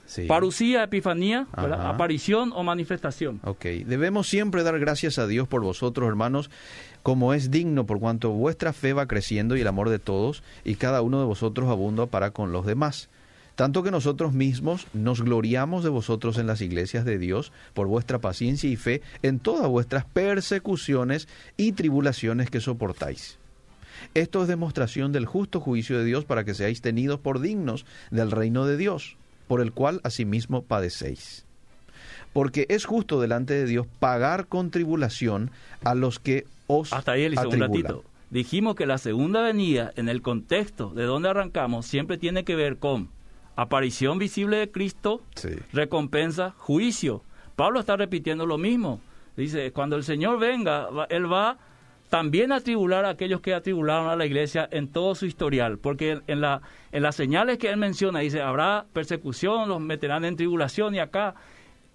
Sí. 0.06 0.26
parucía, 0.28 0.84
epifanía, 0.84 1.48
aparición 1.54 2.52
o 2.54 2.64
manifestación. 2.64 3.40
Ok, 3.44 3.64
debemos 3.86 4.28
siempre 4.28 4.62
dar 4.62 4.78
gracias 4.80 5.18
a 5.18 5.26
Dios 5.26 5.48
por 5.48 5.62
vosotros, 5.62 6.08
hermanos, 6.08 6.50
como 7.02 7.34
es 7.34 7.50
digno, 7.50 7.86
por 7.86 8.00
cuanto 8.00 8.30
vuestra 8.30 8.72
fe 8.74 8.94
va 8.94 9.08
creciendo 9.08 9.56
y 9.56 9.62
el 9.62 9.68
amor 9.68 9.90
de 9.90 10.00
todos, 10.00 10.44
y 10.64 10.76
cada 10.76 11.02
uno 11.02 11.20
de 11.20 11.26
vosotros 11.26 11.70
abunda 11.70 12.06
para 12.06 12.32
con 12.32 12.52
los 12.52 12.66
demás. 12.66 13.10
Tanto 13.62 13.84
que 13.84 13.92
nosotros 13.92 14.34
mismos 14.34 14.88
nos 14.92 15.22
gloriamos 15.22 15.84
de 15.84 15.92
vosotros 15.92 16.40
en 16.40 16.48
las 16.48 16.62
iglesias 16.62 17.06
de 17.06 17.20
Dios 17.20 17.52
por 17.76 17.86
vuestra 17.86 18.18
paciencia 18.18 18.68
y 18.68 18.76
fe 18.76 19.04
en 19.22 19.38
todas 19.38 19.68
vuestras 19.68 20.04
persecuciones 20.04 21.28
y 21.58 21.74
tribulaciones 21.74 22.50
que 22.50 22.60
soportáis. 22.60 23.38
Esto 24.16 24.42
es 24.42 24.48
demostración 24.48 25.12
del 25.12 25.28
justo 25.28 25.60
juicio 25.60 26.00
de 26.00 26.06
Dios 26.06 26.26
para 26.26 26.44
que 26.44 26.56
seáis 26.56 26.82
tenidos 26.82 27.20
por 27.20 27.40
dignos 27.40 27.86
del 28.10 28.32
reino 28.32 28.66
de 28.66 28.78
Dios, 28.78 29.16
por 29.48 29.62
el 29.62 29.74
cual 29.74 30.02
asimismo 30.04 30.64
padecéis 30.64 31.46
porque 32.34 32.66
es 32.70 32.86
justo 32.86 33.22
delante 33.22 33.54
de 33.54 33.68
Dios 33.68 33.86
pagar 34.00 34.48
con 34.48 34.72
tribulación 34.72 35.52
a 35.84 35.94
los 35.94 36.18
que 36.18 36.48
os 36.66 36.92
Hasta 36.94 37.12
ahí, 37.12 37.26
Eliseo, 37.26 37.50
un 37.50 37.60
ratito. 37.60 38.04
Dijimos 38.32 38.76
que 38.76 38.88
la 38.88 38.98
segunda 38.98 39.42
venida, 39.42 39.92
en 39.98 40.10
el 40.10 40.24
contexto 40.24 40.90
de 40.96 41.04
donde 41.04 41.30
arrancamos, 41.30 41.86
siempre 41.86 42.18
tiene 42.18 42.44
que 42.44 42.56
ver 42.56 42.78
con 42.78 43.10
aparición 43.56 44.18
visible 44.20 44.58
de 44.58 44.72
Cristo, 44.72 45.22
Sí. 45.36 45.50
recompensa, 45.74 46.54
juicio. 46.58 47.24
Pablo 47.56 47.80
está 47.80 47.96
repitiendo 47.98 48.46
lo 48.46 48.58
mismo. 48.58 49.02
Dice, 49.38 49.72
cuando 49.72 49.96
el 49.96 50.04
Señor 50.04 50.40
venga, 50.40 50.88
Él 51.10 51.32
va 51.32 51.58
también 52.10 52.52
a 52.52 52.58
atribular 52.58 53.06
a 53.06 53.10
aquellos 53.10 53.40
que 53.40 53.54
atribularon 53.54 54.10
a 54.10 54.16
la 54.18 54.26
iglesia 54.26 54.68
en 54.72 54.90
todo 54.90 55.16
su 55.16 55.26
historial, 55.26 55.78
porque 55.78 56.22
en, 56.28 56.42
la, 56.42 56.62
en 56.92 57.04
las 57.04 57.16
señales 57.16 57.58
que 57.58 57.70
Él 57.70 57.78
menciona, 57.78 58.20
dice, 58.20 58.42
habrá 58.42 58.86
persecución, 58.92 59.70
los 59.70 59.80
meterán 59.80 60.26
en 60.26 60.36
tribulación, 60.36 60.94
y 60.96 61.00
acá 61.00 61.36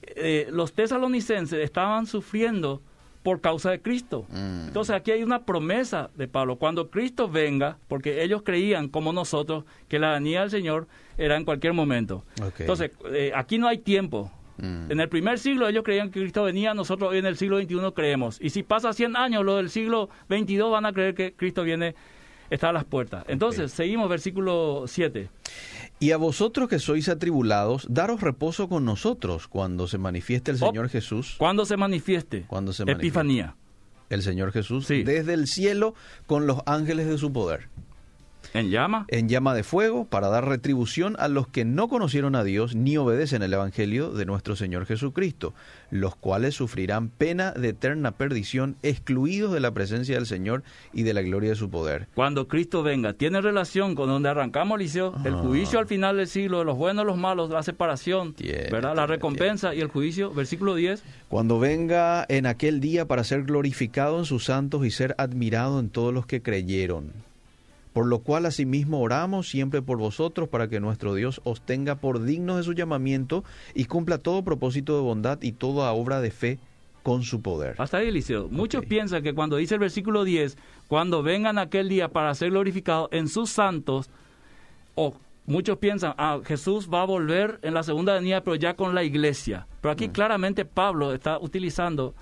eh, 0.03 0.49
los 0.51 0.73
tesalonicenses 0.73 1.63
estaban 1.63 2.07
sufriendo 2.07 2.81
por 3.23 3.41
causa 3.41 3.71
de 3.73 3.83
Cristo. 3.83 4.25
Mm. 4.31 4.69
Entonces 4.69 4.95
aquí 4.95 5.11
hay 5.11 5.23
una 5.23 5.45
promesa 5.45 6.11
de 6.15 6.29
Pablo. 6.29 6.57
Cuando 6.57 6.91
Cristo 6.91 7.29
venga, 7.29 7.77
porque 7.89 8.23
ellos 8.23 8.43
creían 8.43 8.89
como 8.89 9.13
nosotros 9.13 9.65
que 9.89 9.99
la 9.99 10.13
venida 10.13 10.41
del 10.43 10.51
Señor 10.51 10.87
era 11.19 11.37
en 11.37 11.45
cualquier 11.45 11.73
momento. 11.73 12.25
Entonces 12.59 12.91
eh, 13.12 13.33
aquí 13.35 13.59
no 13.59 13.69
hay 13.69 13.79
tiempo. 13.79 14.31
Mm. 14.59 14.91
En 14.91 15.01
el 15.01 15.09
primer 15.09 15.39
siglo 15.39 15.69
ellos 15.69 15.83
creían 15.85 16.11
que 16.11 16.21
Cristo 16.21 16.45
venía, 16.45 16.73
nosotros 16.75 17.11
hoy 17.11 17.19
en 17.19 17.27
el 17.27 17.37
siglo 17.37 17.61
XXI 17.61 17.77
creemos. 17.95 18.39
Y 18.41 18.51
si 18.51 18.62
pasa 18.62 18.93
100 18.93 19.17
años, 19.17 19.45
los 19.45 19.57
del 19.57 19.71
siglo 19.71 20.09
XXII 20.29 20.62
van 20.71 20.87
a 20.87 20.93
creer 20.93 21.14
que 21.14 21.35
Cristo 21.35 21.62
viene, 21.62 21.95
está 22.49 22.71
a 22.71 22.73
las 22.73 22.85
puertas. 22.85 23.25
Entonces, 23.29 23.73
seguimos 23.73 24.09
versículo 24.09 24.85
7. 24.87 25.29
Y 25.99 26.11
a 26.12 26.17
vosotros 26.17 26.69
que 26.69 26.79
sois 26.79 27.09
atribulados, 27.09 27.87
daros 27.91 28.21
reposo 28.21 28.69
con 28.69 28.85
nosotros 28.85 29.49
cuando 29.49 29.87
se 29.89 29.99
manifieste 29.99 30.51
el 30.53 30.59
Oh. 30.62 30.67
Señor 30.69 30.89
Jesús, 30.91 31.35
Cuando 31.39 31.64
se 31.67 31.77
manifieste? 31.77 32.45
Cuando 32.47 32.73
se 32.73 32.85
manifieste. 32.85 33.07
Epifanía. 33.09 33.57
el 34.09 34.23
Señor 34.23 34.53
Jesús, 34.53 34.87
Sí. 34.87 35.03
desde 35.03 35.35
el 35.35 35.47
cielo 35.49 35.95
con 36.27 36.47
los 36.47 36.61
ángeles 36.67 37.07
de 37.09 37.19
su 37.19 37.33
poder, 37.33 37.69
¿En 38.57 38.71
llama? 38.71 39.05
en 39.09 39.29
llama 39.29 39.55
de 39.55 39.63
fuego, 39.63 40.07
para 40.07 40.29
dar 40.29 40.49
retribución 40.49 41.15
a 41.19 41.29
los 41.29 41.47
que 41.49 41.65
no 41.65 41.89
conocieron 41.89 42.35
a 42.35 42.43
Dios 42.45 42.75
ni 42.75 42.97
obedecen 42.97 43.43
el 43.43 43.53
Evangelio 43.53 44.11
de 44.13 44.25
nuestro 44.27 44.57
Señor 44.57 44.87
Jesucristo, 44.87 45.55
los 45.91 46.17
cuales 46.17 46.55
sufrirán 46.55 47.09
pena 47.09 47.53
de 47.53 47.69
eterna 47.69 48.13
perdición, 48.13 48.77
excluidos 48.83 49.53
de 49.53 49.61
la 49.61 49.73
presencia 49.73 50.15
del 50.17 50.27
Señor 50.27 50.63
y 50.93 51.03
de 51.03 51.15
la 51.15 51.23
gloria 51.23 51.51
de 51.51 51.57
su 51.57 51.71
poder. 51.71 52.09
Cuando 52.15 52.49
Cristo 52.49 52.83
venga, 52.83 53.13
tiene 53.13 53.41
relación 53.41 53.95
con 53.95 54.09
donde 54.09 54.29
arrancamos, 54.29 54.79
Liceo, 54.79 55.15
el 55.25 55.35
Ah. 55.35 55.39
juicio 55.43 55.79
al 55.79 55.87
final 55.87 56.17
del 56.17 56.27
siglo, 56.27 56.59
de 56.61 56.65
los 56.65 56.77
buenos 56.77 57.05
y 57.05 57.07
los 57.07 57.17
malos, 57.19 57.51
la 57.51 57.63
separación, 57.63 58.33
Tiene, 58.35 58.69
¿verdad? 58.71 58.91
La 58.97 59.03
tiene, 59.03 59.07
recompensa 59.09 59.75
y 59.75 59.81
el 59.81 59.89
juicio, 59.89 60.33
versículo 60.33 60.75
10. 60.75 61.03
Cuando 61.29 61.59
venga 61.59 62.25
en 62.29 62.47
aquel 62.47 62.81
día 62.81 63.07
para 63.07 63.25
ser 63.25 63.43
glorificado 63.45 64.19
en 64.19 64.25
sus 64.25 64.45
santos 64.45 64.85
y 64.87 64.91
ser 64.91 65.15
admirado 65.19 65.79
en 65.81 65.91
todos 65.91 66.15
los 66.15 66.27
que 66.27 66.41
creyeron. 66.43 67.13
Por 67.97 68.09
lo 68.09 68.19
cual 68.19 68.45
asimismo 68.45 69.01
oramos 69.01 69.49
siempre 69.49 69.81
por 69.81 69.97
vosotros 69.97 70.51
para 70.51 70.69
que 70.69 70.81
nuestro 70.81 71.15
Dios 71.15 71.41
os 71.45 71.63
tenga 71.63 71.95
por 71.95 72.23
dignos 72.23 72.59
de 72.59 72.63
su 72.63 72.75
llamamiento 72.75 73.43
y 73.75 73.87
cumpla 73.87 74.19
todo 74.19 74.45
propósito 74.45 74.97
de 74.97 75.01
bondad 75.01 75.41
y 75.41 75.53
toda 75.53 75.91
obra 75.93 76.21
de 76.21 76.31
fe 76.31 76.59
con 77.03 77.23
su 77.23 77.41
poder. 77.41 77.75
Hasta 77.79 77.97
ahí, 77.97 78.09
Eliseo. 78.09 78.49
Muchos 78.51 78.85
piensan 78.85 79.23
que 79.23 79.33
cuando 79.33 79.57
dice 79.57 79.77
el 79.77 79.81
versículo 79.81 80.25
10, 80.25 80.59
cuando 80.89 81.23
vengan 81.23 81.57
aquel 81.57 81.89
día 81.89 82.09
para 82.09 82.35
ser 82.35 82.51
glorificado 82.51 83.09
en 83.13 83.29
sus 83.29 83.49
santos, 83.49 84.11
o 84.95 85.15
muchos 85.47 85.79
piensan, 85.79 86.13
ah, 86.19 86.41
Jesús 86.45 86.91
va 86.93 87.01
a 87.01 87.07
volver 87.07 87.61
en 87.63 87.73
la 87.73 87.83
segunda 87.83 88.13
venida, 88.13 88.43
pero 88.43 88.57
ya 88.57 88.77
con 88.77 88.95
la 88.95 89.05
iglesia. 89.05 89.69
Pero 89.81 89.93
aquí 89.93 90.11
claramente 90.11 90.67
Pablo 90.67 91.15
está 91.15 91.39
utilizando, 91.39 92.15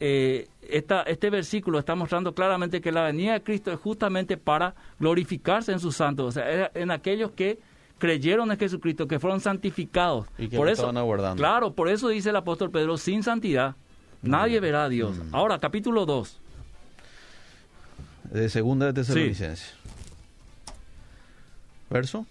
eh, 0.00 0.48
esta, 0.68 1.02
este 1.02 1.30
versículo 1.30 1.78
está 1.78 1.94
mostrando 1.94 2.34
claramente 2.34 2.80
que 2.80 2.92
la 2.92 3.02
venida 3.02 3.32
de 3.34 3.42
Cristo 3.42 3.72
es 3.72 3.78
justamente 3.78 4.36
para 4.36 4.74
glorificarse 4.98 5.72
en 5.72 5.80
sus 5.80 5.96
santos, 5.96 6.26
o 6.26 6.32
sea, 6.32 6.70
en 6.74 6.90
aquellos 6.90 7.30
que 7.32 7.58
creyeron 7.98 8.50
en 8.50 8.58
Jesucristo, 8.58 9.06
que 9.06 9.18
fueron 9.18 9.40
santificados. 9.40 10.26
Y 10.38 10.48
que 10.48 10.56
por 10.56 10.68
eso, 10.68 10.82
estaban 10.82 10.96
aguardando. 10.96 11.40
Claro, 11.40 11.72
por 11.72 11.88
eso 11.88 12.08
dice 12.08 12.30
el 12.30 12.36
apóstol 12.36 12.70
Pedro, 12.70 12.96
sin 12.96 13.22
santidad 13.22 13.76
nadie 14.22 14.60
verá 14.60 14.84
a 14.84 14.88
Dios. 14.88 15.16
Mm. 15.16 15.34
Ahora, 15.34 15.58
capítulo 15.58 16.06
2. 16.06 16.40
De 18.30 18.48
segunda 18.48 18.86
de 18.86 18.94
Tesalonicenses. 18.94 19.74
Verso. 21.90 22.26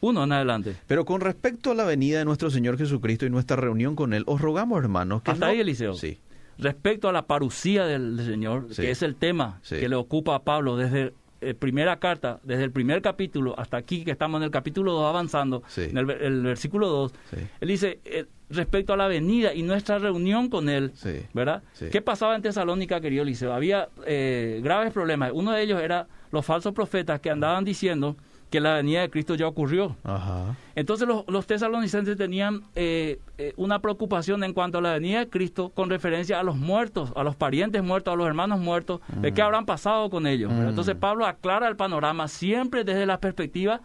Uno 0.00 0.24
en 0.24 0.32
adelante. 0.32 0.76
Pero 0.86 1.04
con 1.04 1.20
respecto 1.20 1.70
a 1.70 1.74
la 1.74 1.84
venida 1.84 2.18
de 2.18 2.24
nuestro 2.24 2.50
Señor 2.50 2.76
Jesucristo 2.76 3.24
y 3.24 3.30
nuestra 3.30 3.56
reunión 3.56 3.94
con 3.96 4.12
Él, 4.12 4.24
os 4.26 4.40
rogamos, 4.40 4.78
hermanos, 4.82 5.22
que 5.22 5.30
Hasta 5.30 5.46
no- 5.46 5.52
ahí, 5.52 5.60
Eliseo. 5.60 5.94
Sí. 5.94 6.18
Respecto 6.58 7.08
a 7.08 7.12
la 7.12 7.26
parucía 7.26 7.84
del, 7.86 8.16
del 8.16 8.26
Señor, 8.26 8.66
Sí. 8.70 8.82
que 8.82 8.90
es 8.90 9.02
el 9.02 9.16
tema 9.16 9.58
Sí. 9.62 9.76
que 9.80 9.88
le 9.88 9.96
ocupa 9.96 10.34
a 10.36 10.42
Pablo 10.42 10.76
desde 10.76 11.12
eh, 11.40 11.52
primera 11.52 11.98
carta, 11.98 12.40
desde 12.42 12.64
el 12.64 12.70
primer 12.70 13.02
capítulo 13.02 13.54
hasta 13.58 13.76
aquí, 13.76 14.02
que 14.02 14.12
estamos 14.12 14.38
en 14.38 14.44
el 14.44 14.50
capítulo 14.50 14.92
2 14.92 15.04
avanzando, 15.06 15.62
Sí. 15.66 15.82
en 15.90 15.98
el, 15.98 16.06
ver- 16.06 16.22
el 16.22 16.42
versículo 16.42 16.88
2, 16.88 17.12
Sí. 17.28 17.36
él 17.60 17.68
dice, 17.68 18.00
eh, 18.06 18.24
respecto 18.48 18.94
a 18.94 18.96
la 18.96 19.08
venida 19.08 19.52
y 19.52 19.62
nuestra 19.62 19.98
reunión 19.98 20.48
con 20.48 20.70
él, 20.70 20.92
Sí. 20.94 21.20
¿verdad? 21.34 21.62
¿Qué 21.92 22.00
pasaba 22.00 22.34
en 22.34 22.40
Tesalónica, 22.40 22.98
querido 23.00 23.24
Eliseo? 23.24 23.52
Había 23.52 23.88
eh, 24.06 24.60
graves 24.64 24.90
problemas. 24.94 25.32
Uno 25.34 25.52
de 25.52 25.60
ellos 25.62 25.82
era 25.82 26.06
los 26.32 26.46
falsos 26.46 26.72
profetas 26.72 27.20
que 27.20 27.28
andaban 27.30 27.62
diciendo 27.64 28.16
que 28.54 28.60
la 28.60 28.76
venida 28.76 29.00
de 29.00 29.10
Cristo 29.10 29.34
ya 29.34 29.48
ocurrió. 29.48 29.96
Ajá. 30.04 30.54
Entonces 30.76 31.08
los, 31.08 31.24
los 31.26 31.44
tesalonicenses 31.44 32.16
tenían 32.16 32.62
eh, 32.76 33.18
eh, 33.36 33.52
una 33.56 33.80
preocupación 33.80 34.44
en 34.44 34.52
cuanto 34.52 34.78
a 34.78 34.80
la 34.80 34.92
venida 34.92 35.18
de 35.18 35.28
Cristo 35.28 35.70
con 35.70 35.90
referencia 35.90 36.38
a 36.38 36.44
los 36.44 36.54
muertos, 36.54 37.12
a 37.16 37.24
los 37.24 37.34
parientes 37.34 37.82
muertos, 37.82 38.14
a 38.14 38.16
los 38.16 38.28
hermanos 38.28 38.60
muertos, 38.60 39.00
de 39.08 39.34
qué 39.34 39.42
habrán 39.42 39.66
pasado 39.66 40.08
con 40.08 40.28
ellos. 40.28 40.52
Mm. 40.52 40.68
Entonces 40.68 40.94
Pablo 40.94 41.26
aclara 41.26 41.66
el 41.66 41.74
panorama 41.74 42.28
siempre 42.28 42.84
desde 42.84 43.06
la 43.06 43.18
perspectiva 43.18 43.80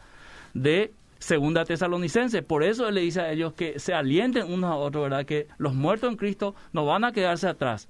de 0.53 0.93
segunda 1.17 1.65
tesalonicense. 1.65 2.43
Por 2.43 2.61
eso 2.61 2.87
él 2.87 2.93
le 2.93 3.01
dice 3.01 3.21
a 3.21 3.31
ellos 3.31 3.53
que 3.53 3.79
se 3.79 3.95
alienten 3.95 4.53
unos 4.53 4.69
a 4.69 4.75
otros, 4.75 5.01
¿verdad? 5.01 5.25
Que 5.25 5.47
los 5.57 5.73
muertos 5.73 6.11
en 6.11 6.15
Cristo 6.15 6.53
no 6.73 6.85
van 6.85 7.05
a 7.05 7.11
quedarse 7.11 7.47
atrás. 7.47 7.89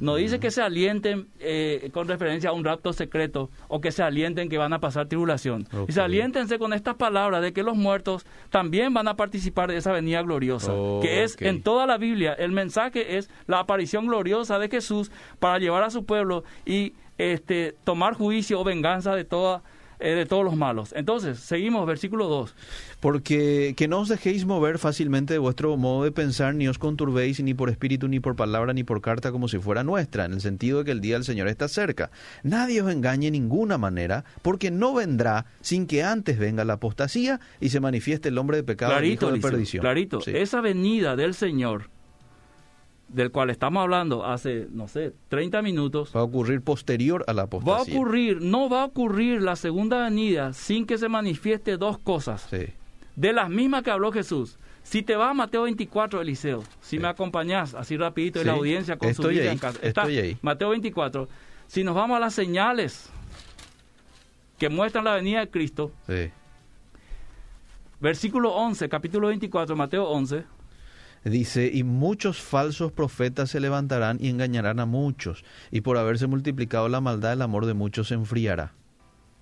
No 0.00 0.16
dice 0.16 0.40
que 0.40 0.50
se 0.50 0.62
alienten 0.62 1.28
eh, 1.38 1.90
con 1.92 2.08
referencia 2.08 2.50
a 2.50 2.52
un 2.52 2.64
rapto 2.64 2.92
secreto 2.92 3.50
o 3.68 3.80
que 3.80 3.92
se 3.92 4.02
alienten 4.02 4.48
que 4.48 4.58
van 4.58 4.72
a 4.72 4.80
pasar 4.80 5.06
tribulación. 5.06 5.68
Y 5.86 5.92
se 5.92 6.00
aliéntense 6.00 6.58
con 6.58 6.72
estas 6.72 6.96
palabras 6.96 7.42
de 7.42 7.52
que 7.52 7.62
los 7.62 7.76
muertos 7.76 8.26
también 8.50 8.92
van 8.94 9.08
a 9.08 9.16
participar 9.16 9.70
de 9.70 9.76
esa 9.76 9.92
venida 9.92 10.22
gloriosa, 10.22 10.72
que 11.00 11.22
es 11.22 11.36
en 11.40 11.62
toda 11.62 11.86
la 11.86 11.98
Biblia. 11.98 12.32
El 12.32 12.52
mensaje 12.52 13.18
es 13.18 13.30
la 13.46 13.60
aparición 13.60 14.06
gloriosa 14.06 14.58
de 14.58 14.68
Jesús 14.68 15.10
para 15.38 15.58
llevar 15.58 15.82
a 15.82 15.90
su 15.90 16.04
pueblo 16.04 16.44
y 16.64 16.94
este, 17.18 17.74
tomar 17.84 18.14
juicio 18.14 18.60
o 18.60 18.64
venganza 18.64 19.14
de 19.14 19.24
toda 19.24 19.62
eh, 20.00 20.10
de 20.10 20.26
todos 20.26 20.44
los 20.44 20.56
malos. 20.56 20.92
Entonces, 20.96 21.38
seguimos, 21.38 21.86
versículo 21.86 22.28
2. 22.28 22.54
Porque 23.00 23.74
que 23.76 23.88
no 23.88 24.00
os 24.00 24.08
dejéis 24.08 24.44
mover 24.44 24.78
fácilmente 24.78 25.34
de 25.34 25.38
vuestro 25.38 25.76
modo 25.76 26.04
de 26.04 26.12
pensar, 26.12 26.54
ni 26.54 26.68
os 26.68 26.78
conturbéis 26.78 27.40
ni 27.42 27.54
por 27.54 27.70
espíritu, 27.70 28.08
ni 28.08 28.20
por 28.20 28.36
palabra, 28.36 28.72
ni 28.72 28.84
por 28.84 29.00
carta, 29.00 29.32
como 29.32 29.48
si 29.48 29.58
fuera 29.58 29.84
nuestra, 29.84 30.24
en 30.24 30.32
el 30.32 30.40
sentido 30.40 30.78
de 30.78 30.84
que 30.84 30.90
el 30.92 31.00
día 31.00 31.14
del 31.14 31.24
Señor 31.24 31.48
está 31.48 31.68
cerca. 31.68 32.10
Nadie 32.42 32.82
os 32.82 32.90
engañe 32.90 33.28
en 33.28 33.32
ninguna 33.32 33.78
manera, 33.78 34.24
porque 34.42 34.70
no 34.70 34.94
vendrá 34.94 35.46
sin 35.60 35.86
que 35.86 36.02
antes 36.02 36.38
venga 36.38 36.64
la 36.64 36.74
apostasía 36.74 37.40
y 37.60 37.70
se 37.70 37.80
manifieste 37.80 38.28
el 38.28 38.38
hombre 38.38 38.58
de 38.58 38.64
pecado 38.64 38.92
clarito, 38.92 39.26
y 39.26 39.28
hijo 39.28 39.36
de 39.36 39.40
perdición. 39.40 39.80
Clarito, 39.80 40.20
esa 40.26 40.60
venida 40.60 41.16
del 41.16 41.34
Señor 41.34 41.90
del 43.08 43.30
cual 43.30 43.50
estamos 43.50 43.82
hablando 43.82 44.24
hace, 44.26 44.66
no 44.70 44.86
sé, 44.88 45.12
30 45.28 45.62
minutos. 45.62 46.12
Va 46.14 46.20
a 46.20 46.24
ocurrir 46.24 46.60
posterior 46.62 47.24
a 47.26 47.32
la 47.32 47.42
apostasía. 47.42 47.74
Va 47.74 47.80
a 47.80 47.82
ocurrir, 47.82 48.42
no 48.42 48.68
va 48.68 48.82
a 48.82 48.84
ocurrir 48.86 49.42
la 49.42 49.56
segunda 49.56 50.04
venida 50.04 50.52
sin 50.52 50.86
que 50.86 50.98
se 50.98 51.08
manifieste 51.08 51.76
dos 51.76 51.98
cosas. 51.98 52.46
Sí. 52.50 52.66
De 53.16 53.32
las 53.32 53.48
mismas 53.50 53.82
que 53.82 53.90
habló 53.90 54.12
Jesús. 54.12 54.58
Si 54.82 55.02
te 55.02 55.16
vas 55.16 55.30
a 55.30 55.34
Mateo 55.34 55.62
24, 55.64 56.20
Eliseo, 56.22 56.62
si 56.80 56.96
Sí. 56.96 56.98
me 56.98 57.08
acompañás 57.08 57.74
así 57.74 57.96
rapidito 57.96 58.38
Sí, 58.38 58.42
en 58.42 58.46
la 58.46 58.52
audiencia 58.54 58.96
con 58.96 59.12
su 59.14 59.22
vida 59.28 59.42
ahí, 59.42 59.48
en 59.48 59.58
casa. 59.58 59.78
Está, 59.82 60.02
estoy 60.02 60.18
ahí. 60.18 60.36
Mateo 60.40 60.70
24. 60.70 61.28
Si 61.66 61.84
nos 61.84 61.94
vamos 61.94 62.16
a 62.16 62.20
las 62.20 62.32
señales 62.34 63.10
que 64.58 64.68
muestran 64.70 65.04
la 65.04 65.14
venida 65.14 65.40
de 65.40 65.50
Cristo, 65.50 65.92
Sí. 66.06 66.30
versículo 68.00 68.52
11, 68.54 68.88
capítulo 68.88 69.28
24, 69.28 69.76
Mateo 69.76 70.04
11, 70.08 70.44
Dice, 71.24 71.70
y 71.72 71.82
muchos 71.84 72.40
falsos 72.40 72.92
profetas 72.92 73.50
se 73.50 73.60
levantarán 73.60 74.18
y 74.20 74.28
engañarán 74.28 74.80
a 74.80 74.86
muchos, 74.86 75.44
y 75.70 75.80
por 75.82 75.98
haberse 75.98 76.26
multiplicado 76.26 76.88
la 76.88 77.00
maldad, 77.00 77.32
el 77.34 77.42
amor 77.42 77.66
de 77.66 77.74
muchos 77.74 78.08
se 78.08 78.14
enfriará. 78.14 78.72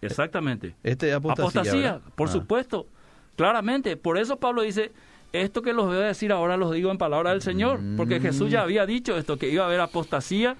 exactamente. 0.03 0.75
Este 0.83 1.09
es 1.09 1.15
apostasía. 1.15 2.01
Por 2.15 2.29
Ah. 2.29 2.33
supuesto, 2.33 2.87
claramente. 3.37 3.97
Por 3.97 4.19
eso 4.19 4.37
Pablo 4.39 4.63
dice, 4.63 4.93
esto 5.33 5.63
que 5.63 5.73
los 5.73 5.87
voy 5.87 5.97
a 5.97 6.01
decir 6.01 6.33
ahora 6.33 6.57
los 6.57 6.73
digo 6.73 6.91
en 6.91 6.99
palabra 6.99 7.31
del 7.31 7.43
Señor, 7.43 7.81
porque 7.97 8.19
Mm. 8.21 8.23
Jesús 8.23 8.51
ya 8.51 8.63
había 8.63 8.87
dicho 8.87 9.17
esto, 9.17 9.37
que 9.39 9.49
iba 9.51 9.65
a 9.65 9.67
haber 9.67 9.81
apostasía, 9.81 10.57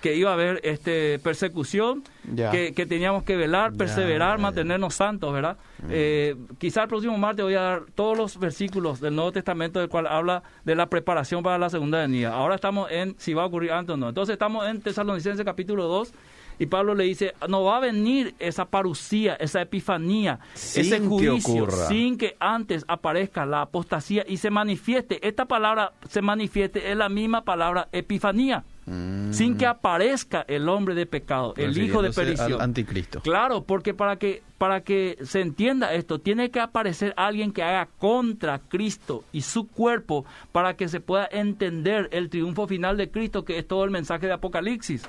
que 0.00 0.14
iba 0.14 0.30
a 0.30 0.34
haber 0.34 0.60
este 0.62 1.18
persecución, 1.18 2.04
que, 2.34 2.72
que 2.74 2.86
teníamos 2.86 3.24
que 3.24 3.36
velar, 3.36 3.72
perseverar, 3.74 4.38
mantenernos 4.38 4.94
santos, 4.94 5.32
¿verdad? 5.32 5.56
Eh, 5.88 6.36
quizá 6.58 6.82
el 6.82 6.88
próximo 6.88 7.16
martes 7.18 7.44
voy 7.44 7.54
a 7.54 7.62
dar 7.62 7.82
todos 7.94 8.16
los 8.16 8.38
versículos 8.38 9.00
del 9.00 9.14
Nuevo 9.14 9.32
Testamento 9.32 9.80
del 9.80 9.88
cual 9.88 10.06
habla 10.06 10.42
de 10.64 10.74
la 10.74 10.86
preparación 10.86 11.42
para 11.42 11.58
la 11.58 11.70
segunda 11.70 12.00
venida. 12.00 12.34
Ahora 12.34 12.54
estamos 12.54 12.90
en 12.90 13.14
si 13.18 13.34
va 13.34 13.42
a 13.42 13.46
ocurrir 13.46 13.72
antes 13.72 13.94
o 13.94 13.96
no. 13.96 14.08
Entonces 14.08 14.34
estamos 14.34 14.66
en 14.68 14.80
Tesalonicenses 14.80 15.44
capítulo 15.44 15.84
2 15.84 16.12
y 16.58 16.66
Pablo 16.66 16.94
le 16.94 17.04
dice, 17.04 17.34
no 17.48 17.64
va 17.64 17.78
a 17.78 17.80
venir 17.80 18.34
esa 18.38 18.66
parucía, 18.66 19.34
esa 19.34 19.60
epifanía, 19.60 20.40
Sin 20.54 20.82
ese 20.82 21.00
juicio, 21.00 21.70
sin 21.88 22.16
que 22.16 22.36
antes 22.40 22.84
aparezca 22.88 23.44
la 23.44 23.62
apostasía 23.62 24.24
y 24.26 24.38
se 24.38 24.50
manifieste. 24.50 25.26
Esta 25.26 25.46
palabra 25.46 25.92
se 26.08 26.22
manifieste 26.22 26.90
es 26.90 26.96
la 26.96 27.08
misma 27.08 27.44
palabra 27.44 27.88
epifanía. 27.92 28.64
Mm. 28.86 29.32
Sin 29.32 29.56
que 29.56 29.66
aparezca 29.66 30.44
el 30.46 30.68
hombre 30.68 30.94
de 30.94 31.06
pecado, 31.06 31.54
el 31.56 31.76
hijo 31.76 32.02
de 32.02 32.12
perdición. 32.12 32.62
anticristo. 32.62 33.20
Claro, 33.20 33.64
porque 33.64 33.94
para 33.94 34.16
que 34.16 34.44
para 34.58 34.82
que 34.82 35.18
se 35.22 35.40
entienda 35.40 35.92
esto, 35.92 36.20
tiene 36.20 36.50
que 36.50 36.60
aparecer 36.60 37.12
alguien 37.16 37.52
que 37.52 37.64
haga 37.64 37.88
contra 37.98 38.60
Cristo 38.60 39.24
y 39.32 39.42
su 39.42 39.66
cuerpo 39.66 40.24
para 40.52 40.76
que 40.76 40.88
se 40.88 41.00
pueda 41.00 41.28
entender 41.30 42.08
el 42.12 42.30
triunfo 42.30 42.68
final 42.68 42.96
de 42.96 43.10
Cristo, 43.10 43.44
que 43.44 43.58
es 43.58 43.66
todo 43.66 43.84
el 43.84 43.90
mensaje 43.90 44.26
de 44.26 44.32
Apocalipsis. 44.32 45.02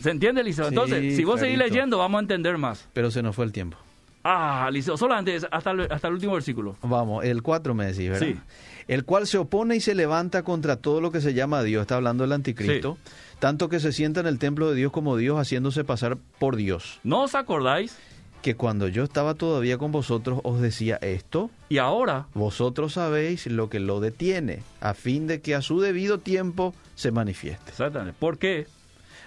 ¿Se 0.00 0.10
entiende, 0.10 0.42
Liceo? 0.42 0.64
Sí, 0.64 0.68
Entonces, 0.70 1.16
si 1.16 1.24
vos 1.24 1.40
seguís 1.40 1.58
leyendo, 1.58 1.98
vamos 1.98 2.18
a 2.18 2.22
entender 2.22 2.58
más. 2.58 2.88
Pero 2.92 3.10
se 3.10 3.22
nos 3.22 3.34
fue 3.34 3.44
el 3.44 3.52
tiempo. 3.52 3.76
Ah, 4.26 4.70
Liceo, 4.72 4.96
solamente 4.96 5.38
hasta 5.50 5.70
el, 5.72 5.80
hasta 5.92 6.08
el 6.08 6.14
último 6.14 6.32
versículo. 6.32 6.76
Vamos, 6.82 7.24
el 7.24 7.42
4 7.42 7.74
me 7.74 7.86
decís, 7.86 8.08
¿verdad? 8.08 8.26
Sí. 8.26 8.36
El 8.88 9.04
cual 9.04 9.26
se 9.26 9.38
opone 9.38 9.76
y 9.76 9.80
se 9.80 9.94
levanta 9.94 10.42
contra 10.42 10.76
todo 10.76 11.00
lo 11.00 11.10
que 11.12 11.20
se 11.20 11.34
llama 11.34 11.62
Dios, 11.62 11.82
está 11.82 11.96
hablando 11.96 12.24
del 12.24 12.32
anticristo, 12.32 12.96
tanto 13.38 13.68
que 13.68 13.80
se 13.80 13.92
sienta 13.92 14.20
en 14.20 14.26
el 14.26 14.38
templo 14.38 14.70
de 14.70 14.76
Dios 14.76 14.92
como 14.92 15.16
Dios 15.16 15.38
haciéndose 15.38 15.84
pasar 15.84 16.16
por 16.38 16.56
Dios. 16.56 17.00
¿No 17.02 17.22
os 17.22 17.34
acordáis? 17.34 17.96
Que 18.42 18.56
cuando 18.56 18.88
yo 18.88 19.04
estaba 19.04 19.34
todavía 19.34 19.78
con 19.78 19.90
vosotros 19.90 20.40
os 20.42 20.60
decía 20.60 20.96
esto, 21.00 21.50
Y 21.70 21.78
ahora, 21.78 22.26
vosotros 22.34 22.94
sabéis 22.94 23.46
lo 23.46 23.70
que 23.70 23.80
lo 23.80 24.00
detiene, 24.00 24.62
a 24.80 24.92
fin 24.92 25.26
de 25.26 25.40
que 25.40 25.54
a 25.54 25.62
su 25.62 25.80
debido 25.80 26.18
tiempo 26.18 26.74
se 26.94 27.10
manifieste. 27.10 27.70
exactamente, 27.70 28.14
¿por 28.18 28.36
qué? 28.38 28.66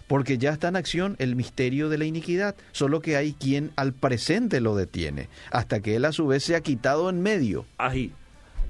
Porque 0.07 0.37
ya 0.37 0.51
está 0.51 0.69
en 0.69 0.75
acción 0.75 1.15
el 1.19 1.35
misterio 1.35 1.89
de 1.89 1.97
la 1.97 2.05
iniquidad, 2.05 2.55
solo 2.71 3.01
que 3.01 3.17
hay 3.17 3.33
quien 3.33 3.71
al 3.75 3.93
presente 3.93 4.61
lo 4.61 4.75
detiene, 4.75 5.29
hasta 5.51 5.81
que 5.81 5.95
él 5.95 6.05
a 6.05 6.11
su 6.11 6.27
vez 6.27 6.43
se 6.43 6.55
ha 6.55 6.61
quitado 6.61 7.09
en 7.09 7.21
medio. 7.21 7.65
Ahí. 7.77 8.13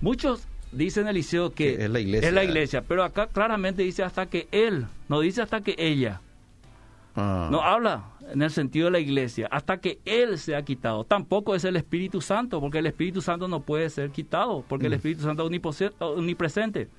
Muchos 0.02 0.48
dicen, 0.72 1.08
Eliseo, 1.08 1.52
que 1.54 1.78
Que 1.78 1.84
es 1.86 1.90
la 1.90 2.00
iglesia. 2.00 2.28
es 2.28 2.34
la 2.34 2.44
iglesia, 2.44 2.82
pero 2.82 3.04
acá 3.04 3.28
claramente 3.28 3.84
dice 3.84 4.04
hasta 4.04 4.26
que 4.28 4.48
él, 4.52 4.88
no 5.10 5.20
dice 5.20 5.42
hasta 5.42 5.62
que 5.62 5.76
ella. 5.78 6.22
Ah. 7.16 7.50
No 7.52 7.62
habla 7.62 8.06
en 8.32 8.42
el 8.42 8.52
sentido 8.52 8.86
de 8.86 8.92
la 8.92 9.00
iglesia, 9.00 9.48
hasta 9.52 9.78
que 9.78 10.00
Él 10.06 10.38
se 10.38 10.56
ha 10.56 10.62
quitado. 10.64 11.04
Tampoco 11.04 11.56
es 11.56 11.64
el 11.64 11.76
Espíritu 11.76 12.22
Santo, 12.22 12.60
porque 12.60 12.80
el 12.80 12.86
Espíritu 12.86 13.22
Santo 13.22 13.48
no 13.48 13.62
puede 13.62 13.90
ser 13.90 14.12
quitado, 14.12 14.64
porque 14.68 14.88
el 14.88 14.94
Espíritu 14.94 15.24
Santo 15.24 15.50
es 15.50 15.92
omnipresente. 16.00 16.90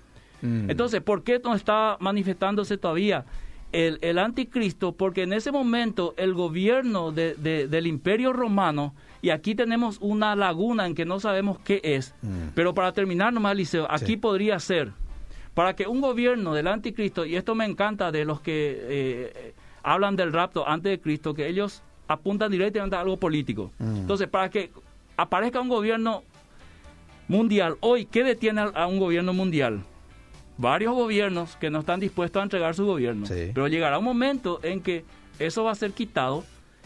Mm. 0.42 0.70
Entonces, 0.70 1.00
¿por 1.02 1.22
qué 1.22 1.40
no 1.42 1.54
está 1.54 1.96
manifestándose 2.00 2.78
todavía 2.78 3.24
el, 3.72 3.98
el 4.02 4.18
anticristo? 4.18 4.92
Porque 4.92 5.22
en 5.22 5.32
ese 5.32 5.52
momento 5.52 6.14
el 6.16 6.34
gobierno 6.34 7.12
de- 7.12 7.34
de- 7.34 7.68
del 7.68 7.86
imperio 7.86 8.32
romano, 8.32 8.94
y 9.22 9.30
aquí 9.30 9.54
tenemos 9.54 9.98
una 10.00 10.34
laguna 10.36 10.86
en 10.86 10.94
que 10.94 11.04
no 11.04 11.20
sabemos 11.20 11.58
qué 11.60 11.80
es, 11.82 12.14
Mm. 12.22 12.48
pero 12.54 12.72
para 12.74 12.92
terminar 12.92 13.32
nomás, 13.32 13.56
Liceo, 13.56 13.86
aquí 13.90 14.12
Sí. 14.12 14.16
podría 14.16 14.58
ser, 14.60 14.92
para 15.54 15.74
que 15.74 15.86
un 15.86 16.00
gobierno 16.00 16.54
del 16.54 16.68
anticristo, 16.68 17.24
y 17.26 17.34
esto 17.36 17.54
me 17.54 17.64
encanta 17.64 18.12
de 18.12 18.24
los 18.24 18.40
que 18.40 18.78
eh, 18.80 19.54
hablan 19.82 20.16
del 20.16 20.32
rapto 20.32 20.66
antes 20.68 20.90
de 20.90 21.00
Cristo, 21.00 21.34
que 21.34 21.48
ellos 21.48 21.82
apuntan 22.06 22.50
directamente 22.50 22.96
a 22.96 23.00
algo 23.00 23.16
político. 23.16 23.70
Mm. 23.78 23.96
Entonces, 23.96 24.28
para 24.28 24.48
que 24.50 24.70
aparezca 25.16 25.60
un 25.60 25.68
gobierno 25.68 26.22
mundial, 27.26 27.76
hoy, 27.80 28.06
¿qué 28.06 28.24
detiene 28.24 28.62
a 28.72 28.86
un 28.86 28.98
gobierno 28.98 29.32
mundial? 29.32 29.82
Varios 30.58 30.92
gobiernos 30.94 31.56
que 31.56 31.70
no 31.70 31.80
están 31.80 32.00
dispuestos 32.00 32.40
a 32.40 32.42
entregar 32.42 32.74
su 32.74 32.84
gobierno. 32.84 33.26
Sí. 33.26 33.50
Pero 33.54 33.68
llegará 33.68 33.98
un 33.98 34.04
momento 34.04 34.60
en 34.62 34.80
que 34.82 35.04
eso 35.38 35.64
va 35.64 35.70
a 35.70 35.74
ser 35.76 35.92
quitado 35.92 36.44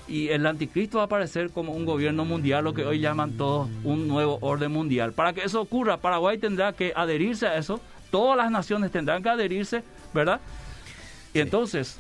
y 0.09 0.29
el 0.29 0.45
anticristo 0.47 0.99
va 0.99 1.05
a 1.05 1.07
aparecer 1.07 1.51
como 1.51 1.73
un 1.73 1.85
gobierno 1.87 2.25
mundial, 2.25 2.65
lo 2.65 2.75
que 2.75 2.85
hoy 2.85 2.99
llaman 3.01 3.33
todos 3.39 3.69
un 3.85 4.09
nuevo 4.09 4.39
orden 4.43 4.71
mundial. 4.73 5.13
Para 5.13 5.33
que 5.33 5.43
eso 5.43 5.61
ocurra, 5.61 5.97
Paraguay 5.97 6.39
tendrá 6.39 6.73
que 6.75 6.93
adherirse 6.95 7.47
a 7.47 7.57
eso, 7.57 7.81
todas 8.11 8.37
las 8.37 8.51
naciones 8.51 8.91
tendrán 8.91 9.23
que 9.23 9.31
adherirse, 9.31 9.83
¿verdad? 10.13 10.41
Y 11.33 11.39
entonces, 11.41 11.99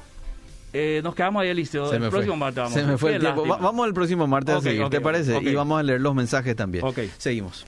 eh, 0.74 1.00
nos 1.04 1.14
quedamos 1.14 1.42
ahí, 1.42 1.48
Eliseo. 1.50 1.88
Se 1.88 1.96
el 1.96 2.02
me 2.02 2.10
próximo 2.10 2.34
fue. 2.34 2.40
martes 2.40 2.56
vamos. 2.56 2.72
Se 2.74 2.82
me 2.84 2.98
fue 2.98 3.14
el 3.14 3.20
tiempo. 3.20 3.46
Va- 3.46 3.56
vamos 3.58 3.86
el 3.86 3.94
próximo 3.94 4.26
martes 4.26 4.54
a 4.56 4.60
seguir, 4.60 4.88
¿te 4.90 5.00
parece? 5.00 5.38
Y 5.42 5.54
vamos 5.54 5.78
a 5.78 5.82
leer 5.82 6.00
los 6.00 6.14
mensajes 6.14 6.54
también. 6.56 6.84
Seguimos. 7.18 7.60